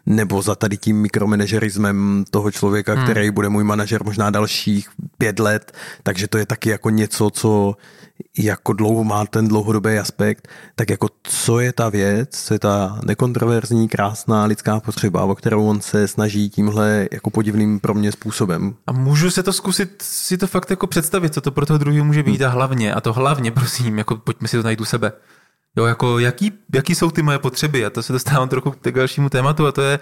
[0.06, 3.04] nebo za tady tím mikromanažerismem toho člověka, hmm.
[3.04, 4.88] který bude můj manažer možná dalších
[5.18, 5.72] pět let,
[6.02, 7.76] takže to je taky jako něco, co
[8.38, 13.00] jako dlouho má ten dlouhodobý aspekt, tak jako co je ta věc, co je ta
[13.04, 18.74] nekontroverzní, krásná lidská potřeba, o kterou on se snaží tímhle jako podivným pro mě způsobem.
[18.86, 22.04] A můžu se to zkusit si to fakt jako představit, co to pro toho druhého
[22.04, 25.12] může být a hlavně, a to hlavně, prosím, jako pojďme si to najít u sebe.
[25.76, 29.28] Jo, jako jaký, jaký jsou ty moje potřeby a to se dostávám trochu k dalšímu
[29.28, 29.98] tématu a to je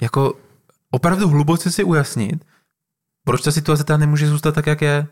[0.00, 0.34] jako
[0.90, 2.44] opravdu hluboce si ujasnit,
[3.24, 5.06] proč ta situace ta nemůže zůstat tak, jak je.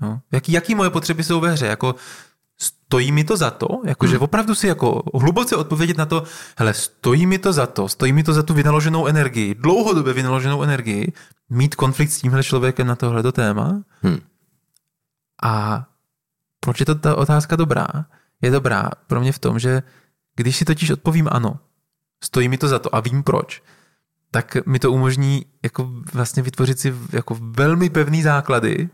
[0.00, 0.20] No.
[0.32, 1.66] Jaký, jaký moje potřeby jsou ve hře?
[1.66, 1.94] Jako,
[2.58, 3.68] stojí mi to za to?
[3.84, 4.12] Jako, hmm.
[4.12, 6.22] že opravdu si jako hluboce odpovědět na to,
[6.58, 10.62] hele, stojí mi to za to, stojí mi to za tu vynaloženou energii, dlouhodobě vynaloženou
[10.62, 11.12] energii,
[11.50, 13.82] mít konflikt s tímhle člověkem na tohleto téma?
[14.02, 14.18] Hmm.
[15.42, 15.84] A
[16.60, 17.86] proč je to ta otázka dobrá?
[18.42, 19.82] Je dobrá pro mě v tom, že
[20.36, 21.60] když si totiž odpovím ano,
[22.24, 23.62] stojí mi to za to a vím proč,
[24.30, 28.88] tak mi to umožní jako vlastně vytvořit si jako velmi pevný základy,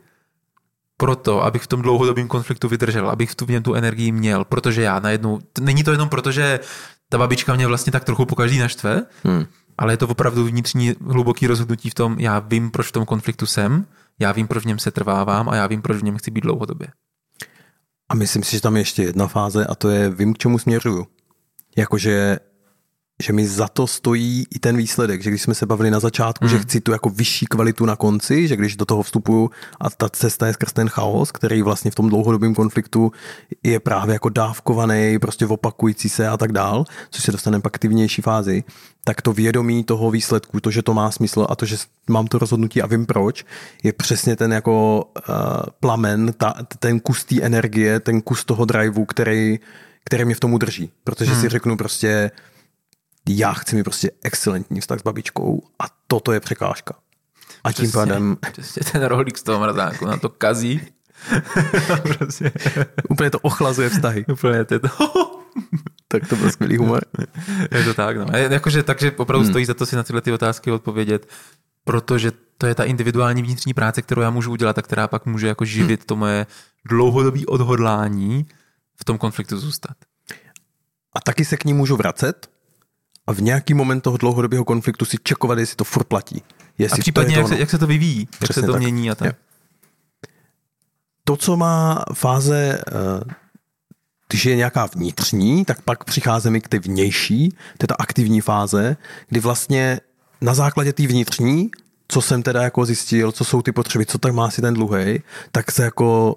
[0.96, 4.44] proto, abych v tom dlouhodobém konfliktu vydržel, abych v tu, v něm tu energii měl,
[4.44, 6.60] protože já najednou, není to jenom proto, že
[7.08, 9.46] ta babička mě vlastně tak trochu po každý naštve, hmm.
[9.78, 13.46] ale je to opravdu vnitřní hluboký rozhodnutí v tom, já vím, proč v tom konfliktu
[13.46, 13.86] jsem,
[14.18, 16.40] já vím, proč v něm se trvávám a já vím, proč v něm chci být
[16.40, 16.88] dlouhodobě.
[18.08, 20.58] A myslím si, že tam je ještě jedna fáze a to je vím, k čemu
[20.58, 21.06] směřuju.
[21.76, 22.38] Jakože
[23.24, 26.44] že mi za to stojí i ten výsledek, že když jsme se bavili na začátku,
[26.44, 26.48] mm.
[26.48, 26.62] že hmm.
[26.62, 30.46] chci tu jako vyšší kvalitu na konci, že když do toho vstupuju a ta cesta
[30.46, 33.12] je skrz ten chaos, který vlastně v tom dlouhodobém konfliktu
[33.62, 37.78] je právě jako dávkovaný, prostě opakující se a tak dál, což se dostane pak k
[37.78, 38.64] ty vnější fázi,
[39.04, 41.76] tak to vědomí toho výsledku, to, že to má smysl a to, že
[42.08, 43.44] mám to rozhodnutí a vím proč,
[43.82, 45.34] je přesně ten jako uh,
[45.80, 49.58] plamen, ta, ten kus té energie, ten kus toho driveu, který,
[50.04, 50.90] který mě v tom udrží.
[51.04, 51.40] Protože hmm.
[51.40, 52.30] si řeknu prostě,
[53.28, 56.94] já chci mít prostě excelentní vztah s babičkou a toto je překážka.
[57.64, 58.36] A tím přesně, pádem...
[58.52, 60.80] Přesně ten rohlík z toho mrazáku na to kazí.
[62.18, 62.52] prostě.
[63.08, 64.24] Úplně to ochlazuje vztahy.
[64.32, 64.88] Úplně to je to...
[66.08, 67.00] tak to byl skvělý humor.
[67.70, 68.26] je to tak, no.
[68.36, 69.52] Jakože, takže opravdu hmm.
[69.52, 71.28] stojí za to si na tyhle ty otázky odpovědět,
[71.84, 75.48] protože to je ta individuální vnitřní práce, kterou já můžu udělat a která pak může
[75.48, 76.06] jako živit hmm.
[76.06, 76.46] to moje
[76.84, 78.46] dlouhodobé odhodlání
[78.96, 79.96] v tom konfliktu zůstat.
[81.12, 82.50] A taky se k ní můžu vracet,
[83.26, 86.42] a v nějaký moment toho dlouhodobého konfliktu si čekovat, jestli to furt platí.
[86.78, 88.82] Jestli a případně, to jak, se, jak se to vyvíjí, Přesně jak se to tak.
[88.82, 89.26] mění a tak.
[89.26, 89.34] Je.
[91.24, 93.34] To, co má fáze, eh,
[94.28, 98.96] když je nějaká vnitřní, tak pak přicházíme k té vnější, to je ta aktivní fáze,
[99.28, 100.00] kdy vlastně
[100.40, 101.70] na základě té vnitřní,
[102.08, 105.22] co jsem teda jako zjistil, co jsou ty potřeby, co tak má si ten dluhej,
[105.52, 106.36] tak se jako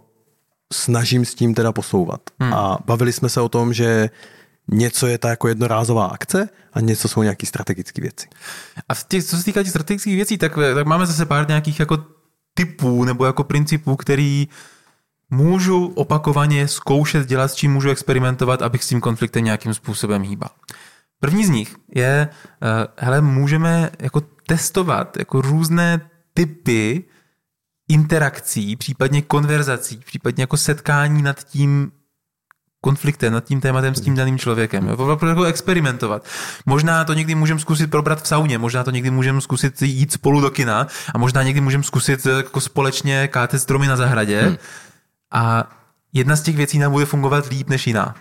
[0.74, 2.22] snažím s tím teda posouvat.
[2.40, 2.54] Hmm.
[2.54, 4.10] A bavili jsme se o tom, že
[4.72, 8.28] něco je ta jako jednorázová akce a něco jsou nějaké strategické věci.
[8.90, 11.98] A těch, co se týká těch strategických věcí, tak, tak máme zase pár nějakých jako
[12.54, 14.48] typů nebo jako principů, který
[15.30, 20.50] můžu opakovaně zkoušet dělat, s čím můžu experimentovat, abych s tím konfliktem nějakým způsobem hýbal.
[21.20, 22.30] První z nich je,
[22.62, 22.68] uh,
[22.98, 27.04] hele, můžeme jako testovat jako různé typy
[27.88, 31.92] interakcí, případně konverzací, případně jako setkání nad tím,
[32.88, 34.88] konfliktem nad tím tématem s tím daným člověkem.
[34.90, 36.26] Opravdu jako experimentovat.
[36.66, 40.42] Možná to někdy můžeme zkusit probrat v sauně, možná to někdy můžeme zkusit jít spolu
[40.42, 44.58] do kina a možná někdy můžeme zkusit jako společně kátet stromy na zahradě hmm.
[45.32, 45.70] a
[46.14, 48.16] jedna z těch věcí nám bude fungovat líp než jiná.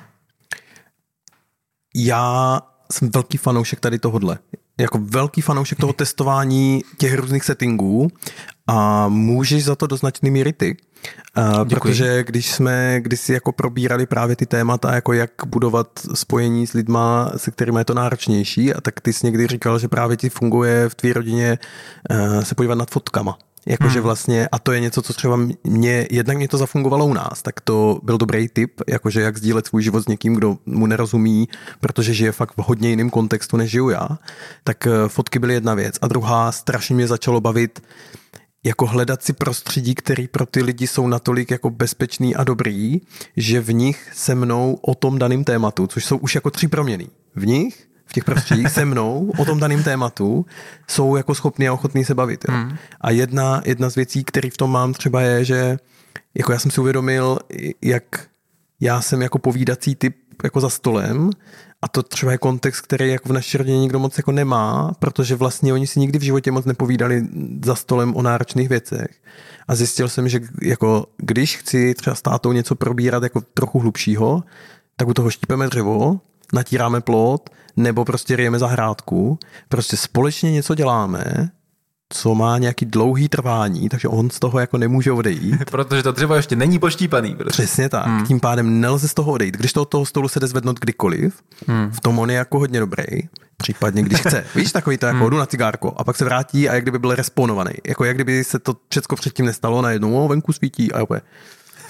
[1.95, 2.61] Já
[2.93, 4.39] jsem velký fanoušek tady tohodle.
[4.79, 8.09] Jako velký fanoušek toho testování těch různých settingů
[8.67, 10.77] a můžeš za to do značné míry ty.
[11.39, 16.73] Uh, protože když jsme kdysi jako probírali právě ty témata, jako jak budovat spojení s
[16.73, 20.29] lidma, se kterými je to náročnější, a tak ty jsi někdy říkal, že právě ti
[20.29, 21.59] funguje v tvý rodině
[22.11, 23.39] uh, se podívat nad fotkama.
[23.67, 24.03] Jakože hmm.
[24.03, 27.61] vlastně, a to je něco, co třeba mě, jednak mě to zafungovalo u nás, tak
[27.61, 31.49] to byl dobrý tip, jakože jak sdílet svůj život s někým, kdo mu nerozumí,
[31.81, 34.09] protože žije fakt v hodně jiném kontextu, než žiju já,
[34.65, 35.99] tak uh, fotky byly jedna věc.
[36.03, 37.81] A druhá, strašně mě začalo bavit,
[38.65, 43.01] jako hledat si prostředí, který pro ty lidi jsou natolik jako bezpečný a dobrý,
[43.37, 47.09] že v nich se mnou o tom daném tématu, což jsou už jako tři proměny.
[47.35, 50.47] V nich, v těch prostředích se mnou o tom daném tématu
[50.89, 52.45] jsou jako schopní a ochotní se bavit.
[52.49, 52.55] Jo.
[52.55, 52.77] Hmm.
[53.01, 55.79] A jedna, jedna z věcí, které v tom mám třeba je, že
[56.35, 57.39] jako já jsem si uvědomil,
[57.83, 58.27] jak
[58.81, 61.31] já jsem jako povídací typ jako za stolem
[61.83, 65.37] a to třeba je kontext, který jako v naší rodině nikdo moc jako nemá, protože
[65.37, 67.29] vlastně oni si nikdy v životě moc nepovídali
[67.65, 69.11] za stolem o náročných věcech.
[69.69, 74.45] A zjistil jsem, že jako když chci třeba s tátou něco probírat jako trochu hlubšího,
[74.97, 76.21] tak u toho štípeme dřevo,
[76.53, 79.39] natíráme plot, nebo prostě ryjeme zahrádku.
[79.69, 81.51] Prostě společně něco děláme
[82.09, 85.65] co má nějaký dlouhý trvání, takže on z toho jako nemůže odejít.
[85.71, 87.35] Protože to dřevo ještě není poštípaný.
[87.35, 87.63] Prostě.
[87.63, 88.07] Přesně tak.
[88.07, 88.27] Hmm.
[88.27, 89.57] Tím pádem nelze z toho odejít.
[89.57, 91.91] Když to od toho stolu se jde zvednout kdykoliv, hmm.
[91.91, 93.05] v tom on je jako hodně dobrý.
[93.57, 94.45] Případně, když chce.
[94.55, 95.31] Víš, takový to jako hmm.
[95.31, 97.73] jdu na cigárko a pak se vrátí a jak kdyby byl responovaný.
[97.87, 101.25] Jako jak kdyby se to všechno předtím nestalo, najednou o, venku svítí a opět.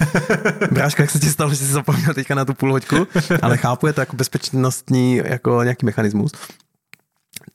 [0.71, 3.07] Bráška, jak se ti stalo, že jsi zapomněl teďka na tu půl hoďku,
[3.41, 6.31] ale chápu, je to jako bezpečnostní jako nějaký mechanismus.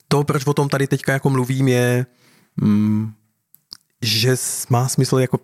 [0.07, 2.05] To, proč o tom tady teďka jako mluvím, je,
[2.57, 3.13] mm,
[4.01, 4.35] že
[4.69, 5.39] má smysl jako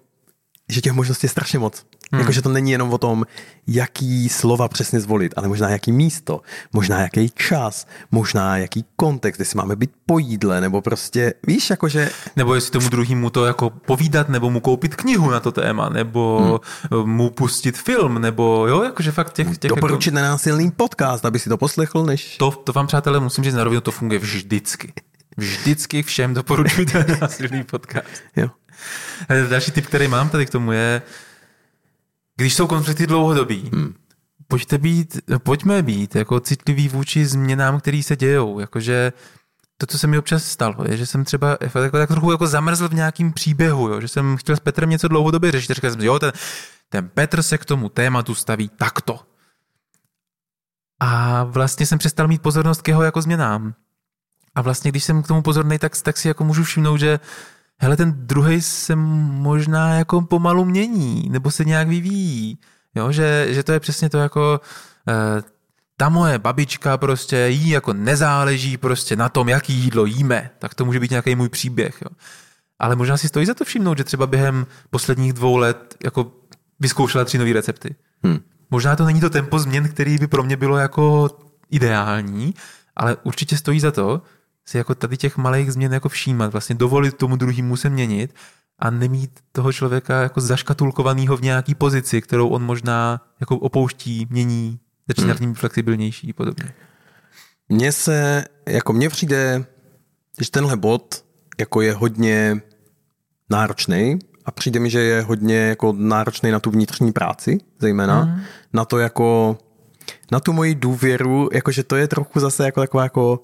[0.70, 1.86] že těch možností je strašně moc.
[2.12, 2.20] Hmm.
[2.22, 3.26] Jako, že to není jenom o tom,
[3.68, 6.42] jaký slova přesně zvolit, ale možná jaký místo,
[6.74, 12.10] možná jaký čas, možná jaký kontext, jestli máme být po jídle, nebo prostě, víš, jakože...
[12.36, 16.60] Nebo jestli tomu druhému to jako povídat, nebo mu koupit knihu na to téma, nebo
[16.92, 17.10] hmm.
[17.10, 19.58] mu pustit film, nebo jo, jakože fakt těch...
[19.58, 20.16] těch Doporučit jako...
[20.16, 22.38] nenásilný podcast, aby si to poslechl, než...
[22.38, 24.94] To, to vám, přátelé, musím říct na rovinu, to funguje vždycky.
[25.38, 28.08] Vždycky všem doporučujte násilný podcast.
[28.36, 28.50] Jo.
[29.50, 31.02] Další tip, který mám tady k tomu je,
[32.40, 33.94] když jsou konflikty dlouhodobí, hmm.
[34.48, 38.60] pojďte být, pojďme být jako citliví vůči změnám, které se dějou.
[38.60, 39.14] Jakože
[39.78, 42.90] to, co se mi občas stalo, je, že jsem třeba jako, tak trochu jako zamrzl
[42.90, 45.74] v nějakým příběhu, jo, že jsem chtěl s Petrem něco dlouhodobě řešit.
[45.74, 46.32] Říkal jsem, jo, ten,
[46.90, 49.20] ten Petr se k tomu tématu staví takto.
[51.00, 53.74] A vlastně jsem přestal mít pozornost k jeho jako změnám.
[54.56, 57.20] A vlastně, když jsem k tomu pozorný, tak, tak si jako můžu všimnout, že
[57.80, 62.60] hele, ten druhý se možná jako pomalu mění, nebo se nějak vyvíjí.
[62.96, 64.62] Jo, že, že to je přesně to jako
[65.08, 65.42] eh,
[65.98, 70.86] ta moje babička prostě jí jako nezáleží prostě na tom, jaký jídlo jíme, tak to
[70.86, 72.02] může být nějaký můj příběh.
[72.02, 72.10] Jo.
[72.80, 76.32] Ale možná si stojí za to všimnout, že třeba během posledních dvou let jako
[76.80, 77.96] vyzkoušela tři nové recepty.
[78.24, 78.40] Hmm.
[78.72, 81.30] Možná to není to tempo změn, který by pro mě bylo jako
[81.72, 82.54] ideální,
[82.96, 84.22] ale určitě stojí za to,
[84.70, 88.36] si jako tady těch malých změn jako všímat, vlastně dovolit tomu druhému se měnit
[88.80, 94.80] a nemít toho člověka jako zaškatulkovaného v nějaký pozici, kterou on možná jako opouští, mění,
[95.08, 96.74] začíná v ním flexibilnější a podobně.
[97.70, 99.66] Mně se, jako mně přijde,
[100.36, 101.26] když tenhle bod
[101.60, 102.62] jako je hodně
[103.50, 108.42] náročný a přijde mi, že je hodně jako náročný na tu vnitřní práci, zejména, mm.
[108.74, 109.58] na to jako,
[110.32, 113.42] na tu moji důvěru, jakože to je trochu zase jako taková jako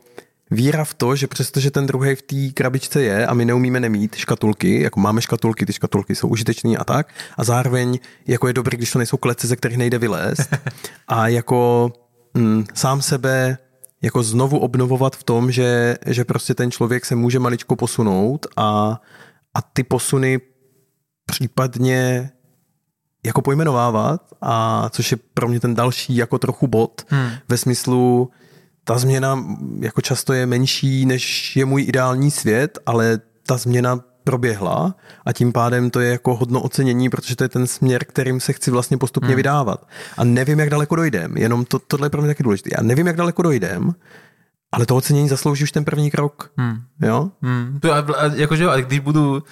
[0.52, 4.16] víra v to, že přestože ten druhý v té krabičce je a my neumíme nemít
[4.16, 8.78] škatulky, jako máme škatulky, ty škatulky jsou užitečné a tak, a zároveň jako je dobrý,
[8.78, 10.50] když to nejsou klece, ze kterých nejde vylézt
[11.08, 11.92] a jako
[12.34, 13.58] mm, sám sebe
[14.02, 19.02] jako znovu obnovovat v tom, že, že prostě ten člověk se může maličko posunout a,
[19.54, 20.40] a ty posuny
[21.26, 22.32] případně
[23.26, 27.30] jako pojmenovávat a což je pro mě ten další jako trochu bod hmm.
[27.50, 28.32] ve smyslu,
[28.88, 29.46] ta změna
[29.80, 34.96] jako často je menší, než je můj ideální svět, ale ta změna proběhla
[35.26, 38.54] a tím pádem to je jako hodno ocenění, protože to je ten směr, kterým se
[38.54, 39.36] chci vlastně postupně hmm.
[39.36, 39.88] vydávat.
[40.18, 42.70] A nevím, jak daleko dojdem, jenom to, tohle je pro mě taky důležité.
[42.78, 43.96] Já nevím, jak daleko dojdem,
[44.72, 46.52] ale to ocenění zaslouží už ten první krok.
[46.58, 46.78] Hmm.
[47.02, 47.32] Jo?
[47.42, 47.80] Hmm.
[47.82, 49.44] To, a, a, jakože a když budu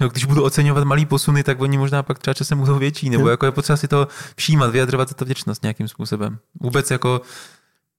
[0.00, 3.28] Jo, když budu oceňovat malý posuny, tak oni možná pak třeba časem budou větší, nebo
[3.28, 6.38] jako je potřeba si to všímat, vyjadřovat to vděčnost nějakým způsobem.
[6.60, 7.20] Vůbec jako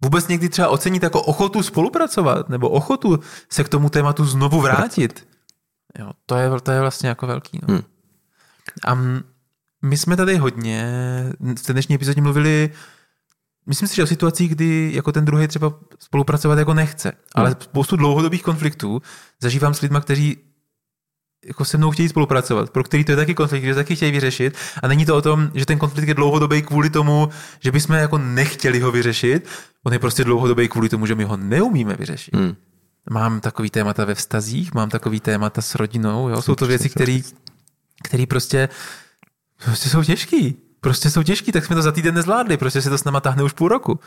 [0.01, 3.19] vůbec někdy třeba ocenit jako ochotu spolupracovat nebo ochotu
[3.49, 5.27] se k tomu tématu znovu vrátit.
[5.99, 7.59] Jo, to je, to je vlastně jako velký.
[7.67, 7.73] No.
[7.73, 7.83] Hmm.
[8.87, 8.97] A
[9.81, 10.85] my jsme tady hodně
[11.39, 12.71] v té dnešní epizodě mluvili
[13.65, 17.61] myslím si, že o situacích, kdy jako ten druhý třeba spolupracovat jako nechce, ale hmm.
[17.61, 19.01] spoustu dlouhodobých konfliktů
[19.41, 20.37] zažívám s lidmi, kteří
[21.45, 24.55] jako se mnou chtějí spolupracovat, pro který to je taky konflikt, že taky chtějí vyřešit
[24.83, 27.29] a není to o tom, že ten konflikt je dlouhodobý kvůli tomu,
[27.59, 29.47] že bychom jako nechtěli ho vyřešit,
[29.83, 32.35] on je prostě dlouhodobý kvůli tomu, že my ho neumíme vyřešit.
[32.35, 32.55] Hmm.
[33.09, 36.41] Mám takový témata ve vztazích, mám takový témata s rodinou, jo?
[36.41, 36.89] jsou to věci,
[38.03, 38.69] které prostě,
[39.65, 40.57] prostě jsou těžký.
[40.81, 43.43] Prostě jsou těžký, tak jsme to za týden nezvládli, prostě se to s náma tahne
[43.43, 43.99] už půl roku.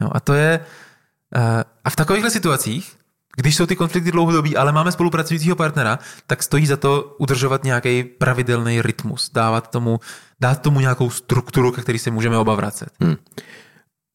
[0.00, 0.60] No a to je,
[1.36, 1.42] uh,
[1.84, 2.96] a v takovýchhle situacích
[3.36, 8.04] když jsou ty konflikty dlouhodobí, ale máme spolupracujícího partnera, tak stojí za to udržovat nějaký
[8.04, 10.00] pravidelný rytmus, dávat tomu,
[10.40, 12.88] dát tomu nějakou strukturu, ke který se můžeme oba vracet.
[13.00, 13.16] Hmm.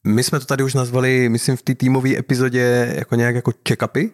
[0.06, 4.10] my jsme to tady už nazvali, myslím, v té týmové epizodě jako nějak jako check-upy,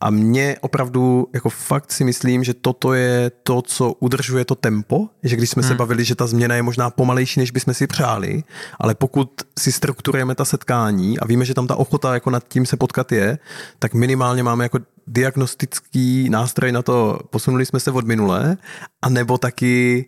[0.00, 5.08] a mě opravdu, jako fakt si myslím, že toto je to, co udržuje to tempo,
[5.22, 5.68] že když jsme hmm.
[5.68, 8.42] se bavili, že ta změna je možná pomalejší, než bychom si přáli,
[8.78, 12.66] ale pokud si strukturujeme ta setkání a víme, že tam ta ochota jako nad tím
[12.66, 13.38] se potkat je,
[13.78, 18.56] tak minimálně máme jako diagnostický nástroj na to, posunuli jsme se od minulé,
[19.02, 20.06] a nebo taky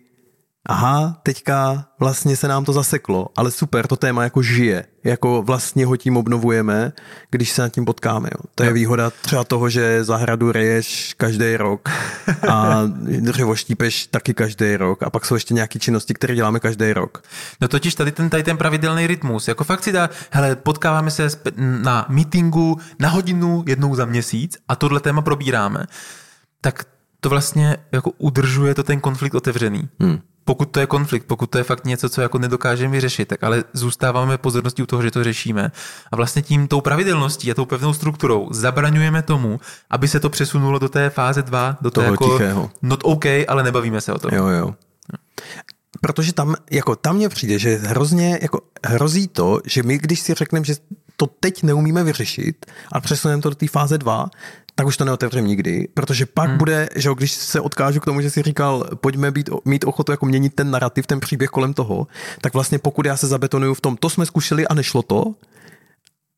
[0.65, 5.85] aha, teďka vlastně se nám to zaseklo, ale super, to téma jako žije, jako vlastně
[5.85, 6.91] ho tím obnovujeme,
[7.29, 8.29] když se nad tím potkáme.
[8.31, 8.49] Jo.
[8.55, 11.89] To je výhoda třeba toho, že zahradu reješ každý rok
[12.49, 12.81] a
[13.19, 17.23] dřevo štípeš taky každý rok a pak jsou ještě nějaké činnosti, které děláme každý rok.
[17.61, 21.27] No totiž tady ten, tady ten pravidelný rytmus, jako fakt si dá, hele, potkáváme se
[21.57, 25.85] na meetingu na hodinu jednou za měsíc a tohle téma probíráme,
[26.61, 26.83] tak
[27.19, 29.89] to vlastně jako udržuje to ten konflikt otevřený.
[29.99, 33.43] Hmm pokud to je konflikt, pokud to je fakt něco, co jako nedokážeme vyřešit, tak
[33.43, 35.71] ale zůstáváme pozorností u toho, že to řešíme.
[36.11, 39.59] A vlastně tím, tou pravidelností a tou pevnou strukturou zabraňujeme tomu,
[39.89, 42.71] aby se to přesunulo do té fáze 2, do toho jako tichého.
[42.81, 44.31] not OK, ale nebavíme se o tom.
[44.33, 44.75] Jo, jo.
[46.01, 50.33] Protože tam, jako tam mně přijde, že hrozně, jako hrozí to, že my, když si
[50.33, 50.75] řekneme, že
[51.17, 54.29] to teď neumíme vyřešit a přesuneme to do té fáze 2,
[54.81, 56.57] tak už to neotevřem nikdy, protože pak hmm.
[56.57, 60.25] bude, že když se odkážu k tomu, že si říkal, pojďme být, mít ochotu jako
[60.25, 62.07] měnit ten narrativ, ten příběh kolem toho,
[62.41, 65.35] tak vlastně pokud já se zabetonuju v tom, to jsme zkušili a nešlo to,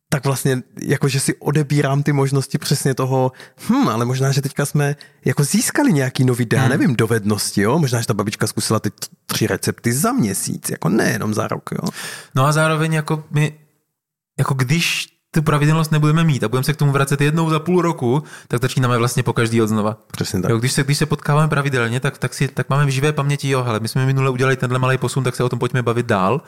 [0.09, 3.31] tak vlastně jakože si odebírám ty možnosti přesně toho,
[3.69, 4.95] hm, ale možná, že teďka jsme
[5.25, 6.69] jako získali nějaký nový, já hmm.
[6.69, 7.79] nevím, dovednosti, jo?
[7.79, 8.91] Možná, že ta babička zkusila ty
[9.25, 11.89] tři recepty za měsíc, jako nejenom za rok, jo?
[12.35, 13.59] No a zároveň jako my,
[14.39, 17.81] jako když tu pravidelnost nebudeme mít a budeme se k tomu vracet jednou za půl
[17.81, 19.97] roku, tak začínáme vlastně po každý od znova.
[20.11, 20.51] Přesně tak.
[20.51, 23.49] Jo, když, se, když se potkáváme pravidelně, tak, tak, si, tak máme v živé paměti,
[23.49, 26.05] jo, hele, my jsme minule udělali tenhle malý posun, tak se o tom pojďme bavit
[26.05, 26.41] dál.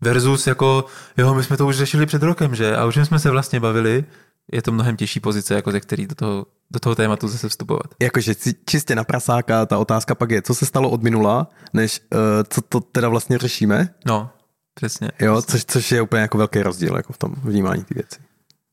[0.00, 0.84] Versus jako,
[1.16, 2.76] jo, my jsme to už řešili před rokem, že?
[2.76, 4.04] A už jsme se vlastně bavili,
[4.52, 7.86] je to mnohem těžší pozice, jako ze který do toho, do toho tématu zase vstupovat.
[8.02, 8.34] Jakože
[8.68, 12.60] čistě na prasáka, ta otázka pak je, co se stalo od minula, než uh, co
[12.60, 13.88] to teda vlastně řešíme.
[14.06, 14.30] No,
[14.78, 15.10] Přesně.
[15.20, 18.20] Jo, což, což je úplně jako velký rozdíl jako v tom vnímání ty věci.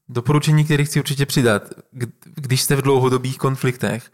[0.09, 1.69] Doporučení, které chci určitě přidat,
[2.25, 4.11] když jste v dlouhodobých konfliktech,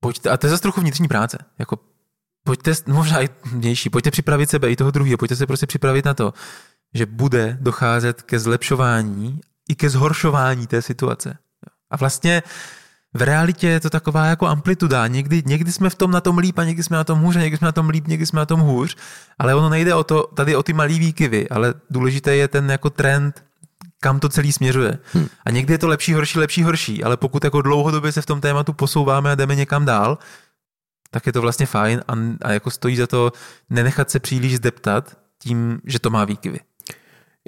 [0.00, 1.78] pojďte, a to je zase trochu vnitřní práce, jako
[2.44, 6.04] pojďte, no možná i vnější, pojďte připravit sebe i toho druhého, pojďte se prostě připravit
[6.04, 6.34] na to,
[6.94, 11.38] že bude docházet ke zlepšování i ke zhoršování té situace.
[11.90, 12.42] A vlastně
[13.14, 15.06] v realitě je to taková jako amplituda.
[15.06, 17.56] Někdy, někdy jsme v tom na tom líp a někdy jsme na tom hůř, někdy
[17.56, 18.96] jsme na tom líp, někdy jsme na tom hůř,
[19.38, 22.90] ale ono nejde o to, tady o ty malý výkyvy, ale důležité je ten jako
[22.90, 23.44] trend,
[24.00, 24.98] kam to celý směřuje.
[25.12, 25.26] Hmm.
[25.44, 28.40] A někdy je to lepší, horší, lepší, horší, ale pokud jako dlouhodobě se v tom
[28.40, 30.18] tématu posouváme a jdeme někam dál,
[31.10, 32.12] tak je to vlastně fajn a,
[32.42, 33.32] a jako stojí za to
[33.70, 36.58] nenechat se příliš zdeptat tím, že to má výkyvy.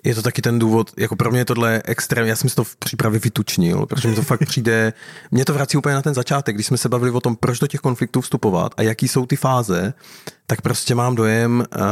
[0.04, 2.64] Je to taky ten důvod, jako pro mě je tohle extrém, já jsem si to
[2.64, 4.92] v přípravě vytučnil, protože mi to fakt přijde,
[5.30, 7.66] mě to vrací úplně na ten začátek, když jsme se bavili o tom, proč do
[7.66, 9.94] těch konfliktů vstupovat a jaký jsou ty fáze,
[10.46, 11.84] tak prostě mám dojem, uh,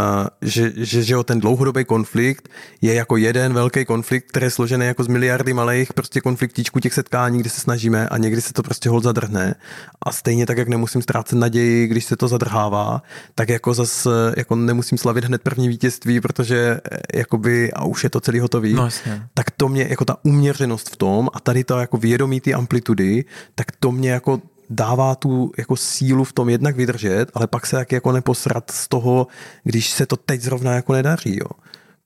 [0.42, 2.48] že, že, že ten dlouhodobý konflikt
[2.80, 6.94] je jako jeden velký konflikt, který je složený jako z miliardy malých prostě konfliktíčků těch
[6.94, 9.54] setkání, kde se snažíme a někdy se to prostě hol zadrhne.
[10.02, 13.02] A stejně tak, jak nemusím ztrácet naději, když se to zadrhává,
[13.34, 18.10] tak jako zase jako nemusím slavit hned první vítězství, protože eh, jakoby a už je
[18.10, 18.74] to celý hotový.
[18.74, 18.88] No,
[19.34, 23.24] tak to mě jako ta uměřenost v tom a tady to jako vědomí ty amplitudy,
[23.54, 24.40] tak to mě jako
[24.74, 28.88] dává tu jako sílu v tom jednak vydržet, ale pak se tak jako neposrat z
[28.88, 29.26] toho,
[29.64, 31.50] když se to teď zrovna jako nedaří, jo.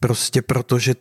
[0.01, 0.95] Prostě protože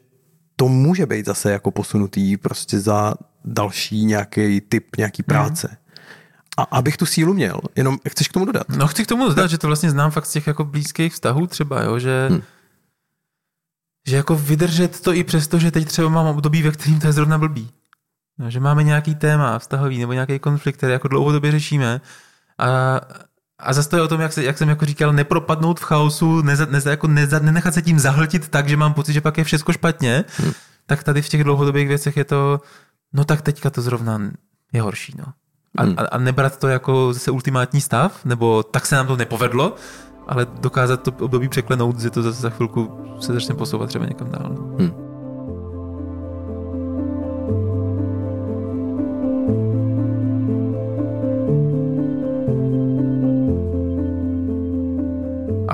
[0.55, 3.13] to může být zase jako posunutý prostě za
[3.45, 5.27] další nějaký typ nějaký mhm.
[5.27, 5.67] práce.
[5.71, 5.77] Mm.
[6.57, 8.69] A abych tu sílu měl, jenom chceš k tomu dodat?
[8.69, 11.47] No chci k tomu dodat, že to vlastně znám fakt z těch jako blízkých vztahů
[11.47, 12.41] třeba, jo, že hmm.
[14.07, 17.13] že jako vydržet to i přesto, že teď třeba mám období, ve kterým to je
[17.13, 17.69] zrovna blbý.
[18.39, 22.01] No, že máme nějaký téma vztahový nebo nějaký konflikt, který jako dlouhodobě řešíme
[22.57, 23.01] a,
[23.59, 26.41] a zase to je o tom, jak, se, jak jsem jako říkal, nepropadnout v chaosu,
[26.41, 29.43] neza, neza, jako neza, nenechat se tím zahltit tak, že mám pocit, že pak je
[29.43, 30.51] všechno špatně, hmm.
[30.85, 32.61] tak tady v těch dlouhodobých věcech je to,
[33.13, 34.21] no tak teďka to zrovna
[34.73, 35.13] je horší.
[35.17, 35.25] No.
[35.77, 35.95] A, hmm.
[35.97, 39.75] a, a nebrat to jako zase ultimátní stav, nebo tak se nám to nepovedlo,
[40.27, 44.31] ale dokázat to období překlenout, že to zase za chvilku se začne posouvat třeba někam
[44.31, 44.55] dál.
[44.79, 45.04] Hmm.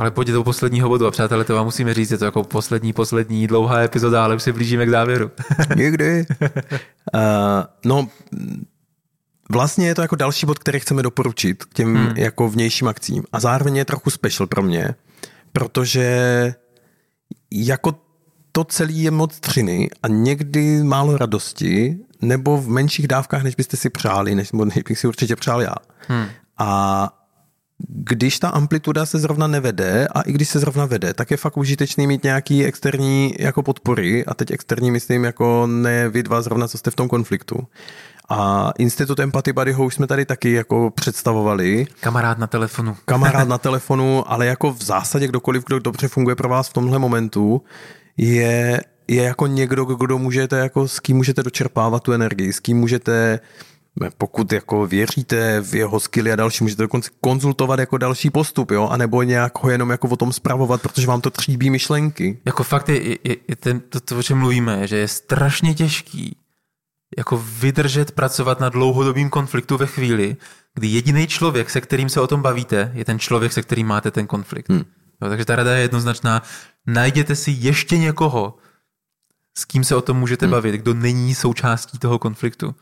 [0.02, 2.94] Ale pojďte do posledního bodu a přátelé, to vám musíme říct, je to jako poslední,
[2.94, 5.32] poslední dlouhá epizoda, ale už se blížíme k závěru.
[5.76, 6.26] Někdy.
[7.14, 7.20] uh,
[7.86, 8.08] no,
[9.52, 12.18] Vlastně je to jako další bod, který chceme doporučit k těm hmm.
[12.18, 13.24] jako vnějším akcím.
[13.32, 14.96] A zároveň je trochu special pro mě,
[15.52, 16.56] protože
[17.52, 17.96] jako
[18.52, 23.78] to celé je moc třiny a někdy málo radosti, nebo v menších dávkách, než byste
[23.78, 25.76] si přáli, než, než bych si určitě přál já.
[26.08, 26.26] Hmm.
[26.58, 27.21] A
[27.88, 31.58] když ta amplituda se zrovna nevede a i když se zrovna vede, tak je fakt
[31.58, 36.68] užitečný mít nějaký externí jako podpory a teď externí myslím jako ne vy dva zrovna,
[36.68, 37.68] co jste v tom konfliktu.
[38.30, 41.88] A Institut Empathy Buddyho už jsme tady taky jako představovali.
[42.00, 42.98] Kamarád na telefonu.
[43.06, 47.00] Kamarád na telefonu, ale jako v zásadě kdokoliv, kdo dobře funguje pro vás v tomhle
[47.00, 47.62] momentu,
[48.18, 52.78] je, je jako někdo, kdo můžete, jako s kým můžete dočerpávat tu energii, s kým
[52.78, 53.40] můžete
[54.18, 58.88] pokud jako věříte v jeho skilly a další, můžete dokonce konzultovat jako další postup, jo,
[58.88, 62.40] anebo nějak ho jenom jako o tom spravovat, protože vám to tříbí myšlenky.
[62.46, 66.38] Jako fakt je, je, je ten, to, to, o čem mluvíme, že je strašně těžký
[67.18, 70.38] jako vydržet pracovat na dlouhodobým konfliktu ve chvíli,
[70.74, 74.12] kdy jediný člověk, se kterým se o tom bavíte, je ten člověk, se kterým máte
[74.12, 74.70] ten konflikt.
[74.70, 74.84] Hmm.
[75.22, 76.42] Jo, takže ta rada je jednoznačná.
[76.88, 78.58] Najděte si ještě někoho,
[79.58, 80.52] s kým se o tom můžete hmm.
[80.52, 82.76] bavit, kdo není součástí toho konfliktu.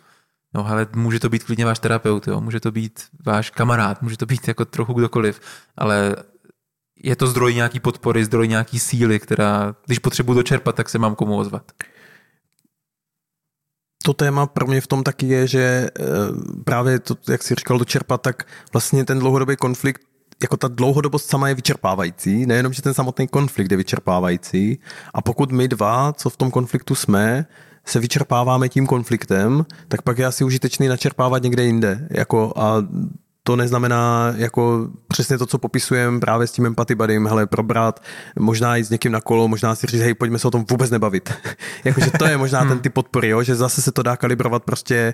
[0.54, 2.42] No ale může to být klidně váš terapeut, jo?
[2.42, 5.42] může to být váš kamarád, může to být jako trochu kdokoliv,
[5.78, 6.16] ale
[7.04, 11.16] je to zdroj nějaký podpory, zdroj nějaký síly, která, když potřebuji dočerpat, tak se mám
[11.16, 11.72] komu ozvat.
[14.04, 16.04] To téma pro mě v tom taky je, že eh,
[16.64, 20.02] právě to, jak jsi říkal, dočerpat, tak vlastně ten dlouhodobý konflikt
[20.42, 24.80] jako ta dlouhodobost sama je vyčerpávající, nejenom, že ten samotný konflikt je vyčerpávající
[25.14, 27.46] a pokud my dva, co v tom konfliktu jsme,
[27.86, 32.08] se vyčerpáváme tím konfliktem, tak pak je asi užitečný načerpávat někde jinde.
[32.12, 32.84] Jako a
[33.44, 38.04] to neznamená jako přesně to, co popisujeme právě s tím empathy buddy, hele, probrat,
[38.40, 40.92] možná jít s někým na kolo, možná si říct, hej, pojďme se o tom vůbec
[40.92, 41.34] nebavit.
[41.84, 43.44] Jakože to je možná ten typ podpory, jo?
[43.44, 45.14] že zase se to dá kalibrovat prostě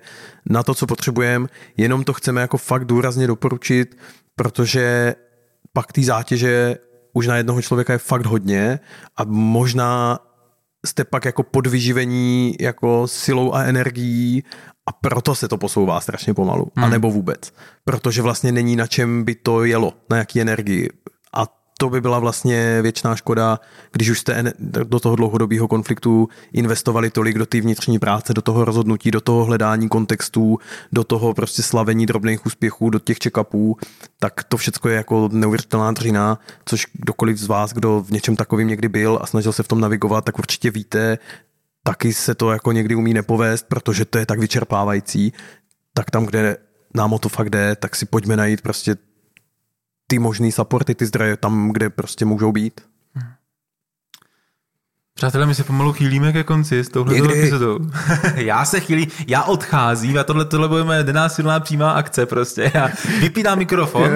[0.50, 1.48] na to, co potřebujeme,
[1.78, 3.98] jenom to chceme jako fakt důrazně doporučit,
[4.36, 5.16] protože
[5.74, 6.78] pak té zátěže
[7.14, 8.80] už na jednoho člověka je fakt hodně
[9.18, 10.20] a možná
[10.86, 14.44] jste pak jako podvyživení jako silou a energií
[14.86, 16.72] a proto se to posouvá strašně pomalu.
[16.76, 16.86] Hmm.
[16.86, 17.53] A nebo vůbec.
[17.84, 20.90] Protože vlastně není na čem by to jelo, na jaký energii.
[21.77, 23.60] To by byla vlastně věčná škoda,
[23.91, 24.53] když už jste
[24.84, 29.45] do toho dlouhodobého konfliktu investovali tolik do té vnitřní práce, do toho rozhodnutí, do toho
[29.45, 30.57] hledání kontextů,
[30.91, 33.76] do toho prostě slavení drobných úspěchů, do těch check-upů,
[34.19, 38.68] tak to všechno je jako neuvěřitelná dřina, což kdokoliv z vás, kdo v něčem takovým
[38.68, 41.18] někdy byl a snažil se v tom navigovat, tak určitě víte,
[41.84, 45.34] taky se to jako někdy umí nepovést, protože to je tak vyčerpávající,
[45.93, 46.57] tak tam, kde
[46.93, 48.95] nám o to fakt jde, tak si pojďme najít prostě
[50.07, 52.82] ty možný supporty, ty zdroje tam, kde prostě můžou být.
[55.18, 57.80] Přátelé, my se pomalu chýlíme ke konci s touhle epizodou.
[58.36, 62.72] já se chýlí, já odcházím a tohle, tohle bude moje nenásilná přímá akce prostě.
[62.73, 64.10] Já vypínám mikrofon,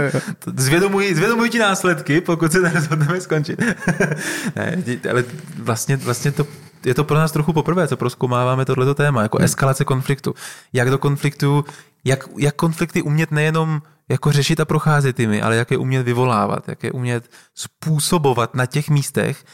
[0.56, 3.62] zvědomuji, zvědomuji ti následky, pokud se nerozhodneme skončit.
[4.56, 5.24] ne, ale
[5.58, 6.48] vlastně, vlastně to
[6.86, 9.46] je to pro nás trochu poprvé, co proskoumáváme tohleto téma, jako hmm.
[9.46, 10.36] eskalace konfliktu.
[10.74, 11.66] Jak do konfliktu,
[12.06, 16.68] jak, jak konflikty umět nejenom jako řešit a procházet jimi, ale jak je umět vyvolávat,
[16.68, 19.46] jak je umět způsobovat na těch místech,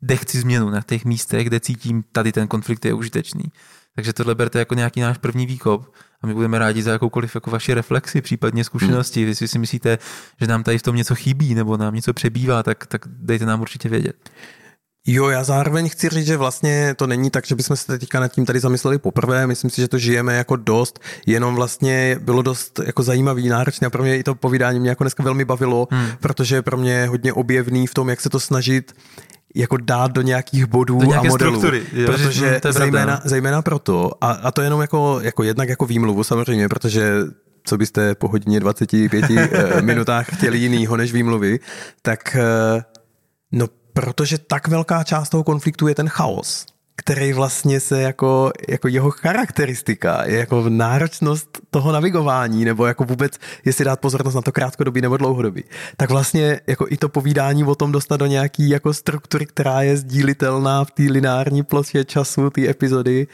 [0.00, 3.44] kde chci změnu, na těch místech, kde cítím, tady ten konflikt je užitečný.
[3.94, 7.50] Takže tohle berte jako nějaký náš první výkop a my budeme rádi za jakoukoliv jako
[7.50, 9.20] vaši reflexi, případně zkušenosti.
[9.20, 9.28] Hmm.
[9.28, 9.98] Jestli si myslíte,
[10.40, 13.60] že nám tady v tom něco chybí nebo nám něco přebývá, tak, tak dejte nám
[13.60, 14.30] určitě vědět.
[15.06, 18.28] Jo, já zároveň chci říct, že vlastně to není tak, že bychom se teďka nad
[18.28, 19.46] tím tady zamysleli poprvé.
[19.46, 23.90] Myslím si, že to žijeme jako dost, jenom vlastně bylo dost jako zajímavý, náročné a
[23.90, 26.06] pro mě i to povídání mě jako dneska velmi bavilo, hmm.
[26.20, 28.92] protože pro mě hodně objevný v tom, jak se to snažit
[29.54, 31.56] jako dát do nějakých bodů do a modelů.
[31.56, 35.86] Struktury, jo, protože to zejména, zejména proto, a, a to jenom jako, jako jednak jako
[35.86, 37.14] výmluvu samozřejmě, protože
[37.64, 39.48] co byste po hodině 25 eh,
[39.82, 41.60] minutách chtěli jinýho než výmluvy,
[42.02, 42.82] tak eh,
[43.52, 46.66] no protože tak velká část toho konfliktu je ten chaos,
[46.96, 53.38] který vlastně se jako, jako jeho charakteristika je jako náročnost toho navigování, nebo jako vůbec,
[53.64, 55.64] jestli dát pozornost na to krátkodobí nebo dlouhodobí.
[55.96, 59.96] Tak vlastně jako i to povídání o tom dostat do nějaký jako struktury, která je
[59.96, 63.26] sdílitelná v té lineární ploše času, té epizody,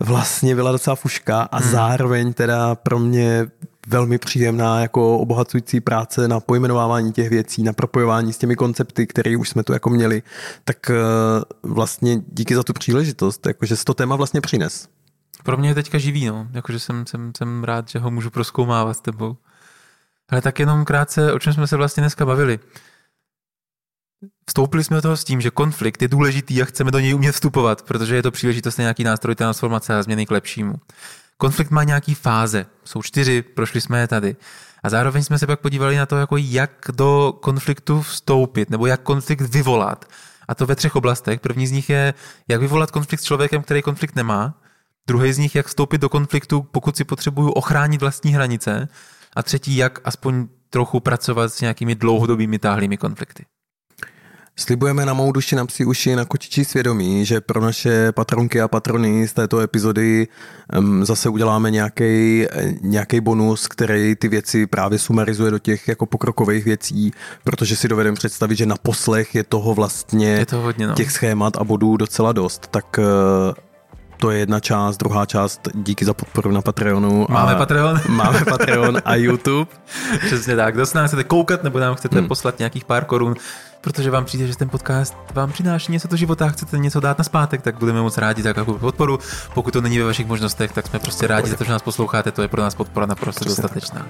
[0.00, 1.70] vlastně byla docela fuška a hmm.
[1.70, 3.46] zároveň teda pro mě
[3.86, 9.36] velmi příjemná jako obohacující práce na pojmenovávání těch věcí, na propojování s těmi koncepty, které
[9.36, 10.22] už jsme tu jako měli,
[10.64, 10.94] tak eh,
[11.62, 14.88] vlastně díky za tu příležitost, jakože se to téma vlastně přines.
[15.42, 16.48] Pro mě je teďka živý, no.
[16.52, 19.36] Jakože jsem, jsem, jsem rád, že ho můžu proskoumávat s tebou.
[20.28, 22.58] Ale tak jenom krátce, o čem jsme se vlastně dneska bavili.
[24.48, 27.32] Vstoupili jsme do toho s tím, že konflikt je důležitý a chceme do něj umět
[27.32, 30.74] vstupovat, protože je to příležitost na nějaký nástroj transformace a změny k lepšímu.
[31.42, 34.36] Konflikt má nějaký fáze, jsou čtyři, prošli jsme je tady.
[34.82, 39.00] A zároveň jsme se pak podívali na to, jako jak do konfliktu vstoupit, nebo jak
[39.02, 40.04] konflikt vyvolat.
[40.48, 41.40] A to ve třech oblastech.
[41.40, 42.14] První z nich je,
[42.48, 44.54] jak vyvolat konflikt s člověkem, který konflikt nemá.
[45.06, 48.88] Druhý z nich, jak vstoupit do konfliktu, pokud si potřebuju ochránit vlastní hranice.
[49.36, 53.44] A třetí, jak aspoň trochu pracovat s nějakými dlouhodobými táhlými konflikty.
[54.56, 58.68] Slibujeme na mou duši, na psí uši, na kočičí svědomí, že pro naše patronky a
[58.68, 60.28] patrony z této epizody
[60.78, 61.70] um, zase uděláme
[62.80, 67.12] nějaký bonus, který ty věci právě sumarizuje do těch jako pokrokových věcí,
[67.44, 70.94] protože si dovedeme představit, že na poslech je toho vlastně je to hodně, no.
[70.94, 72.66] těch schémat a bodů docela dost.
[72.70, 73.04] Tak uh,
[74.16, 77.26] to je jedna část, druhá část díky za podporu na Patreonu.
[77.30, 78.00] Máme a Patreon.
[78.08, 79.70] Máme Patreon a YouTube.
[80.26, 80.74] Přesně tak.
[80.74, 82.28] Kdo se nás chcete koukat nebo nám chcete hmm.
[82.28, 83.34] poslat nějakých pár korun,
[83.82, 87.24] protože vám přijde, že ten podcast vám přináší něco do života, chcete něco dát na
[87.24, 89.18] zpátek, tak budeme moc rádi za jakou podporu.
[89.54, 92.32] Pokud to není ve vašich možnostech, tak jsme prostě rádi za to, že nás posloucháte,
[92.32, 94.06] to je pro nás podpora naprosto dostatečná.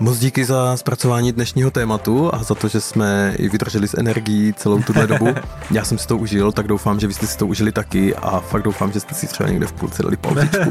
[0.00, 4.54] Moc díky za zpracování dnešního tématu a za to, že jsme i vydrželi s energií
[4.54, 5.28] celou tuhle dobu.
[5.70, 8.40] Já jsem si to užil, tak doufám, že vy jste si to užili taky a
[8.40, 10.70] fakt doufám, že jste si třeba někde v půlce dali pauzičku.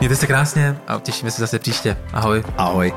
[0.00, 1.96] Mějte se krásně a těšíme se zase příště.
[2.12, 2.44] Ahoj.
[2.58, 2.92] Ahoj.